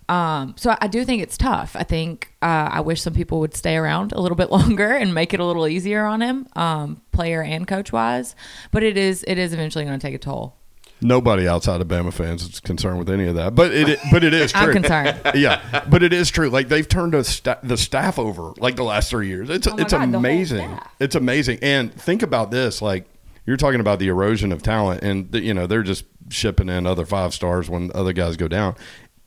Um, 0.08 0.54
so 0.58 0.76
I 0.80 0.86
do 0.86 1.04
think 1.04 1.22
it's 1.22 1.38
tough. 1.38 1.74
I 1.76 1.82
think 1.82 2.34
uh, 2.42 2.68
I 2.72 2.80
wish 2.80 3.00
some 3.00 3.14
people 3.14 3.40
would 3.40 3.54
stay 3.54 3.76
around 3.76 4.12
a 4.12 4.20
little 4.20 4.36
bit 4.36 4.50
longer 4.52 4.92
and 4.92 5.14
make 5.14 5.32
it 5.32 5.40
a 5.40 5.44
little 5.44 5.66
easier 5.66 6.04
on 6.04 6.20
him, 6.20 6.46
um, 6.56 7.00
player 7.12 7.42
and 7.42 7.66
coach 7.66 7.92
wise. 7.92 8.36
But 8.70 8.82
it 8.82 8.96
is 8.96 9.24
it 9.26 9.38
is 9.38 9.52
eventually 9.52 9.84
going 9.84 9.98
to 9.98 10.06
take 10.06 10.14
a 10.14 10.18
toll. 10.18 10.56
Nobody 11.00 11.46
outside 11.46 11.80
of 11.80 11.88
Bama 11.88 12.12
fans 12.12 12.42
is 12.42 12.60
concerned 12.60 12.98
with 12.98 13.10
any 13.10 13.26
of 13.26 13.34
that, 13.34 13.54
but 13.54 13.72
it 13.72 13.98
but 14.10 14.24
it 14.24 14.32
is 14.32 14.52
true. 14.52 14.68
I'm 14.68 14.72
concerned. 14.72 15.20
yeah, 15.34 15.84
but 15.90 16.02
it 16.02 16.12
is 16.12 16.30
true. 16.30 16.48
Like 16.48 16.68
they've 16.68 16.88
turned 16.88 17.12
the, 17.12 17.24
sta- 17.24 17.58
the 17.62 17.76
staff 17.76 18.18
over 18.18 18.52
like 18.58 18.76
the 18.76 18.84
last 18.84 19.10
three 19.10 19.28
years. 19.28 19.50
It's 19.50 19.66
Oh 19.66 19.76
it's 19.76 19.92
God, 19.92 20.14
amazing. 20.14 20.78
It's 21.00 21.14
amazing. 21.14 21.58
And 21.62 21.92
think 21.92 22.22
about 22.22 22.50
this: 22.50 22.80
like 22.80 23.06
you're 23.44 23.56
talking 23.56 23.80
about 23.80 23.98
the 23.98 24.08
erosion 24.08 24.50
of 24.52 24.62
talent, 24.62 25.02
and 25.02 25.30
the, 25.30 25.42
you 25.42 25.52
know 25.52 25.66
they're 25.66 25.82
just 25.82 26.04
shipping 26.30 26.68
in 26.68 26.86
other 26.86 27.04
five 27.04 27.34
stars 27.34 27.68
when 27.68 27.90
other 27.94 28.12
guys 28.12 28.36
go 28.36 28.48
down. 28.48 28.74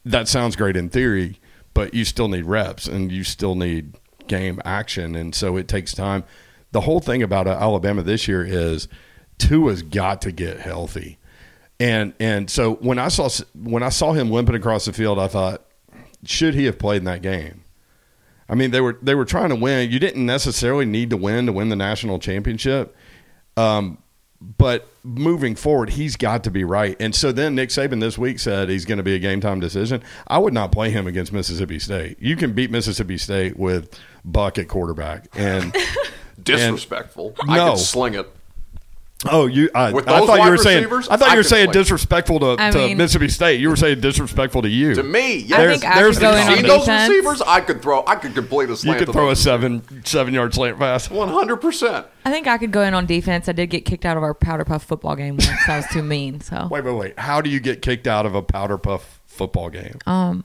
That 0.06 0.27
sounds 0.27 0.56
great 0.56 0.77
in 0.77 0.89
theory, 0.89 1.39
but 1.73 1.93
you 1.93 2.06
still 2.06 2.27
need 2.27 2.45
reps 2.45 2.88
and 2.88 3.12
you 3.12 3.23
still 3.23 3.56
need 3.56 3.93
game 4.27 4.62
action, 4.65 5.15
and 5.15 5.36
so 5.36 5.58
it 5.58 5.67
takes 5.67 5.93
time. 5.93 6.23
The 6.71 6.82
whole 6.82 6.99
thing 6.99 7.21
about 7.21 7.45
uh, 7.47 7.51
Alabama 7.51 8.01
this 8.03 8.27
year 8.27 8.43
is 8.43 8.88
Tua's 9.38 9.84
got 9.84 10.21
to 10.23 10.32
get 10.32 10.60
healthy. 10.60 11.17
And 11.79 12.13
and 12.19 12.49
so 12.49 12.75
when 12.75 12.97
I 12.99 13.07
saw 13.09 13.29
when 13.53 13.83
I 13.83 13.89
saw 13.89 14.13
him 14.13 14.31
limping 14.31 14.55
across 14.55 14.85
the 14.85 14.93
field, 14.93 15.19
I 15.19 15.27
thought, 15.27 15.63
should 16.25 16.55
he 16.55 16.65
have 16.65 16.79
played 16.79 16.97
in 16.97 17.03
that 17.05 17.21
game? 17.21 17.63
I 18.49 18.55
mean, 18.55 18.71
they 18.71 18.81
were 18.81 18.97
they 19.01 19.13
were 19.13 19.25
trying 19.25 19.49
to 19.49 19.55
win. 19.55 19.91
You 19.91 19.99
didn't 19.99 20.25
necessarily 20.25 20.85
need 20.85 21.09
to 21.11 21.17
win 21.17 21.45
to 21.45 21.51
win 21.53 21.69
the 21.69 21.75
national 21.75 22.17
championship, 22.17 22.95
um, 23.57 23.97
but 24.41 24.87
moving 25.03 25.55
forward, 25.55 25.89
he's 25.91 26.15
got 26.15 26.43
to 26.45 26.51
be 26.51 26.63
right. 26.63 26.95
And 26.99 27.13
so 27.13 27.31
then 27.31 27.53
Nick 27.55 27.69
Saban 27.69 27.99
this 27.99 28.17
week 28.17 28.39
said 28.39 28.69
he's 28.69 28.85
going 28.85 28.97
to 28.97 29.03
be 29.03 29.15
a 29.15 29.19
game 29.19 29.41
time 29.41 29.59
decision. 29.59 30.01
I 30.27 30.37
would 30.39 30.53
not 30.53 30.71
play 30.71 30.89
him 30.89 31.05
against 31.07 31.31
Mississippi 31.33 31.77
State. 31.77 32.17
You 32.19 32.35
can 32.35 32.53
beat 32.53 32.71
Mississippi 32.71 33.17
State 33.17 33.57
with 33.57 33.99
Buck 34.25 34.57
at 34.57 34.67
quarterback, 34.67 35.27
and 35.35 35.75
Disrespectful. 36.43 37.35
I 37.47 37.57
No. 37.57 37.67
can 37.71 37.77
sling 37.77 38.13
it. 38.15 38.29
Oh, 39.25 39.47
you! 39.47 39.67
I, 39.73 39.88
I 39.88 39.91
thought 40.25 40.43
you 40.45 40.51
were 40.51 40.58
saying. 40.58 40.86
I 40.86 41.17
thought 41.17 41.23
I 41.23 41.32
you 41.32 41.38
were 41.38 41.43
saying 41.43 41.71
play. 41.71 41.73
disrespectful 41.82 42.39
to, 42.39 42.56
I 42.60 42.69
to 42.69 42.77
mean- 42.77 42.97
Mississippi 42.97 43.30
State. 43.30 43.60
You 43.60 43.69
were 43.69 43.75
saying 43.75 43.99
disrespectful 43.99 44.62
to 44.62 44.69
you. 44.69 44.93
To 44.93 45.01
me, 45.01 45.38
yes. 45.38 45.60
I 45.60 45.65
think 45.71 45.86
I 45.86 45.95
there's 45.99 46.17
could 46.17 46.21
go 46.21 46.32
the- 46.34 46.56
Seen 46.56 46.67
those 46.67 46.82
defense. 46.82 47.10
receivers? 47.10 47.41
I 47.41 47.62
could 47.62 47.82
throw. 47.82 48.03
I 48.06 48.13
could 48.15 48.36
complete 48.36 48.69
a 48.69 48.77
slant. 48.77 48.99
You 48.99 49.06
slant. 49.06 49.06
could 49.08 49.13
throw 49.13 49.30
a 49.32 49.36
seven 49.36 49.82
seven 50.06 50.36
yard 50.36 50.53
slant 50.53 50.77
pass. 50.77 51.10
One 51.10 51.30
hundred 51.30 51.58
percent. 51.58 52.06
I 52.25 52.32
think 52.32 52.45
I 52.45 52.60
could 52.60 52.71
go 52.71 52.84
in 52.84 52.93
on 52.93 53.08
defense. 53.08 53.49
I 53.49 53.53
did 53.53 53.71
get 53.71 53.86
kicked 53.86 54.06
out 54.06 54.17
of 54.17 54.23
our 54.23 54.36
powder 54.36 54.65
puff 54.65 54.84
football 54.84 55.15
game 55.15 55.38
once. 55.38 55.49
I 55.67 55.77
was 55.77 55.88
too 55.88 56.03
mean. 56.03 56.39
So 56.41 56.67
Wait, 56.69 56.84
wait, 56.84 56.93
wait. 56.95 57.19
How 57.19 57.41
do 57.41 57.49
you 57.49 57.60
get 57.60 57.82
kicked 57.82 58.06
out 58.06 58.27
of 58.27 58.36
a 58.36 58.43
powder 58.43 58.77
puff 58.77 59.19
football 59.25 59.71
game? 59.71 59.97
Uh, 60.06 60.36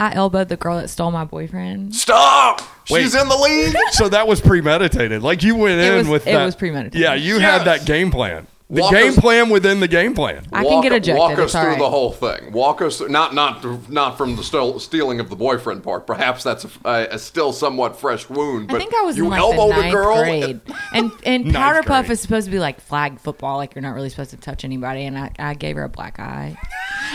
I 0.00 0.14
elbowed 0.14 0.48
the 0.48 0.56
girl 0.56 0.78
that 0.78 0.88
stole 0.90 1.12
my 1.12 1.24
boyfriend. 1.24 1.94
Stop. 1.94 2.60
Wait. 2.90 3.02
She's 3.02 3.14
in 3.14 3.28
the 3.28 3.36
league. 3.36 3.76
so 3.92 4.08
that 4.08 4.26
was 4.26 4.40
premeditated. 4.40 5.22
Like 5.22 5.42
you 5.44 5.54
went 5.54 5.80
It 5.80 5.92
in 5.92 5.98
was- 5.98 6.08
with 6.08 6.26
it 6.26 6.32
that. 6.32 6.44
was 6.44 6.56
premeditated. 6.56 7.00
Yeah, 7.00 7.14
you 7.14 7.34
Yes. 7.38 7.42
had 7.42 7.64
that 7.66 7.86
game 7.86 8.10
plan. 8.10 8.46
The 8.72 8.80
Walk 8.80 8.92
game 8.92 9.10
us- 9.10 9.18
plan 9.18 9.50
within 9.50 9.80
the 9.80 9.86
game 9.88 10.14
plan. 10.14 10.46
I 10.50 10.64
can 10.64 10.80
get 10.80 10.92
ejected. 10.92 11.18
Walk 11.20 11.32
us 11.32 11.38
It's 11.44 11.52
through 11.52 11.62
right. 11.62 11.78
the 11.78 11.90
whole 11.90 12.10
thing. 12.10 12.52
Walk 12.52 12.80
us 12.80 12.96
through, 12.96 13.10
not 13.10 13.34
not 13.34 13.90
not 13.90 14.16
from 14.16 14.34
the 14.34 14.42
stole, 14.42 14.78
stealing 14.78 15.20
of 15.20 15.28
the 15.28 15.36
boyfriend 15.36 15.84
part. 15.84 16.06
Perhaps 16.06 16.42
that's 16.42 16.64
a, 16.64 16.70
a, 16.86 17.06
a 17.10 17.18
still 17.18 17.52
somewhat 17.52 18.00
fresh 18.00 18.30
wound. 18.30 18.68
But 18.68 18.76
I 18.76 18.78
think 18.78 18.94
I 18.94 19.02
was 19.02 19.18
you 19.18 19.24
in 19.24 19.30
like 19.30 19.40
elbowed 19.40 19.72
the 19.76 19.80
ninth 19.82 19.92
girl. 19.92 20.16
grade, 20.24 20.60
and 20.94 21.12
and 21.26 21.44
Ninth 21.52 21.54
powder 21.56 21.82
puff 21.82 22.08
is 22.08 22.20
supposed 22.20 22.46
to 22.46 22.50
be 22.50 22.58
like 22.58 22.80
flag 22.80 23.20
football, 23.20 23.58
like 23.58 23.74
you're 23.74 23.82
not 23.82 23.94
really 23.94 24.08
supposed 24.08 24.30
to 24.30 24.38
touch 24.38 24.64
anybody. 24.64 25.04
And 25.04 25.18
I, 25.18 25.30
I 25.38 25.52
gave 25.52 25.76
her 25.76 25.84
a 25.84 25.90
black 25.90 26.18
eye. 26.18 26.56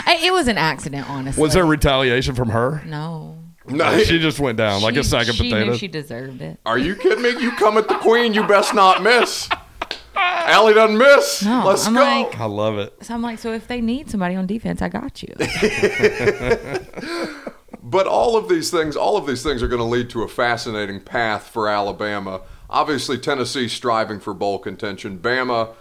I, 0.05 0.19
it 0.23 0.31
was 0.33 0.47
an 0.47 0.59
accident, 0.59 1.09
honestly. 1.09 1.41
Was 1.41 1.53
there 1.53 1.65
retaliation 1.65 2.35
from 2.35 2.49
her? 2.49 2.83
no? 2.85 3.33
No, 3.69 3.97
She 4.03 4.17
just 4.19 4.39
went 4.39 4.57
down 4.57 4.81
like 4.81 4.95
a 4.95 5.03
sack 5.03 5.27
of 5.27 5.35
potatoes. 5.35 5.77
She 5.79 5.89
deserved 5.89 6.41
it. 6.41 6.57
Are 6.65 6.77
you 6.77 6.95
kidding 6.95 7.21
me? 7.21 7.31
You 7.31 7.51
come 7.51 7.77
at 7.77 7.89
the 7.89 7.95
queen, 7.95 8.33
you 8.33 8.47
best 8.47 8.73
not 8.73 9.03
miss. 9.03 9.49
Ally 10.47 10.73
doesn't 10.73 10.97
miss. 10.97 11.43
No, 11.45 11.63
Let's 11.65 11.85
I'm 11.85 11.93
go. 11.93 11.99
like- 11.99 12.39
I 12.39 12.45
love 12.45 12.77
it. 12.79 12.93
So 13.03 13.13
I'm 13.13 13.21
like, 13.21 13.37
so 13.39 13.51
if 13.53 13.67
they 13.67 13.81
need 13.81 14.09
somebody 14.09 14.35
on 14.35 14.47
defense, 14.47 14.81
I 14.81 14.89
got 14.89 15.21
you. 15.23 15.33
But 17.83 18.05
all 18.05 18.35
of 18.35 18.49
these 18.49 18.69
things, 18.69 18.97
all 18.97 19.15
of 19.15 19.25
these 19.25 19.43
things 19.43 19.63
are 19.63 19.67
going 19.69 19.79
to 19.79 19.85
lead 19.85 20.09
to 20.09 20.23
a 20.23 20.27
fascinating 20.27 20.99
path 20.99 21.47
for 21.47 21.69
Alabama. 21.69 22.41
Obviously, 22.69 23.17
Tennessee 23.17 23.69
striving 23.69 24.19
for 24.19 24.33
bowl 24.33 24.59
contention. 24.59 25.19
Bama 25.19 25.73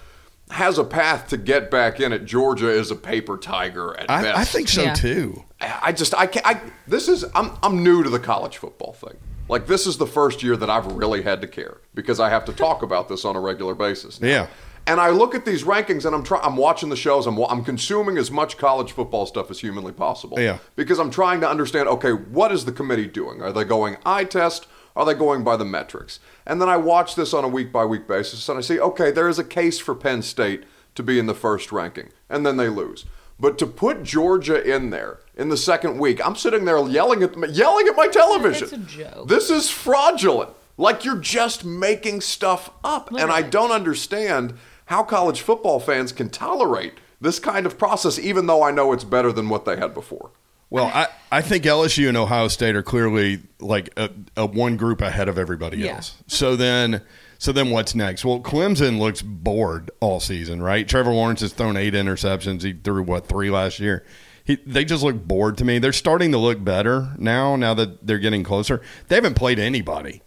has 0.51 0.79
a 0.79 0.85
path 0.85 1.27
to 1.29 1.37
get 1.37 1.69
back 1.69 1.99
in 1.99 2.13
it. 2.13 2.25
Georgia 2.25 2.71
is 2.71 2.93
a 2.93 2.97
paper 2.97 3.37
tiger 3.37 3.99
at 3.99 4.07
best. 4.07 4.37
I, 4.39 4.41
I 4.41 4.45
think 4.45 4.69
so 4.69 4.83
Yeah. 4.83 4.95
too. 4.95 5.43
I 5.61 5.91
just 5.91 6.15
I 6.15 6.27
can't. 6.29 6.47
I, 6.47 6.61
this 6.87 7.09
is 7.09 7.25
I'm 7.35 7.51
I'm 7.63 7.83
new 7.83 8.05
to 8.05 8.11
the 8.11 8.21
college 8.21 8.57
football 8.59 8.93
thing. 8.93 9.17
Like 9.49 9.67
this 9.67 9.87
is 9.87 9.99
the 9.99 10.07
first 10.07 10.43
year 10.43 10.57
that 10.57 10.71
I've 10.71 10.87
really 10.87 11.23
had 11.23 11.41
to 11.43 11.49
care 11.49 11.79
because 11.95 12.21
I 12.21 12.31
have 12.31 12.45
to 12.47 12.53
talk 12.53 12.83
about 12.83 13.09
this 13.09 13.25
on 13.25 13.37
a 13.37 13.41
regular 13.41 13.75
basis. 13.75 14.21
now. 14.21 14.29
Yeah. 14.29 14.47
And 14.89 15.01
I 15.01 15.11
look 15.11 15.35
at 15.35 15.45
these 15.45 15.65
rankings 15.65 16.05
and 16.05 16.15
I'm 16.15 16.23
trying. 16.23 16.43
I'm 16.45 16.57
watching 16.57 16.91
the 16.91 16.97
shows. 16.97 17.27
I'm 17.27 17.37
I'm 17.39 17.65
consuming 17.65 18.19
as 18.19 18.31
much 18.31 18.57
college 18.57 18.93
football 18.93 19.27
stuff 19.27 19.51
as 19.51 19.59
humanly 19.59 19.93
possible. 19.93 20.39
Yeah. 20.39 20.59
Because 20.77 21.01
I'm 21.01 21.11
trying 21.11 21.41
to 21.41 21.49
understand. 21.49 21.89
Okay, 21.89 22.13
what 22.13 22.53
is 22.53 22.65
the 22.65 22.73
committee 22.73 23.09
doing? 23.09 23.43
Are 23.43 23.53
they 23.53 23.65
going 23.65 23.97
eye 24.07 24.25
test? 24.25 24.69
Are 24.95 25.05
they 25.05 25.15
going 25.15 25.43
by 25.45 25.57
the 25.57 25.65
metrics? 25.65 26.21
And 26.47 26.61
then 26.61 26.69
I 26.69 26.77
watch 26.77 27.17
this 27.17 27.35
on 27.35 27.45
a 27.45 27.49
week 27.49 27.71
by 27.73 27.85
week 27.85 28.07
basis 28.07 28.49
and 28.49 28.59
I 28.59 28.63
see. 28.63 28.79
Okay, 28.79 29.11
there 29.11 29.29
is 29.29 29.39
a 29.39 29.45
case 29.45 29.79
for 29.79 29.95
Penn 29.95 30.23
State 30.23 30.65
to 30.95 31.03
be 31.03 31.19
in 31.19 31.27
the 31.27 31.35
first 31.35 31.73
ranking, 31.73 32.09
and 32.31 32.47
then 32.47 32.57
they 32.57 32.69
lose. 32.69 33.05
But 33.39 33.59
to 33.59 33.67
put 33.67 34.03
Georgia 34.03 34.63
in 34.63 34.91
there 34.91 35.19
in 35.37 35.49
the 35.49 35.57
second 35.57 35.99
week, 35.99 36.25
I'm 36.27 36.37
sitting 36.37 36.65
there 36.65 36.79
yelling 36.89 37.23
at 37.23 37.37
yelling 37.55 37.89
at 37.89 37.97
my 37.97 38.07
television. 38.09 38.65
It's 38.65 38.73
a 38.73 38.79
joke. 38.79 39.29
This 39.29 39.51
is 39.51 39.69
fraudulent. 39.71 40.51
Like 40.79 41.05
you're 41.05 41.19
just 41.19 41.65
making 41.65 42.21
stuff 42.21 42.71
up. 42.85 43.11
And 43.13 43.31
I 43.31 43.43
don't 43.43 43.71
understand 43.71 44.55
how 44.87 45.03
college 45.03 45.41
football 45.41 45.81
fans 45.81 46.13
can 46.13 46.29
tolerate 46.31 46.95
this 47.21 47.39
kind 47.39 47.65
of 47.67 47.79
process, 47.79 48.19
even 48.19 48.47
though 48.47 48.63
I 48.63 48.71
know 48.71 48.93
it's 48.93 49.05
better 49.05 49.33
than 49.33 49.49
what 49.49 49.65
they 49.65 49.77
had 49.77 49.95
before. 49.95 50.31
Well, 50.69 50.87
I, 50.87 51.07
I 51.31 51.43
think 51.43 51.65
LSU 51.65 52.09
and 52.09 52.17
Ohio 52.17 52.49
State 52.49 52.75
are 52.75 52.83
clearly 52.83 53.41
like 53.61 53.89
a, 53.97 54.11
a 54.37 54.45
one 54.47 54.77
group 54.77 55.01
ahead 55.01 55.29
of 55.29 55.39
everybody 55.39 55.79
Yeah. 55.79 55.95
else. 55.97 56.17
So 56.27 56.57
then, 56.57 57.03
so 57.39 57.53
then 57.53 57.71
what's 57.71 57.95
next? 57.95 58.25
Well, 58.25 58.41
Clemson 58.41 58.99
looks 58.99 59.23
bored 59.23 59.91
all 60.01 60.19
season, 60.21 60.61
right? 60.63 60.87
Trevor 60.87 61.13
Lawrence 61.13 61.41
has 61.41 61.53
thrown 61.53 61.77
eight 61.77 61.95
interceptions. 61.95 62.63
He 62.63 62.73
threw 62.73 63.03
what 63.03 63.27
three 63.29 63.49
last 63.51 63.79
year. 63.81 64.05
He, 64.47 64.57
they 64.65 64.85
just 64.85 65.03
look 65.03 65.27
bored 65.27 65.59
to 65.59 65.65
me. 65.65 65.79
They're 65.79 65.93
starting 65.93 66.31
to 66.33 66.39
look 66.39 66.63
better 66.63 67.11
now. 67.19 67.57
Now 67.57 67.75
that 67.75 68.07
they're 68.07 68.21
getting 68.21 68.45
closer, 68.45 68.81
they 69.09 69.17
haven't 69.17 69.35
played 69.35 69.59
anybody. 69.59 70.23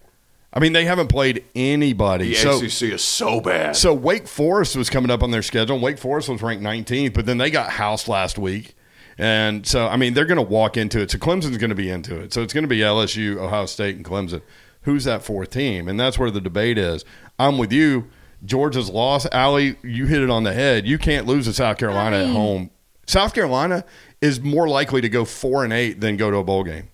I 0.52 0.60
mean, 0.60 0.74
they 0.74 0.86
haven't 0.86 1.08
played 1.08 1.46
anybody. 1.56 2.30
The 2.30 2.36
so, 2.36 2.58
ACC 2.58 2.94
is 2.94 3.04
so 3.04 3.40
bad. 3.40 3.76
so 3.76 3.94
Wake 3.94 4.28
Forest 4.28 4.76
was 4.76 4.90
coming 4.90 5.12
up 5.12 5.24
on 5.24 5.32
their 5.32 5.44
schedule. 5.44 5.80
Wake 5.80 5.98
Forest 5.98 6.28
was 6.30 6.42
ranked 6.42 6.64
19th, 6.64 7.14
but 7.14 7.26
then 7.26 7.38
they 7.38 7.50
got 7.50 7.70
housed 7.72 8.08
last 8.08 8.38
week. 8.38 8.76
And 9.18 9.66
so, 9.68 9.88
I 9.88 9.96
mean, 9.96 10.14
they're 10.14 10.26
going 10.26 10.38
to 10.38 10.42
walk 10.42 10.76
into 10.76 11.00
it. 11.02 11.12
So 11.12 11.18
Clemson's 11.18 11.58
going 11.58 11.70
to 11.70 11.76
be 11.76 11.90
into 11.90 12.20
it. 12.20 12.34
So 12.34 12.42
it's 12.42 12.54
going 12.54 12.64
to 12.64 12.70
be 12.70 12.80
LSU, 12.80 13.38
Ohio 13.38 13.68
State, 13.68 13.96
and 13.96 14.04
Clemson. 14.04 14.42
Who's 14.84 15.04
that 15.04 15.24
fourth 15.24 15.52
team? 15.52 15.88
And 15.88 16.00
that's 16.00 16.18
where 16.18 16.32
the 16.32 16.42
debate 16.42 16.78
is. 16.78 17.06
I'm 17.38 17.58
with 17.58 17.72
you. 17.72 18.10
Georgia's 18.44 18.90
loss, 18.90 19.28
Ally, 19.32 19.74
you 19.84 20.06
hit 20.08 20.22
it 20.22 20.30
on 20.30 20.44
the 20.44 20.54
head. 20.54 20.88
You 20.88 20.98
can't 20.98 21.28
lose 21.28 21.46
to 21.46 21.54
South 21.54 21.78
Carolina 21.78 22.18
I 22.18 22.22
at 22.22 22.30
home. 22.30 22.72
South 23.06 23.34
Carolina 23.34 23.84
is 24.22 24.40
more 24.42 24.68
likely 24.68 25.02
to 25.02 25.10
go 25.10 25.26
four 25.26 25.64
and 25.64 25.72
eight 25.74 26.02
than 26.02 26.18
go 26.18 26.30
to 26.32 26.38
a 26.38 26.44
bowl 26.44 26.64
game. 26.64 26.90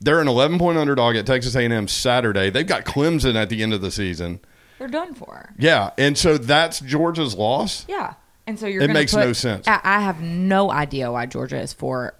They're 0.00 0.20
an 0.20 0.28
11 0.28 0.58
point 0.58 0.78
underdog 0.78 1.16
at 1.16 1.26
Texas 1.26 1.54
A&M 1.54 1.86
Saturday. 1.88 2.50
They've 2.50 2.66
got 2.66 2.84
Clemson 2.84 3.34
at 3.34 3.48
the 3.50 3.62
end 3.62 3.74
of 3.74 3.82
the 3.82 3.90
season. 3.90 4.40
They're 4.78 4.88
done 4.88 5.12
for. 5.14 5.52
Yeah, 5.58 5.90
and 5.98 6.16
so 6.16 6.38
that's 6.38 6.80
Georgia's 6.80 7.34
loss. 7.34 7.84
Yeah. 7.86 8.14
And 8.46 8.58
so 8.58 8.66
you're 8.66 8.82
It 8.82 8.90
makes 8.90 9.12
put- 9.12 9.20
no 9.20 9.32
sense. 9.34 9.68
I, 9.68 9.78
I 9.84 10.00
have 10.00 10.22
no 10.22 10.70
idea 10.70 11.12
why 11.12 11.26
Georgia 11.26 11.60
is 11.60 11.72
four 11.74 12.14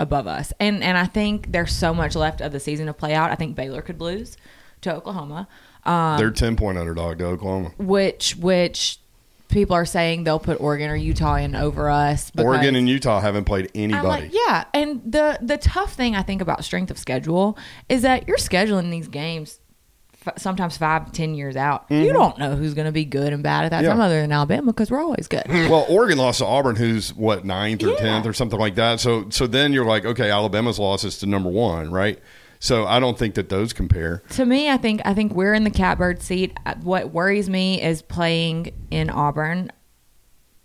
above 0.00 0.26
us. 0.26 0.52
And 0.58 0.82
and 0.82 0.96
I 0.96 1.04
think 1.04 1.52
there's 1.52 1.72
so 1.72 1.92
much 1.92 2.16
left 2.16 2.40
of 2.40 2.50
the 2.52 2.60
season 2.60 2.86
to 2.86 2.94
play 2.94 3.12
out. 3.14 3.30
I 3.30 3.34
think 3.34 3.54
Baylor 3.56 3.82
could 3.82 4.00
lose 4.00 4.36
to 4.80 4.94
Oklahoma. 4.94 5.46
Um, 5.84 6.16
They're 6.18 6.30
10 6.30 6.56
point 6.56 6.78
underdog 6.78 7.18
to 7.18 7.26
Oklahoma. 7.26 7.72
which 7.78 8.36
which 8.36 8.98
people 9.48 9.74
are 9.74 9.84
saying 9.86 10.24
they'll 10.24 10.38
put 10.38 10.60
Oregon 10.60 10.90
or 10.90 10.96
Utah 10.96 11.36
in 11.36 11.54
over 11.56 11.88
us. 11.90 12.30
Oregon 12.38 12.76
and 12.76 12.88
Utah 12.88 13.20
haven't 13.20 13.44
played 13.44 13.70
anybody. 13.74 14.06
like, 14.06 14.30
yeah, 14.34 14.64
and 14.74 15.00
the 15.10 15.38
the 15.42 15.56
tough 15.58 15.94
thing 15.94 16.14
I 16.14 16.22
think 16.22 16.40
about 16.42 16.64
strength 16.64 16.90
of 16.90 16.98
schedule 16.98 17.58
is 17.88 18.02
that 18.02 18.28
you're 18.28 18.36
scheduling 18.36 18.90
these 18.90 19.08
games 19.08 19.58
f- 20.26 20.34
sometimes 20.38 20.76
five, 20.76 21.12
ten 21.12 21.34
years 21.34 21.56
out. 21.56 21.86
You 21.90 22.12
don't 22.12 22.38
know 22.38 22.56
who's 22.56 22.74
going 22.74 22.86
to 22.86 22.92
be 22.92 23.04
good 23.04 23.32
and 23.32 23.42
bad 23.42 23.64
at 23.64 23.70
that 23.70 23.76
Mm-hmm. 23.78 23.84
Yeah. 23.84 23.90
time, 23.92 24.00
other 24.00 24.20
than 24.20 24.32
Alabama, 24.32 24.66
because 24.72 24.90
we're 24.90 25.00
always 25.02 25.28
good. 25.28 25.44
Well, 25.48 25.86
Oregon 25.88 26.18
lost 26.18 26.38
to 26.40 26.46
Auburn, 26.46 26.76
who's 26.76 27.14
what 27.14 27.44
ninth 27.44 27.82
or 27.82 27.90
Yeah. 27.90 27.96
tenth 27.96 28.26
or 28.26 28.32
something 28.32 28.58
like 28.58 28.74
that. 28.74 29.00
So, 29.00 29.30
so 29.30 29.46
then 29.46 29.72
you're 29.72 29.84
like, 29.86 30.04
okay, 30.04 30.30
Alabama's 30.30 30.78
loss 30.78 31.04
is 31.04 31.18
to 31.18 31.26
number 31.26 31.48
one, 31.50 31.90
right? 31.90 32.18
So 32.60 32.86
I 32.86 32.98
don't 33.00 33.16
think 33.18 33.34
that 33.34 33.48
those 33.48 33.72
compare. 33.72 34.22
to 34.30 34.44
me, 34.44 34.68
I 34.68 34.76
think 34.76 35.00
I 35.04 35.14
think 35.14 35.32
we're 35.32 35.54
in 35.54 35.64
the 35.64 35.70
catbird 35.70 36.22
seat. 36.22 36.56
Uh, 36.66 36.74
What 36.82 37.12
worries 37.12 37.48
me 37.48 37.80
is 37.82 38.02
playing 38.02 38.72
in 38.90 39.10
Auburn 39.10 39.70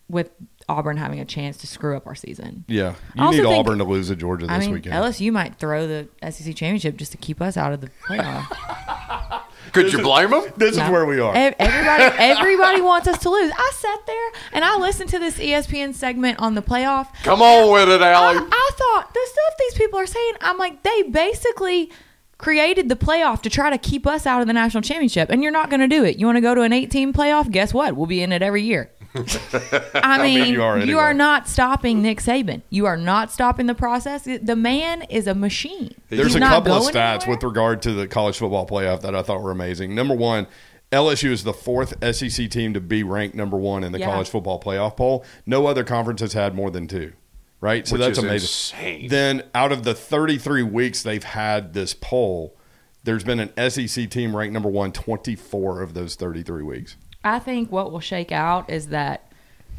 with 0.09 0.31
Auburn 0.69 0.97
having 0.97 1.19
a 1.19 1.25
chance 1.25 1.57
to 1.57 1.67
screw 1.67 1.95
up 1.97 2.07
our 2.07 2.15
season. 2.15 2.65
Yeah, 2.67 2.95
you 3.15 3.29
need 3.29 3.35
think- 3.43 3.47
Auburn 3.47 3.77
to 3.79 3.83
lose 3.83 4.07
to 4.07 4.15
Georgia 4.15 4.47
this 4.47 4.55
I 4.55 4.59
mean, 4.59 4.71
weekend. 4.71 4.95
LSU 4.95 5.31
might 5.31 5.55
throw 5.55 5.87
the 5.87 6.07
SEC 6.31 6.55
championship 6.55 6.97
just 6.97 7.11
to 7.11 7.17
keep 7.17 7.41
us 7.41 7.57
out 7.57 7.73
of 7.73 7.81
the 7.81 7.89
playoff. 8.07 8.45
Could 9.73 9.91
you 9.91 10.01
blame 10.01 10.31
them? 10.31 10.43
this 10.57 10.77
No. 10.77 10.85
is 10.85 10.91
where 10.91 11.05
we 11.05 11.19
are. 11.19 11.33
Everybody, 11.35 12.03
everybody 12.17 12.81
wants 12.81 13.07
us 13.07 13.17
to 13.23 13.29
lose. 13.29 13.51
I 13.55 13.71
sat 13.75 14.05
there 14.05 14.31
and 14.53 14.63
I 14.63 14.77
listened 14.77 15.09
to 15.09 15.19
this 15.19 15.37
ESPN 15.37 15.93
segment 15.93 16.39
on 16.39 16.55
the 16.55 16.61
playoff. 16.61 17.07
Come 17.23 17.41
on 17.41 17.71
with 17.73 17.89
it, 17.89 18.01
Ally. 18.01 18.33
I, 18.33 18.47
I 18.51 18.69
thought 18.75 19.13
the 19.13 19.19
stuff 19.25 19.57
these 19.59 19.73
people 19.75 19.99
are 19.99 20.05
saying. 20.05 20.33
I'm 20.41 20.57
like, 20.57 20.83
they 20.83 21.03
basically 21.03 21.91
created 22.37 22.89
the 22.89 22.95
playoff 22.95 23.41
to 23.41 23.49
try 23.49 23.69
to 23.69 23.77
keep 23.77 24.05
us 24.05 24.25
out 24.25 24.41
of 24.41 24.47
the 24.47 24.53
national 24.53 24.81
championship, 24.81 25.29
and 25.29 25.41
you're 25.41 25.51
not 25.51 25.69
going 25.69 25.79
to 25.79 25.87
do 25.87 26.03
it. 26.03 26.17
You 26.17 26.25
want 26.25 26.35
to 26.37 26.41
go 26.41 26.53
to 26.53 26.61
an 26.61 26.73
18 26.73 27.13
playoff? 27.13 27.49
Guess 27.49 27.73
what? 27.73 27.95
We'll 27.95 28.05
be 28.05 28.21
in 28.21 28.31
it 28.31 28.41
every 28.41 28.63
year. 28.63 28.91
I 29.15 30.21
mean, 30.21 30.41
mean, 30.41 30.53
you 30.53 30.61
are 30.63 30.77
anyway. 30.77 31.13
not 31.13 31.47
stopping 31.47 32.01
Nick 32.01 32.19
Saban. 32.19 32.61
You 32.69 32.85
are 32.85 32.97
not 32.97 33.31
stopping 33.31 33.67
the 33.67 33.75
process. 33.75 34.23
The 34.23 34.55
man 34.55 35.03
is 35.03 35.27
a 35.27 35.35
machine. 35.35 35.95
There's 36.09 36.27
He's 36.27 36.35
a 36.35 36.39
couple 36.39 36.73
of 36.73 36.83
stats 36.83 37.21
anywhere. 37.23 37.35
with 37.35 37.43
regard 37.43 37.81
to 37.83 37.93
the 37.93 38.07
college 38.07 38.37
football 38.37 38.65
playoff 38.67 39.01
that 39.01 39.15
I 39.15 39.21
thought 39.21 39.41
were 39.41 39.51
amazing. 39.51 39.93
Number 39.95 40.15
one, 40.15 40.47
LSU 40.91 41.31
is 41.31 41.43
the 41.43 41.53
fourth 41.53 41.93
SEC 42.15 42.49
team 42.49 42.73
to 42.73 42.81
be 42.81 43.03
ranked 43.03 43.35
number 43.35 43.57
one 43.57 43.83
in 43.83 43.91
the 43.91 43.99
Yeah. 43.99 44.05
college 44.11 44.29
football 44.29 44.59
playoff 44.59 44.95
poll. 44.97 45.23
No 45.45 45.65
other 45.67 45.83
conference 45.83 46.21
has 46.21 46.33
had 46.33 46.53
more 46.55 46.69
than 46.71 46.87
two, 46.87 47.13
right? 47.61 47.87
So 47.87 47.93
Which 47.93 48.01
that's 48.01 48.17
is 48.19 48.23
amazing. 48.23 48.45
insane. 48.89 49.07
Then 49.09 49.43
out 49.55 49.71
of 49.71 49.83
the 49.83 49.93
33 49.95 50.61
weeks 50.63 51.01
they've 51.03 51.23
had 51.23 51.73
this 51.73 51.93
poll, 51.93 52.55
there's 53.03 53.23
been 53.23 53.39
an 53.39 53.51
SEC 53.69 54.07
team 54.09 54.35
ranked 54.35 54.53
number 54.53 54.69
one 54.69 54.91
24 54.91 55.81
of 55.81 55.93
those 55.93 56.15
33 56.15 56.63
weeks. 56.63 56.95
I 57.23 57.39
think 57.39 57.71
what 57.71 57.91
will 57.91 57.99
shake 57.99 58.31
out 58.31 58.69
is 58.69 58.87
that 58.87 59.31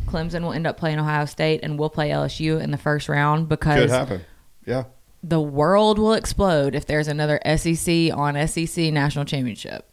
Clemson 0.06 0.42
will 0.42 0.52
end 0.52 0.66
up 0.66 0.76
playing 0.76 0.98
Ohio 0.98 1.24
State 1.26 1.60
and 1.62 1.78
we'll 1.78 1.90
play 1.90 2.10
LSU 2.10 2.60
in 2.60 2.70
the 2.70 2.76
first 2.78 3.08
round 3.08 3.48
because 3.48 3.74
Could 3.74 3.80
because 3.86 3.90
happen. 3.98 4.20
Yeah. 4.66 4.84
the 5.22 5.40
world 5.40 5.98
will 5.98 6.14
explode 6.14 6.74
if 6.74 6.86
there's 6.86 7.08
another 7.08 7.40
SEC 7.56 8.10
on 8.14 8.46
SEC 8.48 8.92
national 8.92 9.24
championship. 9.24 9.86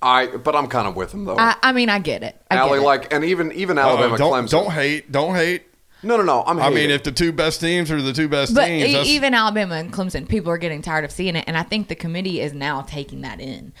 I, 0.00 0.26
but 0.26 0.56
I'm 0.56 0.66
kind 0.66 0.88
of 0.88 0.96
with 0.96 1.12
him 1.12 1.24
though. 1.26 1.36
I, 1.38 1.54
I 1.62 1.72
mean, 1.72 1.88
I 1.88 1.98
get 2.00 2.22
it. 2.22 2.36
I 2.50 2.56
get 2.56 2.60
Ally, 2.62 2.76
it. 2.78 2.80
like, 2.82 3.12
and 3.14 3.24
even 3.24 3.52
even 3.52 3.78
Alabama, 3.78 4.14
Uh, 4.14 4.18
don't, 4.18 4.32
Clemson. 4.32 4.50
don't 4.50 4.70
hate. 4.72 5.12
Don't 5.12 5.34
hate. 5.36 5.62
no, 6.02 6.16
no, 6.16 6.24
no. 6.24 6.42
I'm. 6.44 6.58
I 6.58 6.70
mean, 6.70 6.90
if 6.90 7.04
the 7.04 7.12
two 7.12 7.30
best 7.30 7.60
teams 7.60 7.88
are 7.90 8.02
the 8.02 8.12
two 8.12 8.28
best 8.28 8.52
but 8.52 8.66
teams, 8.66 8.88
e- 9.08 9.14
even 9.14 9.32
Alabama 9.32 9.76
and 9.76 9.92
Clemson, 9.92 10.28
people 10.28 10.50
are 10.50 10.58
getting 10.58 10.82
tired 10.82 11.04
of 11.04 11.12
seeing 11.12 11.36
it, 11.36 11.44
and 11.46 11.56
I 11.56 11.62
think 11.62 11.86
the 11.86 11.94
committee 11.94 12.40
is 12.40 12.52
now 12.52 12.82
taking 12.82 13.20
that 13.20 13.40
in. 13.40 13.72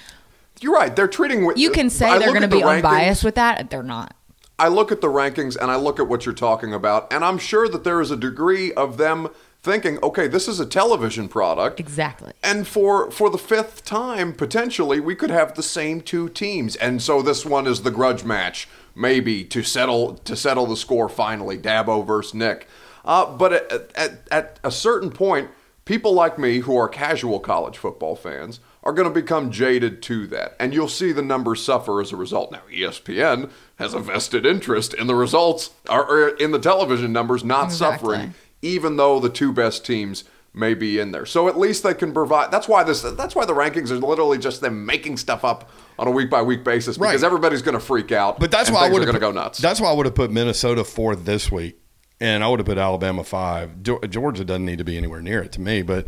You're 0.62 0.74
right, 0.74 0.94
they're 0.94 1.08
treating. 1.08 1.50
You 1.56 1.70
can 1.70 1.90
say 1.90 2.08
I 2.08 2.18
they're 2.18 2.28
going 2.28 2.42
to 2.42 2.48
be 2.48 2.62
rankings- 2.62 2.76
unbiased 2.76 3.24
with 3.24 3.34
that, 3.36 3.70
they're 3.70 3.82
not. 3.82 4.14
I 4.58 4.68
look 4.68 4.92
at 4.92 5.00
the 5.00 5.08
rankings 5.08 5.56
and 5.56 5.70
I 5.70 5.76
look 5.76 5.98
at 5.98 6.06
what 6.06 6.24
you're 6.24 6.34
talking 6.34 6.72
about, 6.72 7.12
and 7.12 7.24
I'm 7.24 7.38
sure 7.38 7.68
that 7.68 7.84
there 7.84 8.00
is 8.00 8.10
a 8.10 8.16
degree 8.16 8.72
of 8.74 8.96
them 8.96 9.28
thinking, 9.62 9.98
okay, 10.02 10.26
this 10.26 10.48
is 10.48 10.60
a 10.60 10.66
television 10.66 11.28
product. 11.28 11.80
Exactly. 11.80 12.32
And 12.42 12.66
for 12.66 13.10
for 13.10 13.30
the 13.30 13.38
fifth 13.38 13.84
time, 13.84 14.32
potentially, 14.32 15.00
we 15.00 15.14
could 15.14 15.30
have 15.30 15.54
the 15.54 15.62
same 15.62 16.00
two 16.00 16.28
teams, 16.28 16.76
and 16.76 17.02
so 17.02 17.22
this 17.22 17.44
one 17.46 17.66
is 17.66 17.82
the 17.82 17.90
grudge 17.90 18.24
match, 18.24 18.68
maybe 18.94 19.44
to 19.44 19.62
settle 19.62 20.14
to 20.18 20.36
settle 20.36 20.66
the 20.66 20.76
score 20.76 21.08
finally, 21.08 21.58
Dabo 21.58 22.06
versus 22.06 22.34
Nick. 22.34 22.68
Uh, 23.04 23.26
but 23.36 23.52
at, 23.52 23.90
at 23.96 24.28
at 24.30 24.60
a 24.62 24.70
certain 24.70 25.10
point, 25.10 25.50
people 25.84 26.12
like 26.12 26.38
me 26.38 26.58
who 26.58 26.76
are 26.76 26.88
casual 26.88 27.40
college 27.40 27.78
football 27.78 28.14
fans 28.14 28.60
are 28.84 28.92
going 28.92 29.08
to 29.08 29.14
become 29.14 29.50
jaded 29.50 30.02
to 30.02 30.26
that, 30.28 30.56
and 30.58 30.74
you'll 30.74 30.88
see 30.88 31.12
the 31.12 31.22
numbers 31.22 31.62
suffer 31.64 32.00
as 32.00 32.12
a 32.12 32.16
result. 32.16 32.50
Now, 32.50 32.62
ESPN 32.72 33.50
has 33.76 33.94
a 33.94 34.00
vested 34.00 34.44
interest 34.44 34.92
in 34.94 35.06
the 35.06 35.14
results, 35.14 35.70
or, 35.88 36.28
in 36.30 36.50
the 36.50 36.58
television 36.58 37.12
numbers 37.12 37.44
not 37.44 37.66
Exactly. 37.66 38.08
suffering 38.16 38.34
even 38.64 38.96
though 38.96 39.18
the 39.18 39.28
two 39.28 39.52
best 39.52 39.84
teams 39.84 40.22
may 40.54 40.72
be 40.72 41.00
in 41.00 41.10
there. 41.10 41.26
So 41.26 41.48
at 41.48 41.58
least 41.58 41.82
they 41.82 41.94
can 41.94 42.12
provide. 42.12 42.52
That's 42.52 42.68
why 42.68 42.84
this. 42.84 43.02
That's 43.02 43.34
why 43.34 43.44
the 43.44 43.54
rankings 43.54 43.90
are 43.90 43.96
literally 43.96 44.38
just 44.38 44.60
them 44.60 44.86
making 44.86 45.16
stuff 45.16 45.44
up 45.44 45.68
on 45.98 46.06
a 46.06 46.10
week 46.12 46.30
by 46.30 46.42
week 46.42 46.62
basis 46.62 46.96
because 46.96 47.22
Right. 47.22 47.26
everybody's 47.26 47.62
going 47.62 47.74
to 47.74 47.80
freak 47.80 48.12
out. 48.12 48.38
But 48.38 48.52
that's 48.52 48.70
why 48.70 48.86
I 48.86 48.88
would 48.88 49.00
going 49.02 49.14
to 49.14 49.18
go 49.18 49.32
nuts. 49.32 49.58
That's 49.58 49.80
why 49.80 49.88
I 49.90 49.94
would 49.94 50.06
have 50.06 50.14
put 50.14 50.30
Minnesota 50.30 50.84
fourth 50.84 51.24
this 51.24 51.50
week, 51.50 51.76
and 52.20 52.44
I 52.44 52.48
would 52.48 52.60
have 52.60 52.66
put 52.66 52.78
Alabama 52.78 53.24
five. 53.24 53.82
Georgia 53.82 54.44
doesn't 54.44 54.64
need 54.64 54.78
to 54.78 54.84
be 54.84 54.96
anywhere 54.96 55.22
near 55.22 55.42
it 55.42 55.50
to 55.52 55.60
me, 55.60 55.82
but 55.82 56.06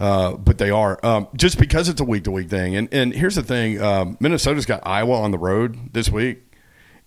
uh, 0.00 0.32
but 0.36 0.58
they 0.58 0.70
are 0.70 0.98
um, 1.04 1.28
just 1.36 1.58
because 1.58 1.88
it's 1.88 2.00
a 2.00 2.04
week 2.04 2.24
to 2.24 2.30
week 2.30 2.48
thing. 2.48 2.74
And 2.74 2.88
and 2.92 3.12
here's 3.14 3.36
the 3.36 3.42
thing: 3.42 3.80
um, 3.80 4.16
Minnesota's 4.18 4.66
got 4.66 4.80
Iowa 4.86 5.20
on 5.20 5.30
the 5.30 5.38
road 5.38 5.92
this 5.92 6.08
week, 6.10 6.42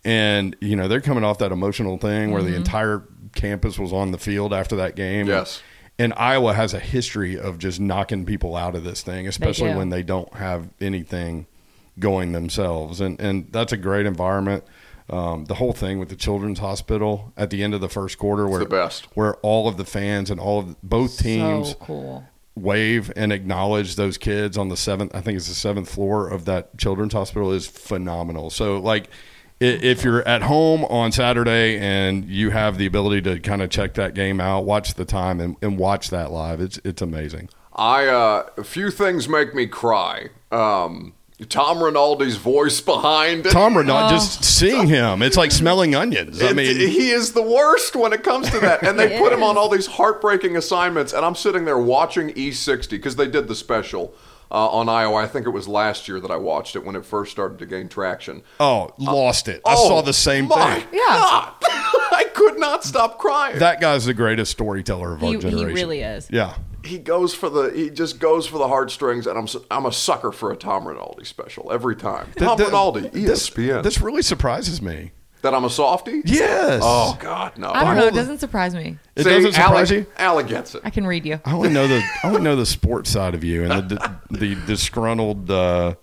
and 0.06 0.56
you 0.62 0.76
know 0.76 0.88
they're 0.88 1.02
coming 1.02 1.24
off 1.24 1.40
that 1.40 1.52
emotional 1.52 1.98
thing 1.98 2.32
where 2.32 2.42
Mm-hmm. 2.42 2.52
the 2.52 2.58
entire 2.58 3.04
campus 3.36 3.80
was 3.80 3.92
on 3.92 4.12
the 4.12 4.18
field 4.18 4.54
after 4.54 4.76
that 4.78 4.96
game. 4.96 5.28
Yes. 5.28 5.62
And 6.00 6.12
Iowa 6.18 6.54
has 6.54 6.74
a 6.74 6.80
history 6.80 7.38
of 7.38 7.60
just 7.60 7.80
knocking 7.80 8.26
people 8.26 8.56
out 8.56 8.76
of 8.76 8.84
this 8.84 9.04
thing, 9.04 9.28
especially 9.28 9.70
do. 9.72 9.78
when 9.78 9.90
they 9.90 10.02
don't 10.02 10.34
have 10.34 10.70
anything 10.82 11.46
going 12.00 12.32
themselves. 12.32 13.00
And 13.00 13.20
and 13.22 13.52
that's 13.52 13.72
a 13.72 13.78
great 13.78 14.06
environment. 14.06 14.64
Um, 15.10 15.46
the 15.46 15.56
whole 15.56 15.74
thing 15.74 16.00
with 16.00 16.10
the 16.10 16.16
children's 16.16 16.60
hospital 16.60 17.34
wave 22.56 23.12
and 23.16 23.34
acknowledge 23.34 23.96
those 23.96 24.18
kids 24.18 24.58
on 24.58 24.70
the 24.70 24.78
seventh. 24.78 25.14
I 25.16 25.22
think 25.22 25.38
it's 25.38 25.48
the 25.48 25.56
seventh 25.56 25.90
floor 25.90 26.28
of 26.28 26.46
that 26.46 26.78
children's 26.78 27.14
hospital 27.14 27.52
is 27.52 27.68
phenomenal. 27.68 28.50
So 28.50 28.80
like. 28.80 29.10
If 29.60 30.04
you're 30.04 30.28
at 30.28 30.42
home 30.42 30.84
on 30.86 31.14
Saturday 31.14 31.78
and 31.78 32.26
you 32.26 32.50
have 32.50 32.78
the 32.78 32.86
ability 32.86 33.22
to 33.22 33.40
kind 33.40 33.62
of 33.62 33.70
check 33.70 33.94
that 33.94 34.14
game 34.14 34.42
out, 34.42 34.66
watch 34.66 34.96
the 34.96 35.06
time 35.06 35.40
and, 35.40 35.56
and 35.62 35.78
watch 35.78 36.10
that 36.10 36.32
live, 36.32 36.60
it's 36.60 36.82
it's 36.84 37.02
amazing. 37.02 37.48
I 37.74 38.08
uh, 38.08 38.50
a 38.58 38.64
few 38.66 38.92
things 38.92 39.30
make 39.30 39.56
me 39.56 39.68
cry. 39.68 40.30
Um, 40.52 41.14
Tom 41.50 41.80
Rinaldi's 41.80 42.38
voice 42.38 42.80
behind 42.80 43.46
it. 43.46 43.52
Tom 43.52 43.76
Rinaldi, 43.78 44.14
just 44.16 44.44
seeing 44.44 44.88
him, 44.88 45.22
it's 45.22 45.36
like 45.36 45.52
smelling 45.52 45.94
onions. 45.96 46.42
I 46.42 46.52
It- 46.52 46.56
mean, 46.56 46.76
he 46.78 47.10
is 47.10 47.34
the 47.34 47.42
worst 47.42 47.96
when 47.96 48.14
it 48.14 48.24
comes 48.24 48.50
to 48.52 48.60
that. 48.60 48.84
And 48.84 48.98
they 48.98 49.14
He 49.14 49.18
put 49.20 49.34
him 49.34 49.44
on 49.44 49.58
all 49.58 49.68
these 49.70 49.88
heartbreaking 49.88 50.56
assignments. 50.56 51.12
And 51.12 51.26
I'm 51.26 51.36
sitting 51.36 51.66
there 51.66 51.78
watching 51.80 52.30
E60 52.30 52.90
because 52.92 53.16
they 53.18 53.28
did 53.28 53.48
the 53.48 53.56
special 53.56 54.14
uh, 54.52 54.68
on 54.70 54.88
Iowa. 54.88 55.16
I 55.18 55.28
think 55.28 55.46
it 55.48 55.50
was 55.50 55.68
last 55.68 56.08
year 56.08 56.20
that 56.20 56.30
I 56.32 56.38
watched 56.38 56.76
it 56.76 56.86
when 56.86 56.96
it 56.96 57.04
first 57.06 57.32
started 57.32 57.58
to 57.60 57.66
gain 57.66 57.90
traction. 57.90 58.44
oh, 58.60 58.94
lost 58.98 59.48
it. 59.48 59.62
I 59.66 59.74
Oh, 59.76 59.88
saw 59.88 60.02
the 60.02 60.14
same 60.14 60.48
my 60.48 60.76
thing. 60.82 60.88
Yeah. 60.94 61.50
God. 62.14 62.20
I 62.26 62.30
could 62.30 62.60
not 62.60 62.84
stop 62.84 63.18
crying. 63.20 63.60
That 63.60 63.82
guy's 63.82 64.06
the 64.06 64.14
greatest 64.14 64.52
storyteller 64.52 65.14
of 65.14 65.24
our 65.24 65.32
generation. 65.36 65.68
he 65.70 65.74
really 65.74 66.02
is. 66.02 66.28
Yeah. 66.32 66.56
he 66.84 66.98
goes 67.00 67.34
for 67.34 67.50
the 67.50 67.72
he 67.72 67.90
just 67.90 68.20
goes 68.20 68.46
for 68.48 68.58
the 68.58 68.68
heartstrings, 68.68 69.28
and 69.28 69.38
I'm 69.38 69.46
s- 69.46 69.58
I'm 69.72 69.86
a 69.86 69.92
sucker 69.92 70.32
for 70.32 70.52
a 70.52 70.56
Tom 70.56 70.88
Rinaldi 70.88 71.26
special 71.26 71.72
every 71.72 71.96
time. 71.96 72.28
Tom 72.38 72.58
Th- 72.58 72.68
Rinaldi, 72.68 73.08
E 73.14 73.26
This, 73.26 73.50
ESPN. 73.50 73.84
this 73.84 74.02
really 74.02 74.22
surprises 74.22 74.82
me. 74.82 75.12
that 75.44 75.54
I'm 75.54 75.66
a 75.66 75.70
softie. 75.70 76.22
Yes. 76.26 76.82
Oh 76.84 77.18
God, 77.20 77.58
no. 77.58 77.70
I 77.72 77.84
don't 77.84 77.96
know. 77.98 78.08
It 78.08 78.14
doesn't 78.14 78.40
surprise 78.40 78.74
me. 78.76 78.98
It 79.16 79.24
See, 79.24 79.30
doesn't 79.30 79.54
surprise 79.54 79.92
Ally, 79.92 80.00
you? 80.02 80.06
Ally 80.18 80.44
gets 80.44 80.74
it. 80.76 80.82
I 80.86 80.90
can 80.90 81.06
read 81.06 81.26
you. 81.26 81.40
I 81.46 81.54
only 81.54 81.70
know 81.70 81.88
the 81.88 82.02
I 82.24 82.28
only 82.30 82.42
know 82.42 82.56
the 82.56 82.66
sports 82.66 83.10
side 83.10 83.34
of 83.36 83.44
you 83.44 83.64
and 83.70 83.90
the 83.90 83.96
the, 84.30 84.38
the 84.38 84.56
disgruntled 84.66 85.52
uh, 85.52 85.96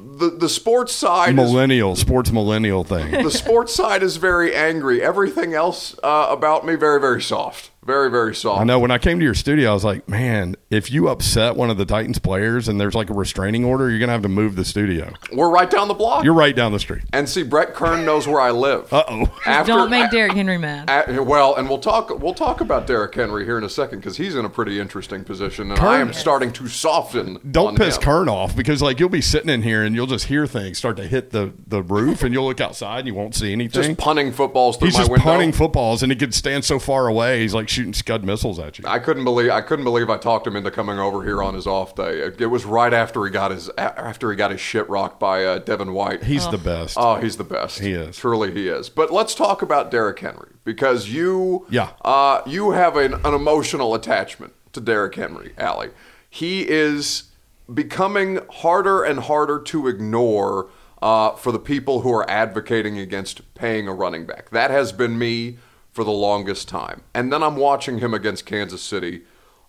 the 0.00 0.30
the 0.30 0.48
sports 0.48 0.92
side 0.92 1.30
is 1.30 1.34
millennial 1.34 1.96
sports 1.96 2.32
millennial 2.32 2.84
thing. 2.84 3.10
the 3.10 3.30
sports 3.30 3.74
side 3.74 4.02
is 4.02 4.16
very 4.16 4.54
angry. 4.54 5.02
Everything 5.02 5.54
else 5.54 5.98
uh, 6.02 6.26
about 6.30 6.64
me 6.66 6.74
very 6.74 7.00
very 7.00 7.22
soft, 7.22 7.70
very 7.84 8.10
very 8.10 8.34
soft. 8.34 8.60
I 8.60 8.64
know 8.64 8.78
when 8.78 8.90
I 8.90 8.98
came 8.98 9.18
to 9.18 9.24
your 9.24 9.34
studio, 9.34 9.70
I 9.70 9.74
was 9.74 9.84
like, 9.84 10.08
man, 10.08 10.54
if 10.70 10.90
you 10.90 11.08
upset 11.08 11.56
one 11.56 11.70
of 11.70 11.78
the 11.78 11.84
Titans 11.84 12.18
players 12.18 12.68
and 12.68 12.80
there's 12.80 12.94
like 12.94 13.10
a 13.10 13.14
restraining 13.14 13.64
order, 13.64 13.90
you're 13.90 13.98
gonna 13.98 14.12
have 14.12 14.22
to 14.22 14.28
move 14.28 14.56
the 14.56 14.64
studio. 14.64 15.12
We're 15.32 15.50
right 15.50 15.70
down 15.70 15.88
the 15.88 15.94
block. 15.94 16.24
You're 16.24 16.34
right 16.34 16.54
down 16.54 16.72
the 16.72 16.78
street. 16.78 17.02
and 17.12 17.28
see, 17.28 17.42
Brett 17.42 17.74
Kern 17.74 18.04
knows 18.04 18.26
where 18.28 18.40
I 18.40 18.50
live. 18.50 18.92
Uh 19.00 19.04
oh. 19.08 19.38
After- 19.46 19.72
Don't 19.72 19.90
make 19.90 20.10
Derrick 20.10 20.32
Henry 20.32 20.58
mad. 20.58 20.90
Uh, 20.90 21.22
well, 21.22 21.54
and 21.56 21.68
we'll 21.68 21.78
talk. 21.78 22.10
We'll 22.20 22.34
talk 22.34 22.60
about 22.60 22.86
Derrick 22.86 23.14
Henry 23.14 23.44
here 23.44 23.56
in 23.56 23.64
a 23.64 23.68
second 23.68 24.00
because 24.00 24.16
he's 24.16 24.34
in 24.34 24.44
a 24.44 24.50
pretty 24.50 24.78
interesting 24.78 25.24
position, 25.24 25.70
and 25.70 25.80
I 25.80 26.00
am 26.00 26.12
starting 26.12 26.52
to 26.52 26.68
soften. 26.68 27.38
Don't 27.50 27.68
on 27.68 27.76
piss 27.76 27.96
him. 27.96 28.02
Kern 28.02 28.28
off 28.28 28.54
because 28.56 28.82
like 28.82 29.00
you'll 29.00 29.08
be 29.08 29.20
sitting 29.22 29.48
in 29.48 29.62
here 29.62 29.82
and 29.84 29.94
you'll 29.94 30.06
just 30.06 30.26
hear 30.26 30.46
things 30.46 30.76
start 30.78 30.96
to 30.98 31.06
hit 31.06 31.30
the, 31.30 31.52
the 31.66 31.82
roof 31.82 32.22
and 32.22 32.34
you'll 32.34 32.44
look 32.46 32.60
outside 32.60 32.98
and 33.00 33.08
you 33.08 33.14
won't 33.14 33.34
see 33.34 33.52
anything. 33.52 33.82
Just 33.82 33.96
punting 33.98 34.32
footballs 34.32 34.76
through 34.76 34.88
He's 34.88 34.94
my 34.94 35.00
just 35.00 35.10
window. 35.10 35.24
punting 35.24 35.52
footballs 35.52 36.02
and 36.02 36.12
he 36.12 36.16
could 36.18 36.34
stand 36.34 36.64
so 36.64 36.78
far 36.78 37.06
away. 37.06 37.40
He's 37.40 37.54
like 37.54 37.69
shooting 37.70 37.94
scud 37.94 38.24
missiles 38.24 38.58
at 38.58 38.78
you. 38.78 38.84
I 38.86 38.98
couldn't 38.98 39.24
believe 39.24 39.50
I 39.50 39.60
couldn't 39.60 39.84
believe 39.84 40.10
I 40.10 40.18
talked 40.18 40.46
him 40.46 40.56
into 40.56 40.70
coming 40.70 40.98
over 40.98 41.22
here 41.24 41.42
on 41.42 41.54
his 41.54 41.66
off 41.66 41.94
day. 41.94 42.20
It, 42.20 42.40
it 42.40 42.46
was 42.46 42.64
right 42.64 42.92
after 42.92 43.24
he 43.24 43.30
got 43.30 43.50
his 43.50 43.70
after 43.78 44.30
he 44.30 44.36
got 44.36 44.50
his 44.50 44.60
shit 44.60 44.88
rocked 44.88 45.18
by 45.20 45.44
uh, 45.44 45.58
Devin 45.58 45.92
White. 45.92 46.24
He's 46.24 46.48
the 46.48 46.58
best. 46.58 46.96
Oh, 46.98 47.16
he's 47.16 47.36
the 47.36 47.44
best. 47.44 47.78
He 47.78 47.92
is. 47.92 48.16
Truly, 48.16 48.52
he 48.52 48.68
is. 48.68 48.88
But 48.88 49.12
let's 49.12 49.34
talk 49.34 49.62
about 49.62 49.90
Derrick 49.90 50.18
Henry 50.18 50.50
because 50.64 51.08
you, 51.08 51.66
Yeah. 51.70 51.90
uh, 52.02 52.42
you 52.46 52.72
have 52.72 52.96
an, 52.96 53.14
an 53.24 53.34
emotional 53.34 53.94
attachment 53.94 54.52
to 54.72 54.80
Derrick 54.80 55.14
Henry, 55.14 55.52
Ally. 55.56 55.88
He 56.28 56.68
is 56.68 57.24
becoming 57.72 58.40
harder 58.50 59.02
and 59.04 59.20
harder 59.20 59.60
to 59.60 59.86
ignore 59.88 60.68
uh, 61.02 61.32
for 61.36 61.50
the 61.52 61.58
people 61.58 62.00
who 62.02 62.12
are 62.12 62.28
advocating 62.30 62.98
against 62.98 63.54
paying 63.54 63.88
a 63.88 63.94
running 63.94 64.26
back. 64.26 64.50
That 64.50 64.70
has 64.70 64.92
been 64.92 65.18
me 65.18 65.58
for 65.92 66.04
the 66.04 66.10
longest 66.10 66.68
time. 66.68 67.02
And 67.14 67.32
then 67.32 67.42
I'm 67.42 67.56
watching 67.56 67.98
him 67.98 68.14
against 68.14 68.46
Kansas 68.46 68.82
City 68.82 69.22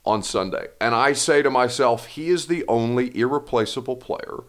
on 0.06 0.24
Sunday, 0.24 0.68
and 0.80 0.96
I 0.96 1.14
say 1.14 1.42
to 1.44 1.52
myself, 1.52 2.08
he 2.08 2.30
is 2.30 2.48
the 2.48 2.66
only 2.68 3.16
irreplaceable 3.16 3.98
player 3.98 4.44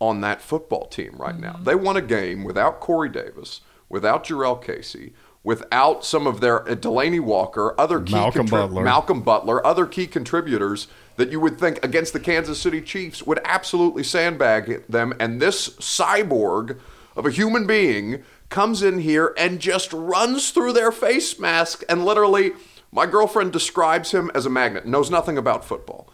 on 0.00 0.20
that 0.22 0.42
football 0.42 0.86
team 0.86 1.14
right 1.16 1.38
now. 1.38 1.58
They 1.62 1.74
won 1.74 1.96
a 1.96 2.02
game 2.02 2.44
without 2.44 2.80
Corey 2.80 3.08
Davis, 3.08 3.60
without 3.88 4.24
Jurrell 4.24 4.60
Casey, 4.62 5.12
without 5.44 6.04
some 6.04 6.26
of 6.26 6.40
their 6.40 6.68
uh, 6.68 6.74
Delanie 6.74 7.20
Walker, 7.20 7.74
other 7.78 8.00
key 8.00 8.12
Malcolm 8.12 8.46
contrib- 8.46 8.50
Butler. 8.50 8.82
Malcolm 8.84 9.22
Butler, 9.22 9.66
other 9.66 9.86
key 9.86 10.06
contributors 10.06 10.88
that 11.16 11.30
you 11.30 11.40
would 11.40 11.58
think 11.58 11.84
against 11.84 12.12
the 12.12 12.20
Kansas 12.20 12.60
City 12.60 12.80
Chiefs 12.80 13.22
would 13.22 13.40
absolutely 13.44 14.02
sandbag 14.02 14.84
them. 14.88 15.14
And 15.18 15.40
this 15.40 15.70
cyborg 15.76 16.78
of 17.16 17.26
a 17.26 17.30
human 17.30 17.66
being 17.66 18.22
comes 18.48 18.82
in 18.82 18.98
here 19.00 19.34
and 19.36 19.60
just 19.60 19.92
runs 19.92 20.50
through 20.50 20.72
their 20.72 20.90
face 20.92 21.38
mask 21.38 21.82
and 21.88 22.04
literally, 22.04 22.52
my 22.90 23.04
girlfriend 23.06 23.52
describes 23.52 24.12
him 24.12 24.30
as 24.34 24.46
a 24.46 24.50
magnet, 24.50 24.86
knows 24.86 25.10
nothing 25.10 25.36
about 25.36 25.64
football. 25.64 26.08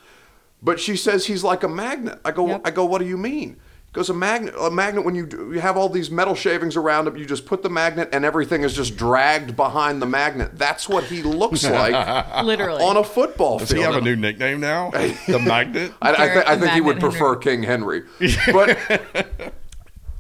But 0.62 0.80
she 0.80 0.96
says 0.96 1.26
he's 1.26 1.44
like 1.44 1.62
a 1.62 1.68
magnet. 1.68 2.18
I 2.24 2.30
go, 2.32 2.46
Yep. 2.48 2.62
I 2.64 2.70
go, 2.70 2.84
what 2.84 3.00
do 3.00 3.06
you 3.06 3.16
mean? 3.18 3.50
he 3.86 3.92
Goes 3.92 4.10
a 4.10 4.14
magnet. 4.14 4.54
A 4.58 4.70
magnet 4.72 5.04
when 5.04 5.14
you 5.14 5.24
do, 5.26 5.52
you 5.52 5.60
have 5.60 5.76
all 5.76 5.88
these 5.88 6.10
metal 6.10 6.34
shavings 6.34 6.74
around 6.74 7.06
him, 7.06 7.16
you 7.16 7.24
just 7.26 7.46
put 7.46 7.62
the 7.62 7.68
magnet 7.70 8.08
and 8.12 8.24
everything 8.24 8.64
is 8.64 8.74
just 8.74 8.96
dragged 8.96 9.54
behind 9.54 10.02
the 10.02 10.06
magnet. 10.06 10.50
That's 10.58 10.88
what 10.88 11.04
he 11.04 11.22
looks 11.22 11.62
like 11.70 12.42
Literally. 12.44 12.82
on 12.82 12.96
a 12.96 13.04
football 13.04 13.58
Does 13.60 13.70
field. 13.70 13.78
he 13.86 13.92
have 13.92 13.94
a 13.94 14.04
new 14.04 14.16
nickname 14.16 14.58
now? 14.58 14.90
The 15.28 15.38
Magnet? 15.38 15.92
I, 16.02 16.10
I, 16.12 16.28
th- 16.28 16.44
I 16.46 16.56
think 16.58 16.72
he 16.72 16.80
would 16.80 16.96
Magnet 16.96 17.10
prefer 17.12 17.36
King 17.36 17.62
Henry. 17.62 18.02
But 18.52 18.76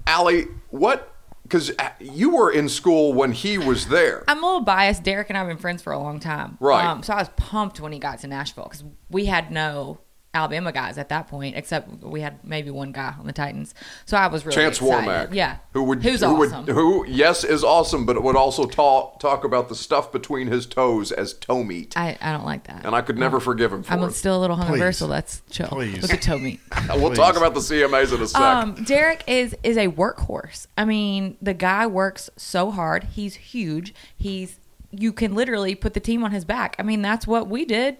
Ally, 0.06 0.42
what? 0.70 1.13
Because 1.44 1.70
you 2.00 2.34
were 2.34 2.50
in 2.50 2.68
school 2.68 3.12
when 3.12 3.32
he 3.32 3.58
was 3.58 3.88
there. 3.88 4.24
I'm 4.26 4.42
a 4.42 4.46
little 4.46 4.62
biased. 4.62 5.02
Derrick 5.02 5.28
and 5.28 5.36
I 5.36 5.40
have 5.42 5.48
been 5.48 5.58
friends 5.58 5.82
for 5.82 5.92
a 5.92 5.98
long 5.98 6.18
time. 6.18 6.56
Right. 6.58 6.84
Um, 6.84 7.02
so 7.02 7.12
I 7.12 7.18
was 7.18 7.28
pumped 7.36 7.80
when 7.80 7.92
he 7.92 7.98
got 7.98 8.18
to 8.20 8.26
Nashville 8.26 8.64
because 8.64 8.82
we 9.10 9.26
had 9.26 9.50
no 9.50 10.00
Alabama 10.34 10.72
guys 10.72 10.98
at 10.98 11.08
that 11.10 11.28
point, 11.28 11.56
except 11.56 12.02
we 12.02 12.20
had 12.20 12.44
maybe 12.44 12.70
one 12.70 12.92
guy 12.92 13.14
on 13.18 13.26
the 13.26 13.32
Titans. 13.32 13.74
So 14.04 14.16
I 14.16 14.26
was 14.26 14.44
really 14.44 14.56
Chance 14.56 14.78
excited. 14.80 15.08
Warmack. 15.08 15.34
Yeah. 15.34 15.58
Who 15.72 15.84
would 15.84 16.02
Who's 16.02 16.20
who 16.20 16.26
awesome. 16.26 16.66
Would, 16.66 16.74
who 16.74 17.06
yes 17.06 17.44
is 17.44 17.62
awesome, 17.62 18.04
but 18.04 18.22
would 18.22 18.36
also 18.36 18.66
talk 18.66 19.20
talk 19.20 19.44
about 19.44 19.68
the 19.68 19.74
stuff 19.74 20.10
between 20.12 20.48
his 20.48 20.66
toes 20.66 21.12
as 21.12 21.32
toe 21.34 21.62
meat. 21.62 21.94
I, 21.96 22.18
I 22.20 22.32
don't 22.32 22.44
like 22.44 22.64
that. 22.66 22.84
and 22.84 22.94
I 22.94 23.00
could 23.00 23.16
never 23.18 23.38
forgive 23.40 23.72
him 23.72 23.82
for 23.82 23.92
I'm 23.92 24.02
it. 24.02 24.12
still 24.12 24.36
a 24.36 24.40
little 24.40 24.56
hungover, 24.56 24.88
Please. 24.88 24.98
so 24.98 25.06
let's 25.06 25.42
chill. 25.50 25.68
Please. 25.68 26.02
With 26.02 26.10
the 26.10 26.16
toe 26.16 26.38
meat. 26.38 26.60
we'll 26.90 27.14
talk 27.14 27.36
about 27.36 27.54
the 27.54 27.60
CMAs 27.60 28.14
in 28.14 28.20
a 28.20 28.26
sec. 28.26 28.40
Um, 28.40 28.74
Derrick 28.84 29.22
is 29.26 29.56
is 29.62 29.76
a 29.76 29.88
workhorse. 29.88 30.66
I 30.76 30.84
mean, 30.84 31.36
the 31.40 31.54
guy 31.54 31.86
works 31.86 32.28
so 32.36 32.70
hard. 32.70 33.04
He's 33.04 33.34
huge. 33.36 33.94
He's 34.16 34.58
you 34.90 35.12
can 35.12 35.34
literally 35.34 35.74
put 35.74 35.94
the 35.94 36.00
team 36.00 36.22
on 36.24 36.30
his 36.30 36.44
back. 36.44 36.76
I 36.78 36.82
mean, 36.82 37.02
that's 37.02 37.26
what 37.26 37.48
we 37.48 37.64
did. 37.64 37.96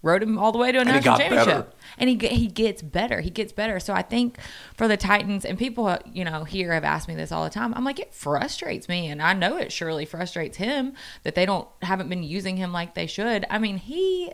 Rode 0.00 0.22
him 0.22 0.38
all 0.38 0.52
the 0.52 0.58
way 0.58 0.70
to 0.70 0.78
a 0.78 0.84
he 0.84 0.92
national 0.92 1.18
championship, 1.18 1.46
better. 1.46 1.66
and 1.98 2.08
he 2.08 2.28
he 2.28 2.46
gets 2.46 2.82
better. 2.82 3.20
He 3.20 3.30
gets 3.30 3.52
better. 3.52 3.80
So 3.80 3.92
I 3.92 4.02
think 4.02 4.38
for 4.76 4.86
the 4.86 4.96
Titans 4.96 5.44
and 5.44 5.58
people, 5.58 5.98
you 6.06 6.24
know, 6.24 6.44
here 6.44 6.72
have 6.72 6.84
asked 6.84 7.08
me 7.08 7.16
this 7.16 7.32
all 7.32 7.42
the 7.42 7.50
time. 7.50 7.74
I'm 7.74 7.84
like, 7.84 7.98
it 7.98 8.14
frustrates 8.14 8.88
me, 8.88 9.08
and 9.08 9.20
I 9.20 9.32
know 9.32 9.56
it 9.56 9.72
surely 9.72 10.04
frustrates 10.04 10.56
him 10.56 10.92
that 11.24 11.34
they 11.34 11.44
don't 11.44 11.66
haven't 11.82 12.08
been 12.08 12.22
using 12.22 12.56
him 12.56 12.72
like 12.72 12.94
they 12.94 13.06
should. 13.06 13.44
I 13.50 13.58
mean, 13.58 13.76
he 13.76 14.32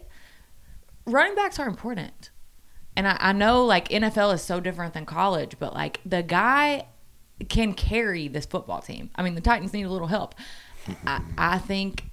running 1.07 1.35
backs 1.35 1.59
are 1.59 1.67
important. 1.67 2.31
And 2.97 3.09
I, 3.09 3.17
I 3.19 3.33
know 3.33 3.65
like 3.65 3.89
NFL 3.89 4.35
is 4.35 4.43
so 4.43 4.61
different 4.61 4.95
than 4.95 5.07
college, 5.07 5.57
but 5.59 5.75
like 5.75 6.01
the 6.05 6.23
guy 6.23 6.87
can 7.49 7.75
carry 7.75 8.29
this 8.29 8.47
football 8.47 8.81
team. 8.81 9.11
I 9.17 9.23
mean, 9.23 9.35
the 9.35 9.41
Titans 9.41 9.73
need 9.73 9.85
a 9.85 9.91
little 9.91 10.07
help. 10.09 10.35
I, 11.07 11.23
I 11.37 11.59
think 11.59 12.05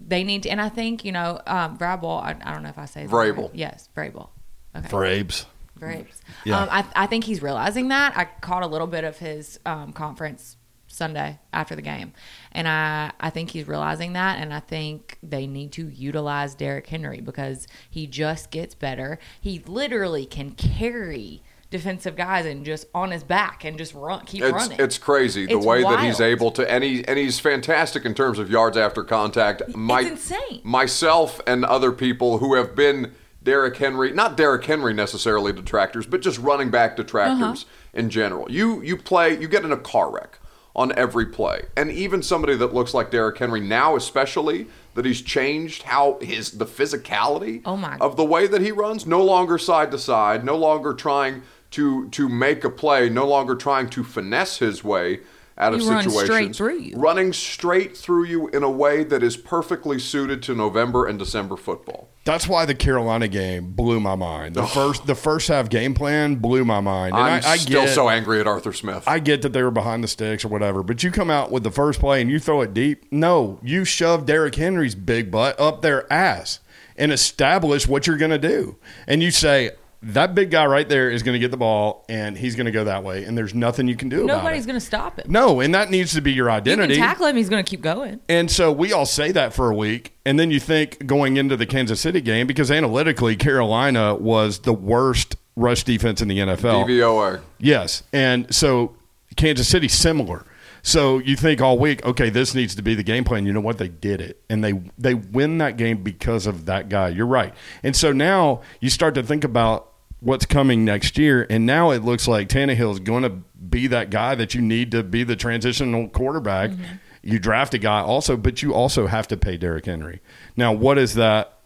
they 0.00 0.24
need 0.24 0.44
to, 0.44 0.50
and 0.50 0.60
I 0.60 0.68
think, 0.68 1.04
you 1.04 1.12
know, 1.12 1.40
um, 1.46 1.76
Vrabel, 1.76 2.22
I, 2.22 2.36
I 2.42 2.52
don't 2.52 2.62
know 2.62 2.68
if 2.70 2.78
I 2.78 2.86
say 2.86 3.02
his 3.02 3.10
name 3.10 3.18
Vrabel. 3.18 3.42
right. 3.42 3.54
Yes, 3.54 3.88
Vrabel. 3.96 4.30
Okay. 4.76 4.88
Frabes. 4.88 5.46
Grapes. 5.78 6.20
Yeah. 6.44 6.60
Um, 6.60 6.68
I, 6.70 6.84
I 6.94 7.06
think 7.06 7.24
he's 7.24 7.42
realizing 7.42 7.88
that. 7.88 8.16
I 8.16 8.26
caught 8.40 8.62
a 8.62 8.66
little 8.66 8.86
bit 8.86 9.04
of 9.04 9.18
his 9.18 9.58
um, 9.64 9.92
conference 9.92 10.56
Sunday 10.86 11.38
after 11.52 11.74
the 11.74 11.82
game, 11.82 12.12
and 12.52 12.68
I 12.68 13.12
I 13.18 13.30
think 13.30 13.50
he's 13.50 13.66
realizing 13.66 14.12
that, 14.12 14.38
and 14.38 14.52
I 14.52 14.60
think 14.60 15.18
they 15.22 15.46
need 15.46 15.72
to 15.72 15.88
utilize 15.88 16.54
Derrick 16.54 16.86
Henry 16.86 17.20
because 17.20 17.66
he 17.88 18.06
just 18.06 18.50
gets 18.50 18.74
better. 18.74 19.18
He 19.40 19.62
literally 19.66 20.26
can 20.26 20.50
carry 20.50 21.42
defensive 21.70 22.16
guys 22.16 22.46
and 22.46 22.64
just 22.64 22.86
on 22.94 23.10
his 23.12 23.22
back 23.22 23.64
and 23.64 23.78
just 23.78 23.94
run, 23.94 24.24
keep 24.26 24.42
It's 24.42 24.52
running. 24.52 24.80
it's 24.80 24.98
crazy 24.98 25.46
the 25.46 25.56
It's 25.56 25.66
way 25.66 25.82
that 25.82 26.00
he's 26.00 26.20
able 26.20 26.50
to, 26.52 26.70
and 26.70 26.82
he 26.82 27.06
and 27.06 27.18
he's 27.18 27.38
fantastic 27.38 28.04
in 28.04 28.14
terms 28.14 28.38
of 28.38 28.50
yards 28.50 28.76
after 28.76 29.04
contact. 29.04 29.62
My, 29.76 30.00
insane. 30.00 30.60
Myself 30.64 31.40
and 31.46 31.64
other 31.64 31.92
people 31.92 32.38
who 32.38 32.54
have 32.54 32.74
been 32.74 33.12
Derrick 33.42 33.76
Henry, 33.76 34.12
not 34.12 34.36
Derrick 34.36 34.64
Henry 34.64 34.92
necessarily 34.92 35.52
detractors, 35.52 36.06
but 36.06 36.20
just 36.20 36.38
running 36.38 36.70
back 36.70 36.96
detractors 36.96 37.64
uh-huh. 37.64 37.64
in 37.94 38.10
general. 38.10 38.50
You 38.50 38.82
you 38.82 38.96
play, 38.96 39.40
you 39.40 39.48
get 39.48 39.64
in 39.64 39.72
a 39.72 39.78
car 39.78 40.10
wreck 40.10 40.38
on 40.74 40.92
every 40.96 41.26
play, 41.26 41.62
and 41.76 41.90
even 41.90 42.22
somebody 42.22 42.56
that 42.56 42.74
looks 42.74 42.94
like 42.94 43.10
Derrick 43.10 43.38
Henry 43.38 43.60
now, 43.60 43.96
especially 43.96 44.66
that 44.94 45.04
he's 45.04 45.22
changed 45.22 45.84
how 45.84 46.18
his 46.20 46.52
the 46.52 46.66
physicality 46.66 47.62
Oh 47.64 47.76
my- 47.76 47.96
of 47.98 48.16
the 48.16 48.24
way 48.24 48.46
that 48.46 48.60
he 48.60 48.72
runs, 48.72 49.06
no 49.06 49.24
longer 49.24 49.56
side 49.56 49.90
to 49.92 49.98
side, 49.98 50.44
no 50.44 50.56
longer 50.56 50.94
trying 50.94 51.42
to 51.72 52.08
to 52.10 52.28
make 52.28 52.64
a 52.64 52.70
play, 52.70 53.08
no 53.08 53.26
longer 53.26 53.54
trying 53.54 53.88
to 53.90 54.04
finesse 54.04 54.58
his 54.58 54.82
way 54.84 55.20
out 55.60 55.74
of 55.74 55.80
He 55.80 55.88
runs 55.88 56.04
situations. 56.04 56.26
straight 56.26 56.56
through 56.56 56.78
you. 56.78 56.96
Running 56.96 57.32
straight 57.32 57.96
through 57.96 58.24
you 58.24 58.48
in 58.48 58.62
a 58.62 58.70
way 58.70 59.04
that 59.04 59.22
is 59.22 59.36
perfectly 59.36 59.98
suited 59.98 60.42
to 60.44 60.54
November 60.54 61.06
and 61.06 61.18
December 61.18 61.56
football. 61.56 62.08
That's 62.24 62.48
why 62.48 62.64
the 62.64 62.74
Carolina 62.74 63.28
game 63.28 63.72
blew 63.72 64.00
my 64.00 64.14
mind. 64.14 64.54
The 64.54 64.62
oh. 64.62 64.66
first 64.66 65.06
the 65.06 65.14
first 65.14 65.48
half 65.48 65.68
game 65.68 65.94
plan 65.94 66.36
blew 66.36 66.64
my 66.64 66.80
mind. 66.80 67.14
And 67.14 67.22
I'm 67.22 67.44
I, 67.44 67.50
I 67.50 67.56
still 67.56 67.84
get, 67.84 67.94
so 67.94 68.08
angry 68.08 68.40
at 68.40 68.46
Arthur 68.46 68.72
Smith. 68.72 69.04
I 69.06 69.18
get 69.18 69.42
that 69.42 69.52
they 69.52 69.62
were 69.62 69.70
behind 69.70 70.02
the 70.02 70.08
sticks 70.08 70.44
or 70.44 70.48
whatever, 70.48 70.82
but 70.82 71.02
you 71.02 71.10
come 71.10 71.30
out 71.30 71.50
with 71.50 71.62
the 71.62 71.70
first 71.70 72.00
play 72.00 72.20
and 72.20 72.30
you 72.30 72.38
throw 72.38 72.62
it 72.62 72.74
deep. 72.74 73.10
No, 73.12 73.60
you 73.62 73.84
shove 73.84 74.26
Derrick 74.26 74.54
Henry's 74.54 74.94
big 74.94 75.30
butt 75.30 75.58
up 75.60 75.82
their 75.82 76.10
ass 76.12 76.60
and 76.96 77.12
establish 77.12 77.88
what 77.88 78.06
you're 78.06 78.18
going 78.18 78.30
to 78.30 78.38
do. 78.38 78.76
And 79.06 79.22
you 79.22 79.30
say, 79.30 79.70
that 80.02 80.34
big 80.34 80.50
guy 80.50 80.64
right 80.64 80.88
there 80.88 81.10
is 81.10 81.22
going 81.22 81.34
to 81.34 81.38
get 81.38 81.50
the 81.50 81.56
ball 81.58 82.06
and 82.08 82.36
he's 82.38 82.56
going 82.56 82.64
to 82.66 82.70
go 82.72 82.84
that 82.84 83.04
way, 83.04 83.24
and 83.24 83.36
there's 83.36 83.54
nothing 83.54 83.86
you 83.86 83.96
can 83.96 84.08
do 84.08 84.24
about 84.24 84.38
Nobody's 84.38 84.64
going 84.64 84.78
to 84.78 84.84
stop 84.84 85.18
him. 85.18 85.26
no, 85.30 85.60
and 85.60 85.74
that 85.74 85.90
needs 85.90 86.14
to 86.14 86.20
be 86.22 86.32
your 86.32 86.48
You 86.48 86.54
identity. 86.54 86.94
can 86.96 87.02
tackle 87.04 87.26
him; 87.26 87.36
he's 87.36 87.48
going 87.50 87.62
to 87.62 87.68
keep 87.68 87.82
going. 87.82 88.20
And 88.28 88.50
so 88.50 88.72
we 88.72 88.92
all 88.92 89.06
say 89.06 89.30
that 89.32 89.52
for 89.52 89.70
a 89.70 89.74
week, 89.74 90.14
and 90.24 90.38
then 90.38 90.50
you 90.50 90.58
think 90.60 91.06
going 91.06 91.36
into 91.36 91.56
the 91.56 91.66
Kansas 91.66 92.00
City 92.00 92.20
game 92.22 92.46
because 92.46 92.70
analytically 92.70 93.36
Carolina 93.36 94.14
was 94.14 94.60
the 94.60 94.72
worst 94.72 95.36
rush 95.56 95.84
defense 95.84 96.22
in 96.22 96.28
the 96.28 96.38
NFL. 96.38 96.86
DVOA. 96.86 97.40
Yes, 97.58 98.02
and 98.12 98.54
so 98.54 98.96
Kansas 99.36 99.68
City 99.68 99.88
similar. 99.88 100.46
So 100.82 101.18
you 101.18 101.36
think 101.36 101.60
all 101.60 101.78
week, 101.78 102.02
okay, 102.06 102.30
this 102.30 102.54
needs 102.54 102.74
to 102.76 102.80
be 102.82 102.94
the 102.94 103.02
game 103.02 103.22
plan. 103.22 103.44
You 103.44 103.52
know 103.52 103.60
what? 103.60 103.76
They 103.76 103.88
did 103.88 104.22
it, 104.22 104.42
and 104.48 104.64
they 104.64 104.80
they 104.96 105.12
win 105.12 105.58
that 105.58 105.76
game 105.76 106.02
because 106.02 106.46
of 106.46 106.64
that 106.66 106.88
guy. 106.88 107.08
You're 107.10 107.26
right. 107.26 107.52
And 107.82 107.94
so 107.94 108.12
now 108.12 108.62
you 108.80 108.88
start 108.88 109.14
to 109.16 109.22
think 109.22 109.44
about 109.44 109.89
what's 110.20 110.46
coming 110.46 110.84
next 110.84 111.18
year, 111.18 111.46
and 111.50 111.66
now 111.66 111.90
it 111.90 112.04
looks 112.04 112.28
like 112.28 112.48
Tannehill 112.48 112.92
is 112.92 113.00
going 113.00 113.22
to 113.22 113.30
be 113.68 113.86
that 113.88 114.10
guy 114.10 114.34
that 114.34 114.54
you 114.54 114.60
need 114.60 114.90
to 114.92 115.02
be 115.02 115.24
the 115.24 115.36
transitional 115.36 116.08
quarterback. 116.08 116.70
Mm-hmm. 116.70 116.96
You 117.22 117.38
draft 117.38 117.74
a 117.74 117.78
guy 117.78 118.00
also, 118.00 118.36
but 118.36 118.62
you 118.62 118.72
also 118.72 119.06
have 119.06 119.28
to 119.28 119.36
pay 119.36 119.56
Derrick 119.58 119.84
Henry. 119.84 120.20
Now, 120.56 120.72
what 120.72 120.96
is 120.96 121.14
that 121.14 121.58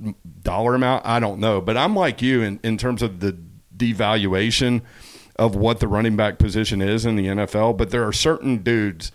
dollar 0.43 0.75
amount? 0.75 1.07
I 1.07 1.21
don't 1.21 1.39
know, 1.39 1.61
but 1.61 1.77
I'm 1.77 1.95
like 1.95 2.21
you 2.21 2.43
in, 2.43 2.59
in 2.65 2.77
terms 2.77 3.03
of 3.03 3.21
the 3.21 3.39
devaluation 3.77 4.83
of 5.37 5.55
what 5.55 5.81
the 5.81 5.89
running 5.89 6.17
back 6.17 6.39
position 6.39 6.81
is 6.81 7.07
in 7.07 7.17
the 7.17 7.27
NFL. 7.27 7.77
But 7.77 7.91
there 7.91 8.07
are 8.07 8.13
certain 8.13 8.59
dudes 8.59 9.13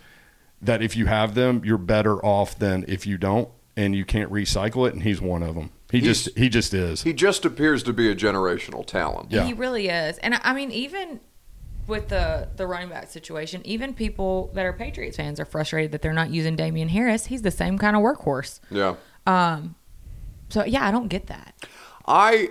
that 0.62 0.82
if 0.82 0.96
you 0.96 1.06
have 1.06 1.34
them, 1.34 1.62
you're 1.64 1.78
better 1.78 2.24
off 2.24 2.58
than 2.58 2.84
if 2.88 3.06
you 3.06 3.18
don't, 3.18 3.48
and 3.76 3.94
you 3.94 4.04
can't 4.04 4.30
recycle 4.30 4.86
it. 4.86 4.94
And 4.94 5.02
he's 5.02 5.20
one 5.20 5.42
of 5.42 5.54
them. 5.54 5.70
He 5.90 6.00
He's- 6.00 6.24
just 6.24 6.38
he 6.38 6.48
just 6.48 6.72
is. 6.74 7.02
He 7.02 7.12
just 7.12 7.44
appears 7.44 7.82
to 7.84 7.92
be 7.92 8.10
a 8.10 8.14
generational 8.14 8.86
talent. 8.86 9.30
Yeah. 9.32 9.44
He 9.44 9.52
really 9.52 9.88
is. 9.88 10.18
And 10.18 10.34
I 10.42 10.52
mean, 10.54 10.70
even 10.70 11.20
with 11.86 12.08
the 12.08 12.48
the 12.56 12.66
running 12.66 12.88
back 12.90 13.10
situation, 13.10 13.62
even 13.64 13.94
people 13.94 14.50
that 14.54 14.64
are 14.64 14.72
Patriots 14.72 15.16
fans 15.16 15.40
are 15.40 15.44
frustrated 15.44 15.90
that 15.92 16.02
they're 16.02 16.12
not 16.12 16.30
using 16.30 16.54
Damien 16.56 16.88
Harris. 16.88 17.26
He's 17.26 17.42
the 17.42 17.50
same 17.50 17.78
kind 17.78 17.96
of 17.96 18.02
workhorse. 18.02 18.60
Yeah. 18.70 18.94
Um 19.26 19.74
so 20.48 20.64
yeah, 20.64 20.86
I 20.86 20.90
don't 20.90 21.08
get 21.08 21.26
that. 21.28 21.54
I, 22.06 22.50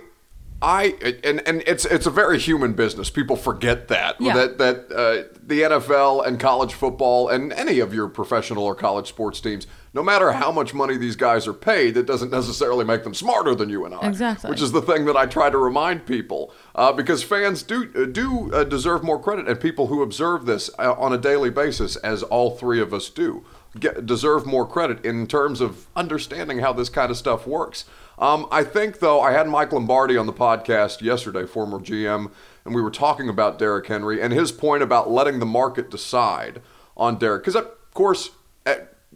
I, 0.62 0.94
and 1.24 1.46
and 1.46 1.62
it's 1.66 1.84
it's 1.86 2.06
a 2.06 2.10
very 2.10 2.38
human 2.38 2.74
business. 2.74 3.08
People 3.10 3.36
forget 3.36 3.88
that 3.88 4.16
Yeah. 4.20 4.34
that 4.34 4.58
that 4.58 4.76
uh, 4.92 5.38
the 5.42 5.62
NFL 5.62 6.26
and 6.26 6.38
college 6.38 6.74
football 6.74 7.28
and 7.28 7.52
any 7.54 7.78
of 7.80 7.94
your 7.94 8.08
professional 8.08 8.64
or 8.64 8.74
college 8.74 9.08
sports 9.08 9.40
teams, 9.40 9.66
no 9.92 10.02
matter 10.02 10.32
how 10.32 10.52
much 10.52 10.72
money 10.72 10.96
these 10.96 11.16
guys 11.16 11.48
are 11.48 11.52
paid, 11.52 11.94
that 11.94 12.06
doesn't 12.06 12.30
necessarily 12.30 12.84
make 12.84 13.02
them 13.02 13.14
smarter 13.14 13.54
than 13.54 13.68
you 13.68 13.84
and 13.84 13.94
I. 13.94 14.06
Exactly. 14.06 14.48
Which 14.48 14.62
is 14.62 14.72
the 14.72 14.82
thing 14.82 15.04
that 15.06 15.16
I 15.16 15.26
try 15.26 15.50
to 15.50 15.58
remind 15.58 16.06
people, 16.06 16.52
uh, 16.74 16.92
because 16.92 17.22
fans 17.22 17.62
do 17.62 17.90
uh, 17.96 18.04
do 18.04 18.52
uh, 18.52 18.64
deserve 18.64 19.02
more 19.02 19.20
credit, 19.20 19.48
and 19.48 19.58
people 19.58 19.88
who 19.88 20.02
observe 20.02 20.46
this 20.46 20.70
uh, 20.78 20.92
on 20.94 21.12
a 21.12 21.18
daily 21.18 21.50
basis, 21.50 21.96
as 21.96 22.22
all 22.22 22.56
three 22.56 22.80
of 22.80 22.94
us 22.94 23.10
do, 23.10 23.44
get, 23.78 24.06
deserve 24.06 24.46
more 24.46 24.66
credit 24.66 25.04
in 25.04 25.26
terms 25.26 25.60
of 25.60 25.86
understanding 25.96 26.60
how 26.60 26.72
this 26.72 26.88
kind 26.88 27.10
of 27.10 27.16
stuff 27.16 27.46
works. 27.46 27.84
Um, 28.18 28.46
I 28.52 28.64
think, 28.64 28.98
though, 28.98 29.20
I 29.20 29.32
had 29.32 29.48
Mike 29.48 29.72
Lombardi 29.72 30.16
on 30.16 30.26
the 30.26 30.32
podcast 30.32 31.00
yesterday, 31.00 31.46
former 31.46 31.78
GM, 31.80 32.30
and 32.64 32.74
we 32.74 32.82
were 32.82 32.90
talking 32.90 33.28
about 33.30 33.58
Derrick 33.58 33.86
Henry 33.86 34.20
and 34.20 34.32
his 34.32 34.52
point 34.52 34.82
about 34.82 35.10
letting 35.10 35.38
the 35.38 35.46
market 35.46 35.90
decide 35.90 36.60
on 36.96 37.16
Derrick. 37.18 37.42
Because, 37.42 37.56
of 37.56 37.70
course, 37.94 38.30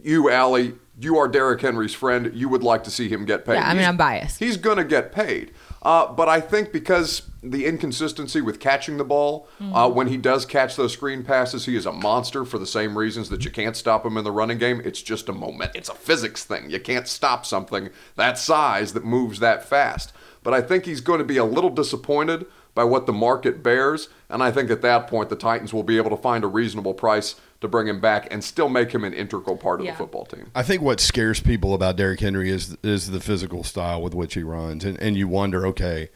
you, 0.05 0.29
Ally, 0.29 0.71
you 0.99 1.17
are 1.17 1.27
Derrick 1.27 1.61
Henry's 1.61 1.93
friend. 1.93 2.31
You 2.33 2.47
would 2.49 2.63
like 2.63 2.83
to 2.85 2.91
see 2.91 3.09
him 3.09 3.25
get 3.25 3.43
paid. 3.45 3.55
Yeah, 3.55 3.65
I 3.67 3.69
mean, 3.69 3.77
He's- 3.79 3.89
I'm 3.89 3.97
biased. 3.97 4.39
He's 4.39 4.57
going 4.57 4.77
to 4.77 4.83
get 4.85 5.11
paid. 5.11 5.51
Uh, 5.81 6.11
but 6.11 6.27
I 6.29 6.39
think 6.41 6.71
because 6.71 7.23
the 7.43 7.65
inconsistency 7.67 8.41
with 8.41 8.59
catching 8.59 8.97
the 8.97 9.03
ball, 9.03 9.47
uh, 9.73 9.87
when 9.89 10.07
he 10.07 10.17
does 10.17 10.45
catch 10.45 10.75
those 10.75 10.93
screen 10.93 11.23
passes, 11.23 11.65
he 11.65 11.75
is 11.75 11.85
a 11.85 11.91
monster 11.91 12.43
for 12.43 12.57
the 12.57 12.65
same 12.65 12.97
reasons 12.97 13.29
that 13.29 13.45
you 13.45 13.51
can't 13.51 13.75
stop 13.75 14.03
him 14.05 14.17
in 14.17 14.23
the 14.23 14.31
running 14.31 14.57
game. 14.57 14.81
It's 14.83 15.01
just 15.01 15.29
a 15.29 15.33
moment. 15.33 15.71
It's 15.75 15.89
a 15.89 15.93
physics 15.93 16.43
thing. 16.43 16.71
You 16.71 16.79
can't 16.79 17.07
stop 17.07 17.45
something 17.45 17.89
that 18.15 18.39
size 18.39 18.93
that 18.93 19.05
moves 19.05 19.39
that 19.39 19.63
fast. 19.63 20.11
But 20.41 20.53
I 20.55 20.61
think 20.61 20.85
he's 20.85 21.01
going 21.01 21.19
to 21.19 21.25
be 21.25 21.37
a 21.37 21.45
little 21.45 21.69
disappointed 21.69 22.45
by 22.73 22.83
what 22.83 23.05
the 23.05 23.13
market 23.13 23.61
bears. 23.61 24.09
And 24.29 24.41
I 24.41 24.51
think 24.51 24.71
at 24.71 24.81
that 24.81 25.07
point, 25.07 25.29
the 25.29 25.35
Titans 25.35 25.71
will 25.73 25.83
be 25.83 25.97
able 25.97 26.09
to 26.09 26.17
find 26.17 26.43
a 26.43 26.47
reasonable 26.47 26.93
price 26.95 27.35
to 27.61 27.67
bring 27.67 27.87
him 27.87 27.99
back 27.99 28.27
and 28.31 28.43
still 28.43 28.69
make 28.69 28.91
him 28.91 29.03
an 29.03 29.13
integral 29.13 29.57
part 29.57 29.79
of 29.79 29.85
Yeah. 29.85 29.93
the 29.93 29.97
football 29.97 30.25
team. 30.25 30.47
I 30.53 30.63
think 30.63 30.81
what 30.81 30.99
scares 30.99 31.39
people 31.39 31.73
about 31.73 31.95
Derrick 31.95 32.19
Henry 32.19 32.49
is 32.49 32.77
is 32.83 33.11
the 33.11 33.19
physical 33.19 33.63
style 33.63 34.01
with 34.01 34.13
which 34.13 34.33
he 34.33 34.43
runs, 34.43 34.83
and 34.85 34.99
and 35.01 35.15
you 35.17 35.27
wonder, 35.27 35.65
okay, 35.67 36.09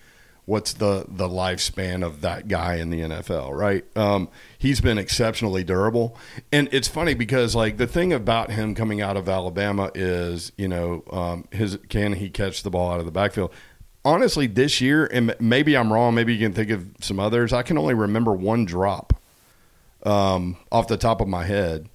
what's 0.46 0.74
the 0.74 1.06
the 1.08 1.28
lifespan 1.28 2.04
of 2.04 2.22
that 2.22 2.48
guy 2.48 2.76
in 2.76 2.90
the 2.90 3.02
NFL, 3.02 3.54
right? 3.56 3.86
Um, 3.96 4.30
he's 4.58 4.82
been 4.82 4.98
exceptionally 4.98 5.64
durable, 5.64 6.18
and 6.52 6.68
it's 6.72 6.88
funny 6.88 7.14
because 7.14 7.56
like 7.56 7.78
the 7.78 7.88
thing 7.88 8.12
about 8.12 8.52
him 8.52 8.76
coming 8.76 9.00
out 9.02 9.16
of 9.16 9.30
Alabama 9.30 9.92
is, 9.96 10.52
you 10.58 10.68
know, 10.68 11.04
um, 11.12 11.46
his 11.52 11.78
can 11.90 12.14
he 12.14 12.30
catch 12.30 12.64
the 12.64 12.70
ball 12.70 12.92
out 12.92 13.00
of 13.00 13.06
the 13.06 13.12
backfield? 13.12 13.52
Honestly, 14.06 14.48
this 14.48 14.80
year, 14.82 15.06
and 15.12 15.36
maybe 15.40 15.76
I'm 15.76 15.92
wrong, 15.92 16.16
maybe 16.16 16.34
you 16.34 16.40
can 16.40 16.54
think 16.54 16.70
of 16.72 16.86
some 17.02 17.20
others. 17.20 17.52
I 17.54 17.64
can 17.64 17.78
only 17.78 17.94
remember 17.94 18.32
one 18.34 18.64
drop 18.66 19.14
um, 20.04 20.58
off 20.72 20.88
the 20.88 20.98
top 20.98 21.22
of 21.22 21.28
my 21.28 21.46
head. 21.46 21.90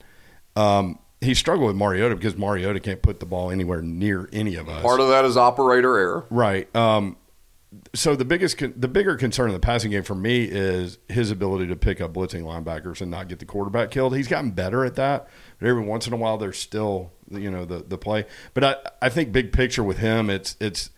Um, 0.57 0.99
he 1.21 1.35
struggled 1.35 1.69
with 1.69 1.77
Mariota 1.77 2.15
because 2.15 2.37
Mariota 2.37 2.81
can't 2.81 3.01
put 3.03 3.19
the 3.21 3.27
ball 3.27 3.51
anywhere 3.51 3.81
near 3.81 4.29
any 4.33 4.57
of 4.57 4.69
us. 4.69 4.83
Part 4.83 5.01
of 5.01 5.09
that 5.09 5.25
is 5.25 5.37
operator 5.37 5.97
error. 5.97 6.27
right. 6.31 6.75
Um, 6.77 7.17
so 7.93 8.15
the 8.15 8.25
biggest, 8.25 8.57
con- 8.59 8.75
the 8.77 8.87
bigger 8.87 9.17
concern 9.17 9.49
in 9.49 9.53
the 9.53 9.59
passing 9.59 9.91
game 9.91 10.05
for 10.05 10.15
me 10.15 10.45
is 10.45 10.99
his 11.09 11.33
ability 11.33 11.67
to 11.67 11.75
pick 11.77 12.01
up 12.01 12.13
blitzing 12.13 12.43
linebackers 12.43 13.01
and 13.01 13.11
not 13.11 13.27
get 13.27 13.41
the 13.41 13.45
quarterback 13.45 13.91
killed. 13.91 14.17
He's 14.17 14.29
gotten 14.29 14.53
better 14.53 14.85
at 14.85 14.95
that, 14.95 15.29
but 15.59 15.69
every 15.69 15.83
once 15.83 16.07
in 16.07 16.13
a 16.13 16.17
while 16.17 16.39
there's 16.39 16.59
still, 16.59 17.11
you 17.33 17.51
know, 17.51 17.65
the 17.65 17.79
the 17.79 17.99
play. 17.99 18.27
But 18.53 18.65
I, 18.65 18.77
I 19.03 19.09
think 19.09 19.33
big 19.33 19.53
picture 19.53 19.83
with 19.83 19.99
him, 19.99 20.31
it's 20.31 20.57
it's 20.61 20.91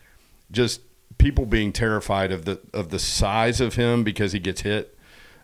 just 0.51 0.83
people 1.17 1.47
being 1.47 1.73
terrified 1.73 2.31
of 2.31 2.45
the 2.45 2.61
of 2.75 2.91
the 2.91 2.99
size 2.99 3.59
of 3.61 3.77
him 3.77 4.05
because 4.05 4.33
he 4.33 4.39
gets 4.39 4.61
hit, 4.61 4.96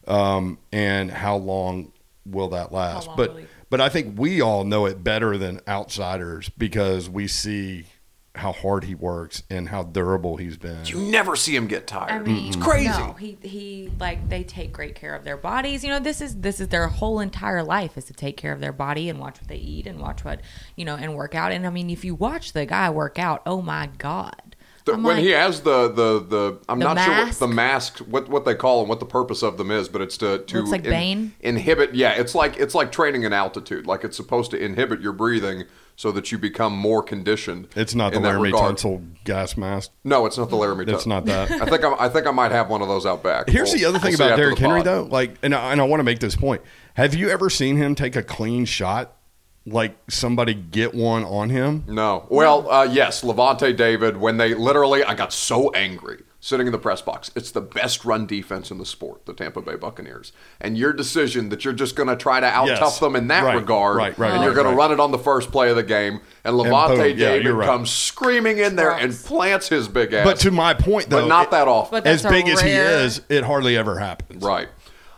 um, 0.06 0.58
and 0.72 1.10
how 1.10 1.36
long 1.36 1.92
will 2.26 2.48
that 2.48 2.72
last? 2.72 3.08
long 3.08 3.16
but 3.16 3.36
but 3.70 3.80
I 3.80 3.88
think 3.88 4.18
we 4.18 4.40
all 4.40 4.64
know 4.64 4.86
it 4.86 5.02
better 5.02 5.38
than 5.38 5.60
outsiders 5.66 6.50
because 6.50 7.08
we 7.08 7.26
see 7.26 7.86
how 8.34 8.52
hard 8.52 8.84
he 8.84 8.94
works 8.94 9.42
and 9.50 9.68
how 9.68 9.82
durable 9.82 10.38
he's 10.38 10.56
been. 10.56 10.84
You 10.86 10.98
never 10.98 11.36
see 11.36 11.54
him 11.54 11.66
get 11.66 11.86
tired. 11.86 12.10
I 12.10 12.18
mean, 12.20 12.48
it's 12.48 12.56
crazy. 12.56 12.88
No, 12.88 13.12
he 13.12 13.36
he 13.42 13.92
like 14.00 14.28
they 14.28 14.42
take 14.42 14.72
great 14.72 14.94
care 14.94 15.14
of 15.14 15.24
their 15.24 15.36
bodies. 15.36 15.84
You 15.84 15.90
know, 15.90 16.00
this 16.00 16.20
is 16.20 16.40
this 16.40 16.58
is 16.58 16.68
their 16.68 16.88
whole 16.88 17.20
entire 17.20 17.62
life 17.62 17.98
is 17.98 18.06
to 18.06 18.14
take 18.14 18.36
care 18.36 18.52
of 18.52 18.60
their 18.60 18.72
body 18.72 19.08
and 19.08 19.18
watch 19.18 19.40
what 19.40 19.48
they 19.48 19.56
eat 19.56 19.86
and 19.86 20.00
watch 20.00 20.24
what 20.24 20.40
you 20.76 20.84
know 20.84 20.96
and 20.96 21.14
work 21.14 21.34
out. 21.34 21.52
And 21.52 21.66
I 21.66 21.70
mean, 21.70 21.90
if 21.90 22.04
you 22.04 22.14
watch 22.14 22.52
the 22.52 22.64
guy 22.64 22.88
work 22.90 23.18
out, 23.18 23.42
oh 23.44 23.60
my 23.60 23.90
god. 23.98 24.41
The- 24.84 24.92
when 24.94 25.02
like, 25.04 25.18
he 25.18 25.30
has 25.30 25.60
the 25.60 25.88
the 25.88 26.20
the 26.20 26.58
I'm 26.68 26.78
The 26.80 26.92
not 26.94 26.98
sure 27.04 27.14
what 27.14 27.24
mask? 27.26 27.38
the 27.38 27.46
mask 27.48 27.98
what 27.98 28.28
what 28.28 28.44
they 28.44 28.54
call 28.54 28.80
them 28.80 28.88
what 28.88 28.98
the 29.00 29.06
purpose 29.06 29.42
of 29.42 29.56
them 29.56 29.70
is 29.70 29.88
but 29.88 30.00
it's 30.02 30.16
to 30.18 30.38
to 30.38 30.58
Looks 30.58 30.70
like 30.70 30.82
Bane? 30.82 31.34
inhibit 31.40 31.94
yeah 31.94 32.12
it's 32.12 32.34
like 32.34 32.56
it's 32.58 32.74
like 32.74 32.90
training 32.90 33.22
in 33.22 33.32
altitude 33.32 33.86
like 33.86 34.02
it's 34.02 34.16
supposed 34.16 34.50
to 34.50 34.58
inhibit 34.62 35.00
your 35.00 35.12
breathing 35.12 35.64
so 35.94 36.10
that 36.10 36.32
you 36.32 36.38
become 36.38 36.76
more 36.76 37.02
conditioned 37.02 37.68
It's 37.76 37.94
not 37.94 38.12
the 38.12 38.18
Laremy 38.18 38.42
regard. 38.44 38.76
Tunsil 38.78 39.04
gas 39.24 39.56
mask. 39.56 39.90
no 40.02 40.26
it's 40.26 40.36
not 40.38 40.50
the 40.50 40.56
Laremy 40.56 40.88
It's 40.88 41.04
Tunsil. 41.04 41.06
not 41.06 41.24
that. 41.26 41.50
I 41.52 41.66
think 41.66 41.84
I'm, 41.84 41.94
I 42.00 42.08
think 42.08 42.26
I 42.26 42.30
might 42.32 42.50
have 42.50 42.68
one 42.68 42.82
of 42.82 42.88
those 42.88 43.06
out 43.06 43.22
back 43.22 43.48
Here's 43.48 43.70
We'll- 43.70 43.78
the 43.78 43.84
other 43.84 43.98
thing 44.00 44.16
we'll 44.18 44.26
about 44.28 44.36
Derrick 44.36 44.58
Henry, 44.58 44.78
pod. 44.80 44.86
though. 44.86 45.02
Like, 45.04 45.36
and 45.44 45.54
I, 45.54 45.70
and 45.72 45.80
I 45.80 45.84
want 45.84 46.00
to 46.00 46.04
make 46.04 46.18
this 46.18 46.34
point. 46.34 46.62
Have 46.94 47.14
you 47.14 47.28
ever 47.30 47.48
seen 47.50 47.76
him 47.76 47.94
take 47.94 48.16
a 48.16 48.22
clean 48.22 48.64
shot? 48.64 49.16
Like 49.64 49.96
somebody 50.10 50.54
get 50.54 50.92
one 50.92 51.22
on 51.24 51.50
him? 51.50 51.84
No. 51.86 52.26
Well, 52.30 52.68
uh, 52.70 52.82
yes, 52.84 53.22
Lavonte 53.22 53.76
David, 53.76 54.16
when 54.16 54.36
they 54.36 54.54
literally, 54.54 55.04
I 55.04 55.14
got 55.14 55.32
so 55.32 55.70
angry 55.70 56.22
sitting 56.40 56.66
in 56.66 56.72
the 56.72 56.78
press 56.80 57.00
box. 57.00 57.30
It's 57.36 57.52
the 57.52 57.60
best 57.60 58.04
run 58.04 58.26
defense 58.26 58.72
in 58.72 58.78
the 58.78 58.84
sport, 58.84 59.24
the 59.26 59.32
Tampa 59.32 59.62
Bay 59.62 59.76
Buccaneers. 59.76 60.32
And 60.60 60.76
your 60.76 60.92
decision 60.92 61.50
that 61.50 61.64
you're 61.64 61.72
just 61.74 61.94
going 61.94 62.08
to 62.08 62.16
try 62.16 62.40
to 62.40 62.46
out 62.46 62.66
Yes. 62.66 62.80
tough 62.80 62.98
them 62.98 63.14
in 63.14 63.28
that 63.28 63.44
Right, 63.44 63.54
regard, 63.54 63.96
right, 63.96 64.18
right, 64.18 64.32
and 64.32 64.42
you're 64.42 64.52
going 64.52 64.66
right. 64.66 64.72
to 64.72 64.76
run 64.76 64.90
it 64.90 64.98
on 64.98 65.12
the 65.12 65.18
first 65.20 65.52
play 65.52 65.70
of 65.70 65.76
the 65.76 65.84
game, 65.84 66.20
and 66.42 66.56
Lavonte 66.56 66.96
boom, 66.96 67.06
yeah, 67.10 67.28
David 67.28 67.44
you're 67.44 67.54
right. 67.54 67.66
comes 67.68 67.92
screaming 67.92 68.58
in 68.58 68.74
there 68.74 68.90
and 68.90 69.14
plants 69.14 69.68
his 69.68 69.86
big 69.86 70.12
ass. 70.12 70.24
But 70.24 70.40
to 70.40 70.50
my 70.50 70.74
point, 70.74 71.08
though, 71.08 71.20
but 71.22 71.28
not 71.28 71.44
it- 71.44 71.50
that 71.52 71.68
often. 71.68 71.98
As 71.98 72.22
that's 72.22 72.24
a 72.24 72.30
big 72.30 72.48
as 72.48 72.60
he 72.60 72.70
is, 72.72 73.20
it 73.28 73.44
hardly 73.44 73.76
ever 73.76 74.00
happens. 74.00 74.42
right. 74.42 74.66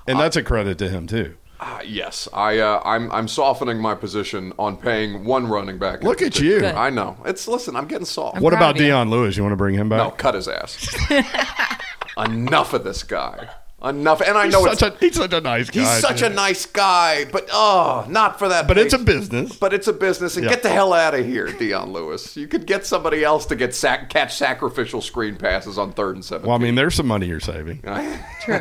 And 0.07 0.20
that's 0.20 0.36
a 0.36 0.42
credit 0.42 0.76
to 0.76 0.90
him 0.90 1.07
too. 1.07 1.36
Uh, 1.61 1.80
yes, 1.84 2.28
I, 2.32 2.59
uh, 2.59 2.82
I'm, 2.84 3.11
I'm 3.12 3.28
softening 3.28 3.78
my 3.78 3.94
position 3.94 4.52
on 4.59 4.76
paying 4.76 5.24
one 5.24 5.46
running 5.46 5.78
back. 5.78 6.02
Look 6.02 6.20
at 6.20 6.38
you. 6.38 6.61
Good. 6.61 6.74
I 6.74 6.90
know. 6.90 7.16
It's 7.24 7.46
listen. 7.46 7.76
I'm 7.76 7.86
getting 7.86 8.05
soft. 8.05 8.40
What 8.40 8.52
about 8.52 8.72
of. 8.72 8.78
Dion 8.78 9.09
Lewis? 9.09 9.36
You 9.36 9.42
want 9.44 9.52
to 9.52 9.57
bring 9.57 9.74
him 9.74 9.88
back? 9.88 9.98
No, 9.98 10.11
cut 10.11 10.34
his 10.34 10.48
ass. 10.48 10.94
Enough 12.18 12.74
of 12.74 12.84
this 12.84 13.02
guy. 13.02 13.48
Enough. 13.85 14.22
And 14.22 14.39
I 14.39 14.45
he's 14.45 14.53
know 14.55 14.64
it's 14.66 14.78
such 14.80 14.95
a 14.95 14.99
he's 14.99 15.14
such 15.14 15.32
a 15.35 15.41
nice 15.43 15.68
guy. 15.68 15.80
he's 15.80 16.01
such 16.01 16.22
a 16.22 16.30
nice 16.30 16.64
guy, 16.64 17.26
but 17.26 17.49
oh, 17.53 18.07
not 18.09 18.39
for 18.39 18.49
that. 18.49 18.66
But 18.66 18.78
it's 18.78 18.95
a 18.95 18.99
business. 18.99 19.57
But 19.57 19.74
it's 19.74 19.87
a 19.89 19.93
business, 19.93 20.37
and 20.37 20.45
Yeah. 20.45 20.51
get 20.53 20.62
the 20.62 20.70
hell 20.70 20.93
out 20.95 21.14
of 21.14 21.26
here, 21.26 21.49
Dion 21.49 21.93
Lewis. 21.93 22.35
You 22.37 22.49
could 22.49 22.66
get 22.66 22.87
somebody 22.87 23.22
else 23.22 23.45
to 23.47 23.57
get 23.57 23.74
sac- 23.74 24.09
catch 24.09 24.35
sacrificial 24.37 25.03
screen 25.03 25.37
passes 25.37 25.76
on 25.76 25.93
third 25.93 26.14
and 26.14 26.24
seven. 26.24 26.47
Well, 26.47 26.57
I 26.57 26.61
mean, 26.61 26.76
there's 26.76 26.95
some 26.95 27.07
money 27.07 27.26
you're 27.26 27.41
saving. 27.41 27.80
True. 28.41 28.61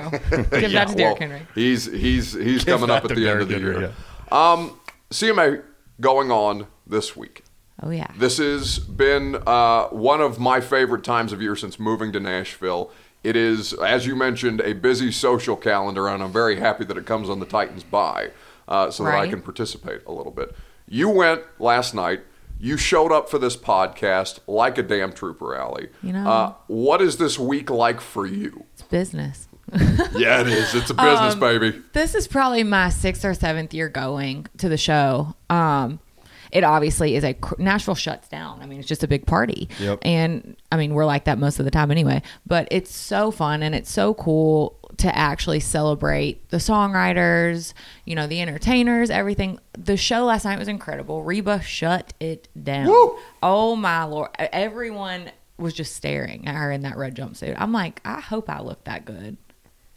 Give 0.51 0.71
Yeah, 0.71 0.85
that 0.85 0.87
to 0.89 0.95
Derrick 0.95 0.97
Well, 0.97 1.15
Henry. 1.15 1.47
He's 1.55 1.85
he's 1.85 2.33
he's 2.33 2.65
coming 2.65 2.89
up 2.89 3.05
at 3.05 3.09
to 3.09 3.15
the 3.15 3.29
end 3.29 3.41
of 3.41 3.47
the 3.47 3.59
Derrick 3.59 3.79
year. 3.79 3.93
Henry, 4.29 4.61
Um, 4.61 4.79
CMA 5.11 5.61
going 6.01 6.31
on 6.31 6.67
this 6.85 7.15
week. 7.15 7.43
Oh 7.81 7.89
yeah. 7.89 8.07
This 8.17 8.37
has 8.37 8.77
been 8.79 9.35
uh, 9.47 9.85
one 9.87 10.21
of 10.21 10.39
my 10.39 10.59
favorite 10.61 11.03
times 11.03 11.31
of 11.33 11.41
year 11.41 11.55
since 11.55 11.79
moving 11.79 12.11
to 12.13 12.19
Nashville. 12.19 12.91
It 13.23 13.35
is, 13.35 13.73
as 13.73 14.05
you 14.05 14.15
mentioned, 14.15 14.61
a 14.61 14.73
busy 14.73 15.11
social 15.11 15.55
calendar, 15.55 16.07
and 16.07 16.21
I'm 16.21 16.31
very 16.33 16.57
happy 16.59 16.83
that 16.85 16.97
it 16.97 17.05
comes 17.05 17.29
on 17.29 17.39
the 17.39 17.45
Titans 17.45 17.83
by 17.83 18.31
uh, 18.67 18.91
so 18.91 19.03
that 19.05 19.15
I 19.15 19.27
can 19.27 19.41
participate 19.41 20.01
a 20.05 20.11
little 20.11 20.31
bit. 20.31 20.55
You 20.87 21.09
went 21.09 21.41
last 21.59 21.93
night 21.93 22.21
You 22.59 22.77
showed 22.77 23.11
up 23.11 23.29
for 23.29 23.39
this 23.39 23.57
podcast 23.57 24.39
like 24.47 24.77
a 24.77 24.83
damn 24.83 25.11
trooper, 25.11 25.55
Ally. 25.55 25.87
You 26.01 26.13
know. 26.13 26.29
Uh, 26.29 26.53
what 26.67 27.01
is 27.01 27.17
this 27.17 27.37
week 27.39 27.69
like 27.69 27.99
for 27.99 28.25
you? 28.25 28.65
It's 28.73 28.83
business. 28.83 29.47
Yeah, 30.15 30.41
it 30.41 30.47
is. 30.47 30.75
It's 30.75 30.89
a 30.91 30.93
business, 30.93 31.33
Um, 31.33 31.39
baby. 31.39 31.81
This 31.93 32.13
is 32.13 32.27
probably 32.27 32.63
my 32.63 32.89
sixth 32.89 33.25
or 33.25 33.33
seventh 33.33 33.73
year 33.73 33.89
going 33.89 34.45
to 34.59 34.69
the 34.69 34.77
show. 34.77 35.35
Um, 35.49 35.99
it 36.53 36.63
obviously 36.63 37.15
is 37.15 37.23
a 37.25 37.35
Nashville 37.57 37.95
shuts 37.95 38.29
down. 38.29 38.61
I 38.61 38.65
mean, 38.67 38.79
it's 38.79 38.87
just 38.87 39.03
a 39.03 39.07
big 39.07 39.25
party, 39.25 39.67
Yep. 39.79 39.99
and 40.03 40.55
I 40.71 40.77
mean 40.77 40.93
we're 40.93 41.05
like 41.05 41.25
that 41.25 41.37
most 41.37 41.59
of 41.59 41.65
the 41.65 41.71
time 41.71 41.91
anyway. 41.91 42.21
But 42.45 42.67
it's 42.71 42.95
so 42.95 43.31
fun 43.31 43.61
and 43.63 43.75
it's 43.75 43.91
so 43.91 44.13
cool 44.13 44.79
to 44.97 45.17
actually 45.17 45.59
celebrate 45.59 46.47
the 46.49 46.57
songwriters, 46.57 47.73
you 48.05 48.15
know, 48.15 48.27
the 48.27 48.41
entertainers, 48.41 49.09
everything. 49.09 49.59
The 49.77 49.97
show 49.97 50.25
last 50.25 50.45
night 50.45 50.59
was 50.59 50.67
incredible. 50.67 51.23
Reba 51.23 51.61
shut 51.61 52.13
it 52.19 52.47
down. 52.61 52.87
Woo! 52.87 53.17
Oh 53.41 53.75
my 53.75 54.03
lord! 54.03 54.29
Everyone 54.37 55.31
was 55.57 55.73
just 55.73 55.95
staring 55.95 56.47
at 56.47 56.55
her 56.55 56.71
in 56.71 56.81
that 56.81 56.97
red 56.97 57.15
jumpsuit. 57.15 57.55
I'm 57.57 57.71
like, 57.71 58.01
I 58.05 58.19
hope 58.19 58.49
I 58.49 58.61
look 58.61 58.83
that 58.85 59.05
good 59.05 59.37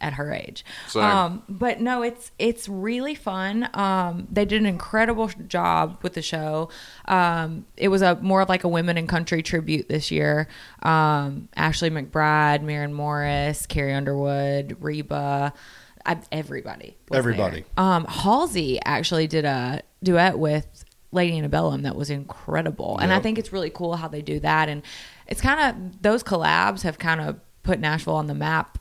at 0.00 0.14
her 0.14 0.32
age. 0.32 0.64
Um, 1.02 1.42
but 1.48 1.80
no, 1.80 2.02
it's 2.02 2.30
it's 2.38 2.68
really 2.68 3.14
fun. 3.14 3.68
Um, 3.74 4.28
they 4.30 4.44
did 4.44 4.60
an 4.60 4.66
incredible 4.66 5.28
job 5.48 5.98
with 6.02 6.14
the 6.14 6.22
show. 6.22 6.68
Um, 7.06 7.66
it 7.76 7.88
was 7.88 8.02
a 8.02 8.16
more 8.16 8.42
of 8.42 8.48
like 8.48 8.64
a 8.64 8.68
women 8.68 8.98
in 8.98 9.06
country 9.06 9.42
tribute 9.42 9.88
this 9.88 10.10
year. 10.10 10.48
Um, 10.82 11.48
Ashley 11.56 11.90
McBryde, 11.90 12.62
Maren 12.62 12.92
Morris, 12.92 13.66
Carrie 13.66 13.94
Underwood, 13.94 14.76
Reba, 14.80 15.52
I, 16.04 16.18
everybody. 16.30 16.96
Everybody. 17.12 17.64
Um, 17.76 18.04
Halsey 18.04 18.78
actually 18.84 19.26
did 19.26 19.44
a 19.44 19.82
duet 20.02 20.38
with 20.38 20.84
Lady 21.10 21.36
Antebellum 21.36 21.82
that 21.82 21.96
was 21.96 22.10
incredible, 22.10 22.98
and 22.98 23.12
I 23.12 23.20
think 23.20 23.38
it's 23.38 23.52
really 23.52 23.70
cool 23.70 23.96
how 23.96 24.08
they 24.08 24.22
do 24.22 24.40
that. 24.40 24.68
And 24.68 24.82
it's 25.26 25.40
kind 25.40 25.60
of 25.60 26.02
those 26.02 26.22
collabs 26.22 26.82
have 26.82 26.98
kind 26.98 27.20
of 27.20 27.40
put 27.62 27.80
Nashville 27.80 28.14
on 28.14 28.26
the 28.26 28.34
map 28.34 28.78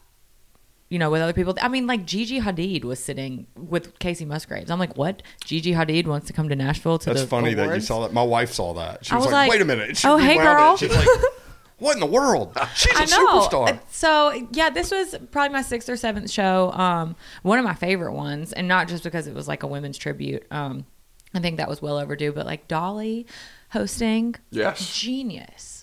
you 0.89 0.99
know, 0.99 1.09
with 1.09 1.21
other 1.21 1.33
people. 1.33 1.55
I 1.61 1.67
mean, 1.67 1.87
like 1.87 2.05
Gigi 2.05 2.39
Hadid 2.39 2.83
was 2.83 2.99
sitting 3.03 3.47
with 3.57 3.97
Kacey 3.99 4.25
Musgraves. 4.25 4.69
I'm 4.69 4.79
like, 4.79 4.97
what? 4.97 5.23
Gigi 5.43 5.73
Hadid 5.73 6.05
wants 6.05 6.27
to 6.27 6.33
come 6.33 6.49
to 6.49 6.55
Nashville 6.55 6.99
to 6.99 7.09
That's 7.09 7.21
the 7.21 7.27
funny 7.27 7.53
that 7.55 7.73
you 7.73 7.81
saw 7.81 8.01
that. 8.01 8.13
My 8.13 8.23
wife 8.23 8.51
saw 8.51 8.73
that. 8.75 9.03
She 9.05 9.15
was, 9.15 9.25
was 9.25 9.33
like, 9.33 9.47
like, 9.47 9.51
"Wait 9.51 9.61
a 9.61 9.65
minute!" 9.65 9.97
She 9.97 10.07
"Oh, 10.07 10.17
hey, 10.17 10.37
girl." 10.37 10.77
She's 10.77 10.95
like, 10.95 11.07
"What 11.79 11.93
in 11.95 11.99
the 11.99 12.05
world? 12.05 12.55
She's 12.75 12.93
a 12.93 12.97
I 13.01 13.05
know. 13.05 13.39
superstar." 13.41 13.79
So 13.89 14.47
yeah, 14.51 14.69
this 14.69 14.91
was 14.91 15.15
probably 15.31 15.53
my 15.53 15.63
sixth 15.63 15.89
or 15.89 15.97
seventh 15.97 16.29
show. 16.29 16.71
Um, 16.71 17.15
one 17.41 17.57
of 17.57 17.65
my 17.65 17.73
favorite 17.73 18.13
ones, 18.13 18.53
and 18.53 18.67
not 18.67 18.87
just 18.87 19.03
because 19.03 19.25
it 19.27 19.33
was 19.33 19.47
like 19.47 19.63
a 19.63 19.67
women's 19.67 19.97
tribute. 19.97 20.45
Um, 20.51 20.85
I 21.33 21.39
think 21.39 21.57
that 21.57 21.67
was 21.67 21.81
well 21.81 21.97
overdue. 21.97 22.31
But 22.31 22.45
like 22.45 22.67
Dolly 22.67 23.25
hosting, 23.71 24.35
Yes. 24.51 24.95
genius. 24.97 25.74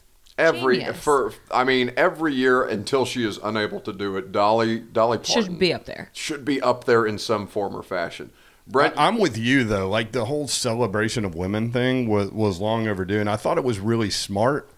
Every 0.43 0.79
Genius. 0.79 0.99
for 1.03 1.33
I 1.51 1.65
mean 1.65 1.93
every 1.97 2.35
year 2.35 2.63
until 2.65 3.05
she 3.05 3.25
is 3.27 3.39
unable 3.43 3.81
to 3.81 3.93
do 3.93 4.17
it, 4.17 4.33
Dolly 4.33 4.81
Dolly 4.81 5.19
Parton 5.19 5.45
should 5.45 5.59
be 5.59 5.73
up 5.73 5.85
there. 5.87 6.11
should 6.13 6.45
be 6.45 6.61
up 6.61 6.85
there 6.85 7.07
in 7.07 7.19
some 7.19 7.47
form 7.47 7.75
or 7.77 7.83
fashion. 7.83 8.31
Brent, 8.67 8.97
I- 8.97 9.07
I'm 9.09 9.19
with 9.19 9.37
you 9.37 9.65
though. 9.65 9.89
Like 9.89 10.13
the 10.13 10.25
whole 10.27 10.49
celebration 10.49 11.25
of 11.25 11.35
women 11.35 11.73
thing 11.73 12.09
was 12.09 12.31
was 12.31 12.61
long 12.61 12.87
overdue, 12.89 13.21
and 13.21 13.29
I 13.31 13.37
thought 13.37 13.59
it 13.59 13.65
was 13.65 13.79
really 13.81 14.11
smart 14.11 14.71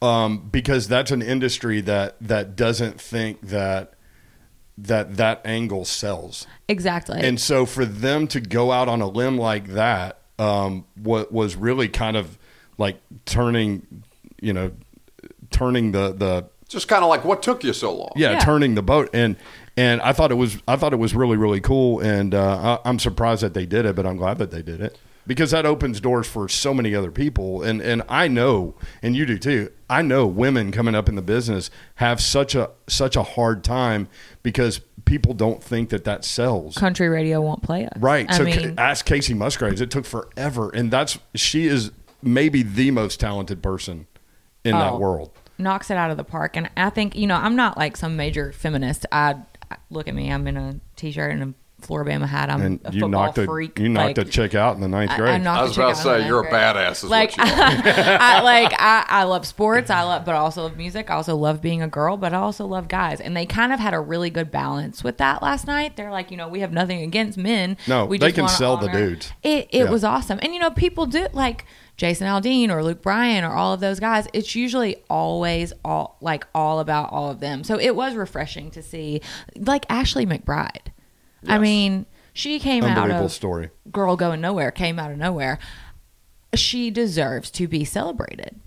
um, 0.00 0.48
because 0.50 0.88
that's 0.88 1.10
an 1.10 1.22
industry 1.22 1.80
that 1.82 2.16
that 2.20 2.56
doesn't 2.56 3.00
think 3.00 3.40
that 3.48 3.94
that 4.76 5.16
that 5.16 5.40
angle 5.44 5.84
sells. 5.84 6.46
Exactly. 6.68 7.20
And 7.20 7.40
so 7.40 7.66
for 7.66 7.84
them 7.84 8.28
to 8.28 8.40
go 8.40 8.70
out 8.70 8.88
on 8.88 9.00
a 9.00 9.08
limb 9.08 9.36
like 9.36 9.68
that, 9.68 10.20
um, 10.38 10.84
what 10.94 11.32
was 11.32 11.56
really 11.56 11.88
kind 11.88 12.16
of 12.16 12.38
like 12.76 13.00
turning, 13.24 14.04
you 14.40 14.52
know, 14.52 14.70
turning 15.50 15.92
the 15.92 16.12
the 16.12 16.46
just 16.68 16.86
kind 16.88 17.02
of 17.02 17.08
like 17.08 17.24
what 17.24 17.42
took 17.42 17.64
you 17.64 17.72
so 17.72 17.94
long? 17.94 18.12
yeah, 18.16 18.32
Yeah. 18.32 18.38
turning 18.40 18.74
the 18.74 18.82
boat 18.82 19.08
and 19.12 19.36
and 19.76 20.00
I 20.02 20.12
thought 20.12 20.30
it 20.30 20.36
was 20.36 20.58
I 20.68 20.76
thought 20.76 20.92
it 20.92 20.98
was 20.98 21.14
really 21.14 21.36
really 21.36 21.60
cool 21.60 22.00
and 22.00 22.34
uh, 22.34 22.78
I, 22.84 22.88
I'm 22.88 22.98
surprised 22.98 23.42
that 23.42 23.54
they 23.54 23.66
did 23.66 23.86
it, 23.86 23.96
but 23.96 24.06
I'm 24.06 24.16
glad 24.16 24.38
that 24.38 24.50
they 24.50 24.62
did 24.62 24.80
it 24.80 24.98
because 25.26 25.50
that 25.50 25.64
opens 25.66 26.00
doors 26.00 26.26
for 26.26 26.48
so 26.48 26.72
many 26.74 26.94
other 26.94 27.10
people 27.10 27.62
and 27.62 27.80
and 27.80 28.02
I 28.08 28.28
know 28.28 28.74
and 29.02 29.16
you 29.16 29.24
do 29.26 29.38
too. 29.38 29.70
I 29.90 30.02
know 30.02 30.26
women 30.26 30.70
coming 30.70 30.94
up 30.94 31.08
in 31.08 31.14
the 31.14 31.22
business 31.22 31.70
have 31.96 32.20
such 32.20 32.54
a 32.54 32.70
such 32.86 33.16
a 33.16 33.22
hard 33.22 33.64
time 33.64 34.08
because 34.42 34.80
people 35.06 35.32
don't 35.32 35.62
think 35.64 35.88
that 35.88 36.04
that 36.04 36.22
sells. 36.22 36.76
Country 36.76 37.08
radio 37.08 37.40
won't 37.40 37.62
play 37.62 37.86
us. 37.86 37.92
Right. 37.98 38.26
I 38.30 38.36
so 38.36 38.44
mean, 38.44 38.76
ca- 38.76 38.82
ask 38.82 39.06
Kacey 39.06 39.34
Musgraves. 39.34 39.80
It 39.80 39.90
took 39.90 40.04
forever, 40.04 40.68
and 40.74 40.90
that's 40.90 41.18
she 41.34 41.66
is 41.66 41.92
maybe 42.22 42.62
the 42.62 42.90
most 42.90 43.18
talented 43.20 43.62
person 43.62 44.06
in 44.64 44.72
that 44.72 44.92
Oh. 44.92 44.98
world. 44.98 45.30
knocks 45.60 45.90
it 45.90 45.96
out 45.96 46.10
of 46.10 46.16
the 46.16 46.22
park. 46.24 46.56
And 46.56 46.70
I 46.76 46.88
think, 46.90 47.16
you 47.16 47.26
know, 47.26 47.34
I'm 47.36 47.56
not 47.56 47.76
like 47.76 47.96
some 47.96 48.16
major 48.16 48.52
feminist. 48.52 49.06
I, 49.10 49.34
I 49.70 49.76
look 49.90 50.06
at 50.06 50.14
me, 50.14 50.30
I'm 50.30 50.46
in 50.46 50.56
a 50.56 50.78
t-shirt 50.94 51.32
and 51.32 51.42
a 51.42 51.54
Floribama 51.84 52.26
hat. 52.26 52.48
I'm 52.50 52.60
And 52.60 52.80
a 52.84 52.92
you 52.92 53.00
football 53.02 53.08
knocked 53.24 53.38
a 53.38 53.44
freak. 53.44 53.78
you 53.78 53.88
knocked 53.88 54.18
like, 54.18 54.26
a 54.26 54.30
chick 54.30 54.54
out 54.56 54.74
in 54.76 54.80
the 54.80 54.88
ninth 54.88 55.16
grade. 55.16 55.30
I, 55.34 55.38
knocked 55.38 55.58
I 55.58 55.62
a 55.62 55.68
was 55.68 55.76
about 55.78 55.94
to 55.96 56.02
say 56.02 56.26
you're 56.28 56.40
a 56.40 56.42
ninth 56.42 56.50
grade. 56.50 56.76
badass. 56.86 57.04
Is 57.04 57.10
Like, 57.10 57.36
what 57.36 57.46
you 57.48 57.54
are. 57.62 58.18
I 58.20 58.40
like 58.42 58.72
I, 58.78 59.04
I 59.08 59.22
love 59.24 59.46
sports. 59.46 59.88
I 59.90 60.02
love, 60.02 60.24
but 60.24 60.34
I 60.34 60.38
also 60.38 60.62
love 60.64 60.76
music. 60.76 61.10
I 61.10 61.14
also 61.14 61.34
love 61.36 61.60
being 61.62 61.82
a 61.82 61.88
girl, 61.88 62.16
but 62.16 62.32
I 62.32 62.36
also 62.38 62.64
love 62.66 62.86
guys. 62.88 63.20
And 63.20 63.36
they 63.36 63.46
kind 63.46 63.72
of 63.72 63.78
had 63.80 63.94
a 63.94 64.00
really 64.00 64.30
good 64.30 64.50
balance 64.52 65.02
with 65.04 65.18
that 65.18 65.40
last 65.42 65.66
night. 65.68 65.96
They're 65.96 66.10
like, 66.12 66.30
you 66.32 66.36
know, 66.36 66.48
we 66.48 66.60
have 66.60 66.72
nothing 66.72 67.02
against 67.02 67.36
men. 67.38 67.76
No, 67.88 68.06
we 68.06 68.18
they 68.18 68.26
just 68.28 68.34
can 68.36 68.44
wanna 68.44 68.56
sell 68.56 68.76
the 68.76 68.88
honor- 68.90 69.08
dudes. 69.10 69.32
It 69.42 69.68
it 69.70 69.84
Yeah. 69.84 69.90
was 69.90 70.02
awesome, 70.04 70.38
and 70.42 70.52
you 70.54 70.58
know, 70.60 70.70
people 70.70 71.06
do 71.06 71.28
like 71.32 71.64
Jason 71.98 72.26
Aldean 72.26 72.70
or 72.70 72.82
Luke 72.82 73.02
Bryan 73.02 73.44
or 73.44 73.50
all 73.52 73.74
of 73.74 73.80
those 73.80 74.00
guys. 74.00 74.26
It's 74.32 74.54
usually 74.54 74.96
always 75.10 75.74
all 75.84 76.16
like 76.22 76.46
all 76.54 76.80
about 76.80 77.12
all 77.12 77.30
of 77.30 77.40
them. 77.40 77.62
So 77.64 77.78
it 77.78 77.94
was 77.94 78.14
refreshing 78.14 78.70
to 78.70 78.82
see 78.82 79.20
like 79.56 79.84
Ashley 79.90 80.24
McBryde. 80.24 80.92
I 81.46 81.58
mean, 81.58 82.06
she 82.32 82.58
came 82.58 82.84
out 82.84 83.10
of 83.10 83.30
story. 83.32 83.70
girl 83.92 84.16
going 84.16 84.40
nowhere 84.40 84.70
came 84.70 84.98
out 84.98 85.10
of 85.10 85.18
nowhere 85.18 85.58
she 86.54 86.90
deserves 86.90 87.50
to 87.50 87.66
be 87.68 87.84
celebrated 87.84 88.60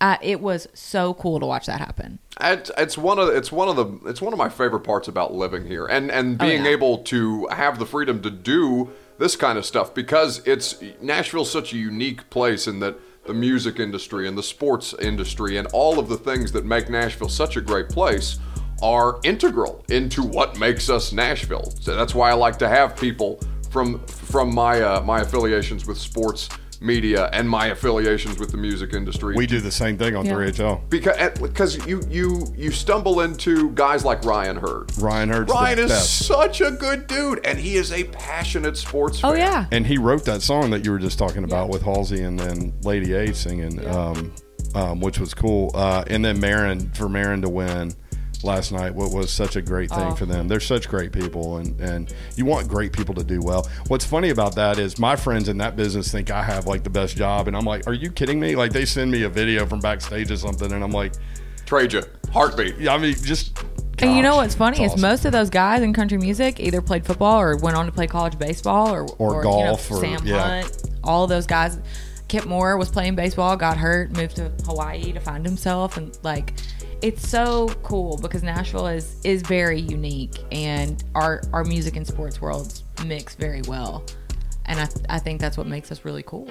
uh, 0.00 0.16
it 0.22 0.40
was 0.40 0.68
so 0.74 1.14
cool 1.14 1.40
to 1.40 1.46
watch 1.46 1.66
that 1.66 1.78
happen 1.80 2.18
It's, 2.40 2.70
it's 2.76 2.98
one 2.98 3.18
of 3.18 3.28
it's 3.30 3.50
one 3.50 3.68
of 3.68 3.76
the 3.76 4.08
it's 4.10 4.20
one 4.20 4.32
of 4.32 4.38
my 4.38 4.48
favorite 4.48 4.80
parts 4.80 5.08
about 5.08 5.32
living 5.34 5.66
here 5.66 5.86
and 5.86 6.10
and 6.10 6.40
Oh, 6.40 6.46
being 6.46 6.64
yeah. 6.64 6.70
able 6.72 6.98
to 7.04 7.46
have 7.48 7.78
the 7.78 7.86
freedom 7.86 8.20
to 8.22 8.30
do 8.30 8.90
this 9.18 9.36
kind 9.36 9.58
of 9.58 9.64
stuff 9.64 9.94
because 9.94 10.46
it's 10.46 10.82
Nashville's 11.00 11.50
such 11.50 11.72
a 11.72 11.76
unique 11.76 12.28
place 12.30 12.66
in 12.66 12.80
that 12.80 12.98
the 13.26 13.34
music 13.34 13.80
industry 13.80 14.28
and 14.28 14.36
the 14.36 14.42
sports 14.42 14.94
industry 15.00 15.56
and 15.56 15.66
all 15.68 15.98
of 15.98 16.08
the 16.08 16.16
things 16.16 16.52
that 16.52 16.64
make 16.64 16.90
Nashville 16.90 17.28
such 17.28 17.56
a 17.56 17.60
great 17.60 17.88
place 17.88 18.38
are 18.82 19.18
integral 19.24 19.84
into 19.88 20.22
what 20.22 20.58
makes 20.58 20.90
us 20.90 21.12
Nashville. 21.12 21.72
So 21.80 21.96
that's 21.96 22.14
why 22.14 22.30
I 22.30 22.34
like 22.34 22.58
to 22.58 22.68
have 22.68 22.96
people 22.96 23.40
from 23.70 24.04
from 24.06 24.54
my 24.54 24.80
uh, 24.80 25.00
my 25.02 25.20
affiliations 25.20 25.86
with 25.86 25.98
sports 25.98 26.48
media 26.80 27.28
and 27.32 27.48
my 27.48 27.66
affiliations 27.68 28.38
with 28.38 28.50
the 28.50 28.56
music 28.56 28.92
industry 28.92 29.34
We 29.36 29.46
do 29.46 29.60
the 29.60 29.70
same 29.70 29.96
thing 29.98 30.16
on 30.16 30.24
Yeah. 30.26 30.32
3HL. 30.34 30.88
because 30.90 31.38
because 31.40 31.86
you 31.86 32.02
you 32.08 32.46
you 32.56 32.70
stumble 32.70 33.20
into 33.20 33.70
guys 33.70 34.04
like 34.04 34.24
Ryan 34.24 34.56
Hurd. 34.56 34.90
Ryan 34.98 35.28
Hurd's 35.30 35.50
Ryan 35.52 35.76
the 35.78 35.84
is 35.84 35.90
best. 35.90 36.26
such 36.26 36.60
a 36.60 36.70
good 36.70 37.06
dude, 37.06 37.40
and 37.44 37.58
he 37.58 37.76
is 37.76 37.92
a 37.92 38.04
passionate 38.04 38.76
sports 38.76 39.20
fan. 39.20 39.30
oh 39.30 39.34
yeah 39.34 39.66
And 39.72 39.86
he 39.86 39.98
wrote 39.98 40.24
that 40.24 40.42
song 40.42 40.70
that 40.70 40.84
you 40.84 40.90
were 40.90 40.98
just 40.98 41.18
talking 41.18 41.44
about 41.44 41.68
with 41.68 41.82
Halsey 41.82 42.22
and 42.22 42.38
then 42.38 42.72
Lady 42.82 43.12
A 43.14 43.34
singing, 43.34 43.84
um, 43.86 44.32
um, 44.74 45.00
which 45.00 45.18
was 45.18 45.34
cool. 45.34 45.70
Uh, 45.74 46.04
and 46.08 46.24
then 46.24 46.40
Maren 46.40 46.90
for 46.94 47.08
Maren 47.08 47.42
to 47.42 47.48
win 47.48 47.92
last 48.44 48.70
night, 48.72 48.94
what 48.94 49.10
was 49.12 49.32
such 49.32 49.56
a 49.56 49.62
great 49.62 49.90
thing 49.90 50.12
Oh. 50.12 50.14
for 50.14 50.26
them. 50.26 50.46
They're 50.48 50.60
such 50.60 50.88
great 50.88 51.12
people, 51.12 51.56
and 51.58 51.80
and 51.80 52.12
you 52.36 52.44
want 52.44 52.68
great 52.68 52.92
people 52.92 53.14
to 53.16 53.24
do 53.24 53.40
well. 53.42 53.68
What's 53.88 54.04
funny 54.04 54.30
about 54.30 54.54
that 54.56 54.78
is 54.78 54.98
my 54.98 55.16
friends 55.16 55.48
in 55.48 55.58
that 55.58 55.76
business 55.76 56.10
think 56.12 56.30
I 56.30 56.42
have 56.42 56.66
like 56.66 56.84
the 56.84 56.90
best 56.90 57.16
job, 57.16 57.48
and 57.48 57.56
I'm 57.56 57.64
like, 57.64 57.86
are 57.86 57.92
you 57.94 58.10
kidding 58.10 58.38
me? 58.38 58.54
Like 58.56 58.72
they 58.72 58.84
send 58.84 59.10
me 59.10 59.22
a 59.22 59.28
video 59.28 59.66
from 59.66 59.80
backstage 59.80 60.30
or 60.30 60.36
something, 60.36 60.70
and 60.72 60.84
I'm 60.84 60.92
like, 60.92 61.12
Trade 61.66 61.92
you 61.94 62.02
heartbeat. 62.32 62.76
yeah, 62.78 62.94
I 62.94 62.98
mean, 62.98 63.14
just. 63.14 63.58
and 64.00 64.14
you 64.16 64.22
know 64.22 64.36
what's 64.36 64.54
funny 64.54 64.82
is 64.84 64.90
awesome. 64.92 65.00
most 65.00 65.24
of 65.24 65.32
those 65.32 65.48
guys 65.50 65.80
in 65.82 65.92
country 65.94 66.18
music 66.18 66.60
either 66.60 66.82
played 66.82 67.06
football 67.06 67.40
or 67.40 67.56
went 67.56 67.74
on 67.76 67.86
to 67.86 67.92
play 67.92 68.06
college 68.06 68.38
baseball 68.38 68.90
or 68.94 69.06
Or 69.18 69.30
you 69.30 69.36
know, 69.36 69.42
golf 69.42 69.90
or- 69.90 70.00
Sam 70.00 70.20
yeah. 70.26 70.60
Hunt. 70.62 70.90
All 71.02 71.24
of 71.24 71.30
those 71.30 71.46
guys. 71.46 71.78
Kip 72.28 72.46
Moore 72.46 72.76
was 72.76 72.90
playing 72.90 73.14
baseball, 73.14 73.56
got 73.56 73.76
hurt, 73.76 74.16
moved 74.16 74.36
to 74.36 74.50
Hawaii 74.66 75.12
to 75.12 75.20
find 75.20 75.44
himself, 75.44 75.96
and 75.96 76.18
like, 76.22 76.54
it's 77.02 77.28
so 77.28 77.68
cool 77.82 78.16
because 78.16 78.42
Nashville 78.42 78.86
is 78.86 79.20
is 79.24 79.42
very 79.42 79.80
unique, 79.80 80.38
and 80.50 81.02
our 81.14 81.42
our 81.52 81.64
music 81.64 81.96
and 81.96 82.06
sports 82.06 82.40
worlds 82.40 82.84
mix 83.04 83.34
very 83.34 83.62
well, 83.62 84.04
and 84.66 84.80
I 84.80 84.88
I 85.08 85.18
think 85.18 85.40
that's 85.40 85.58
what 85.58 85.66
makes 85.66 85.92
us 85.92 86.04
really 86.04 86.22
cool. 86.22 86.48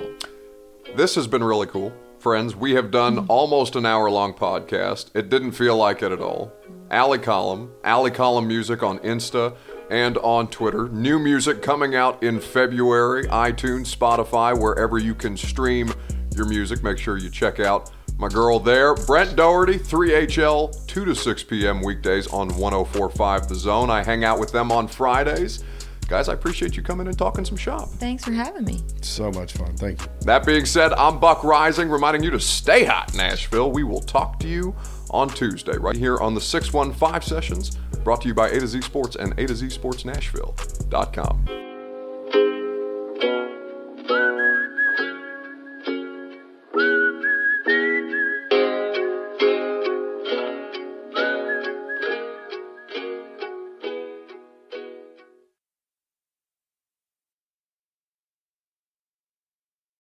This 0.95 1.15
has 1.15 1.25
been 1.25 1.43
really 1.43 1.67
cool, 1.67 1.91
friends. 2.19 2.55
We 2.55 2.73
have 2.75 2.91
done 2.91 3.15
mm-hmm. 3.15 3.31
almost 3.31 3.75
an 3.75 3.85
hour 3.85 4.11
long 4.11 4.33
podcast. 4.33 5.09
It 5.15 5.29
didn't 5.29 5.53
feel 5.53 5.75
like 5.75 6.03
it 6.03 6.11
at 6.11 6.21
all. 6.21 6.51
Ally 6.91 7.17
Collum, 7.17 7.71
Ally 7.83 8.11
Collum 8.11 8.47
Music 8.47 8.83
on 8.83 8.99
Insta 8.99 9.55
and 9.89 10.17
on 10.19 10.47
Twitter. 10.47 10.89
New 10.89 11.19
music 11.19 11.61
coming 11.61 11.95
out 11.95 12.21
in 12.23 12.39
February, 12.39 13.25
iTunes, 13.27 13.95
Spotify, 13.95 14.59
wherever 14.59 14.97
you 14.97 15.15
can 15.15 15.37
stream 15.37 15.93
your 16.35 16.45
music, 16.47 16.83
make 16.83 16.97
sure 16.97 17.17
you 17.17 17.29
check 17.29 17.59
out 17.59 17.91
my 18.17 18.27
girl 18.27 18.59
there, 18.59 18.93
Brent 18.93 19.35
Dougherty, 19.35 19.77
3HL, 19.77 20.85
2 20.87 21.05
to 21.05 21.15
6 21.15 21.43
p.m. 21.43 21.81
weekdays 21.81 22.27
on 22.27 22.47
1045 22.49 23.49
The 23.49 23.55
Zone. 23.55 23.89
I 23.89 24.03
hang 24.03 24.23
out 24.23 24.39
with 24.39 24.51
them 24.51 24.71
on 24.71 24.87
Fridays. 24.87 25.63
Guys, 26.07 26.29
I 26.29 26.33
appreciate 26.33 26.77
you 26.77 26.83
coming 26.83 27.07
and 27.07 27.17
talking 27.17 27.43
some 27.43 27.57
shop. 27.57 27.89
Thanks 27.89 28.23
for 28.23 28.31
having 28.31 28.65
me. 28.65 28.81
So 29.01 29.31
much 29.31 29.53
fun. 29.53 29.75
Thank 29.77 30.01
you. 30.01 30.07
That 30.21 30.45
being 30.45 30.65
said, 30.65 30.93
I'm 30.93 31.19
Buck 31.19 31.39
Reising, 31.39 31.89
reminding 31.89 32.23
you 32.23 32.29
to 32.31 32.39
stay 32.39 32.83
hot, 32.85 33.15
Nashville. 33.15 33.71
We 33.71 33.83
will 33.83 34.01
talk 34.01 34.39
to 34.41 34.47
you 34.47 34.75
on 35.09 35.29
Tuesday, 35.29 35.77
right 35.77 35.95
here 35.95 36.17
on 36.19 36.33
the 36.35 36.41
615 36.41 37.21
sessions, 37.21 37.77
brought 38.03 38.21
to 38.21 38.27
you 38.27 38.33
by 38.33 38.49
A 38.49 38.59
to 38.59 38.67
Z 38.67 38.81
Sports 38.81 39.15
and 39.15 39.33
A 39.39 39.47
to 39.47 39.55
Z 39.55 39.69
Sports 39.69 40.05
Nashville.com. 40.05 41.62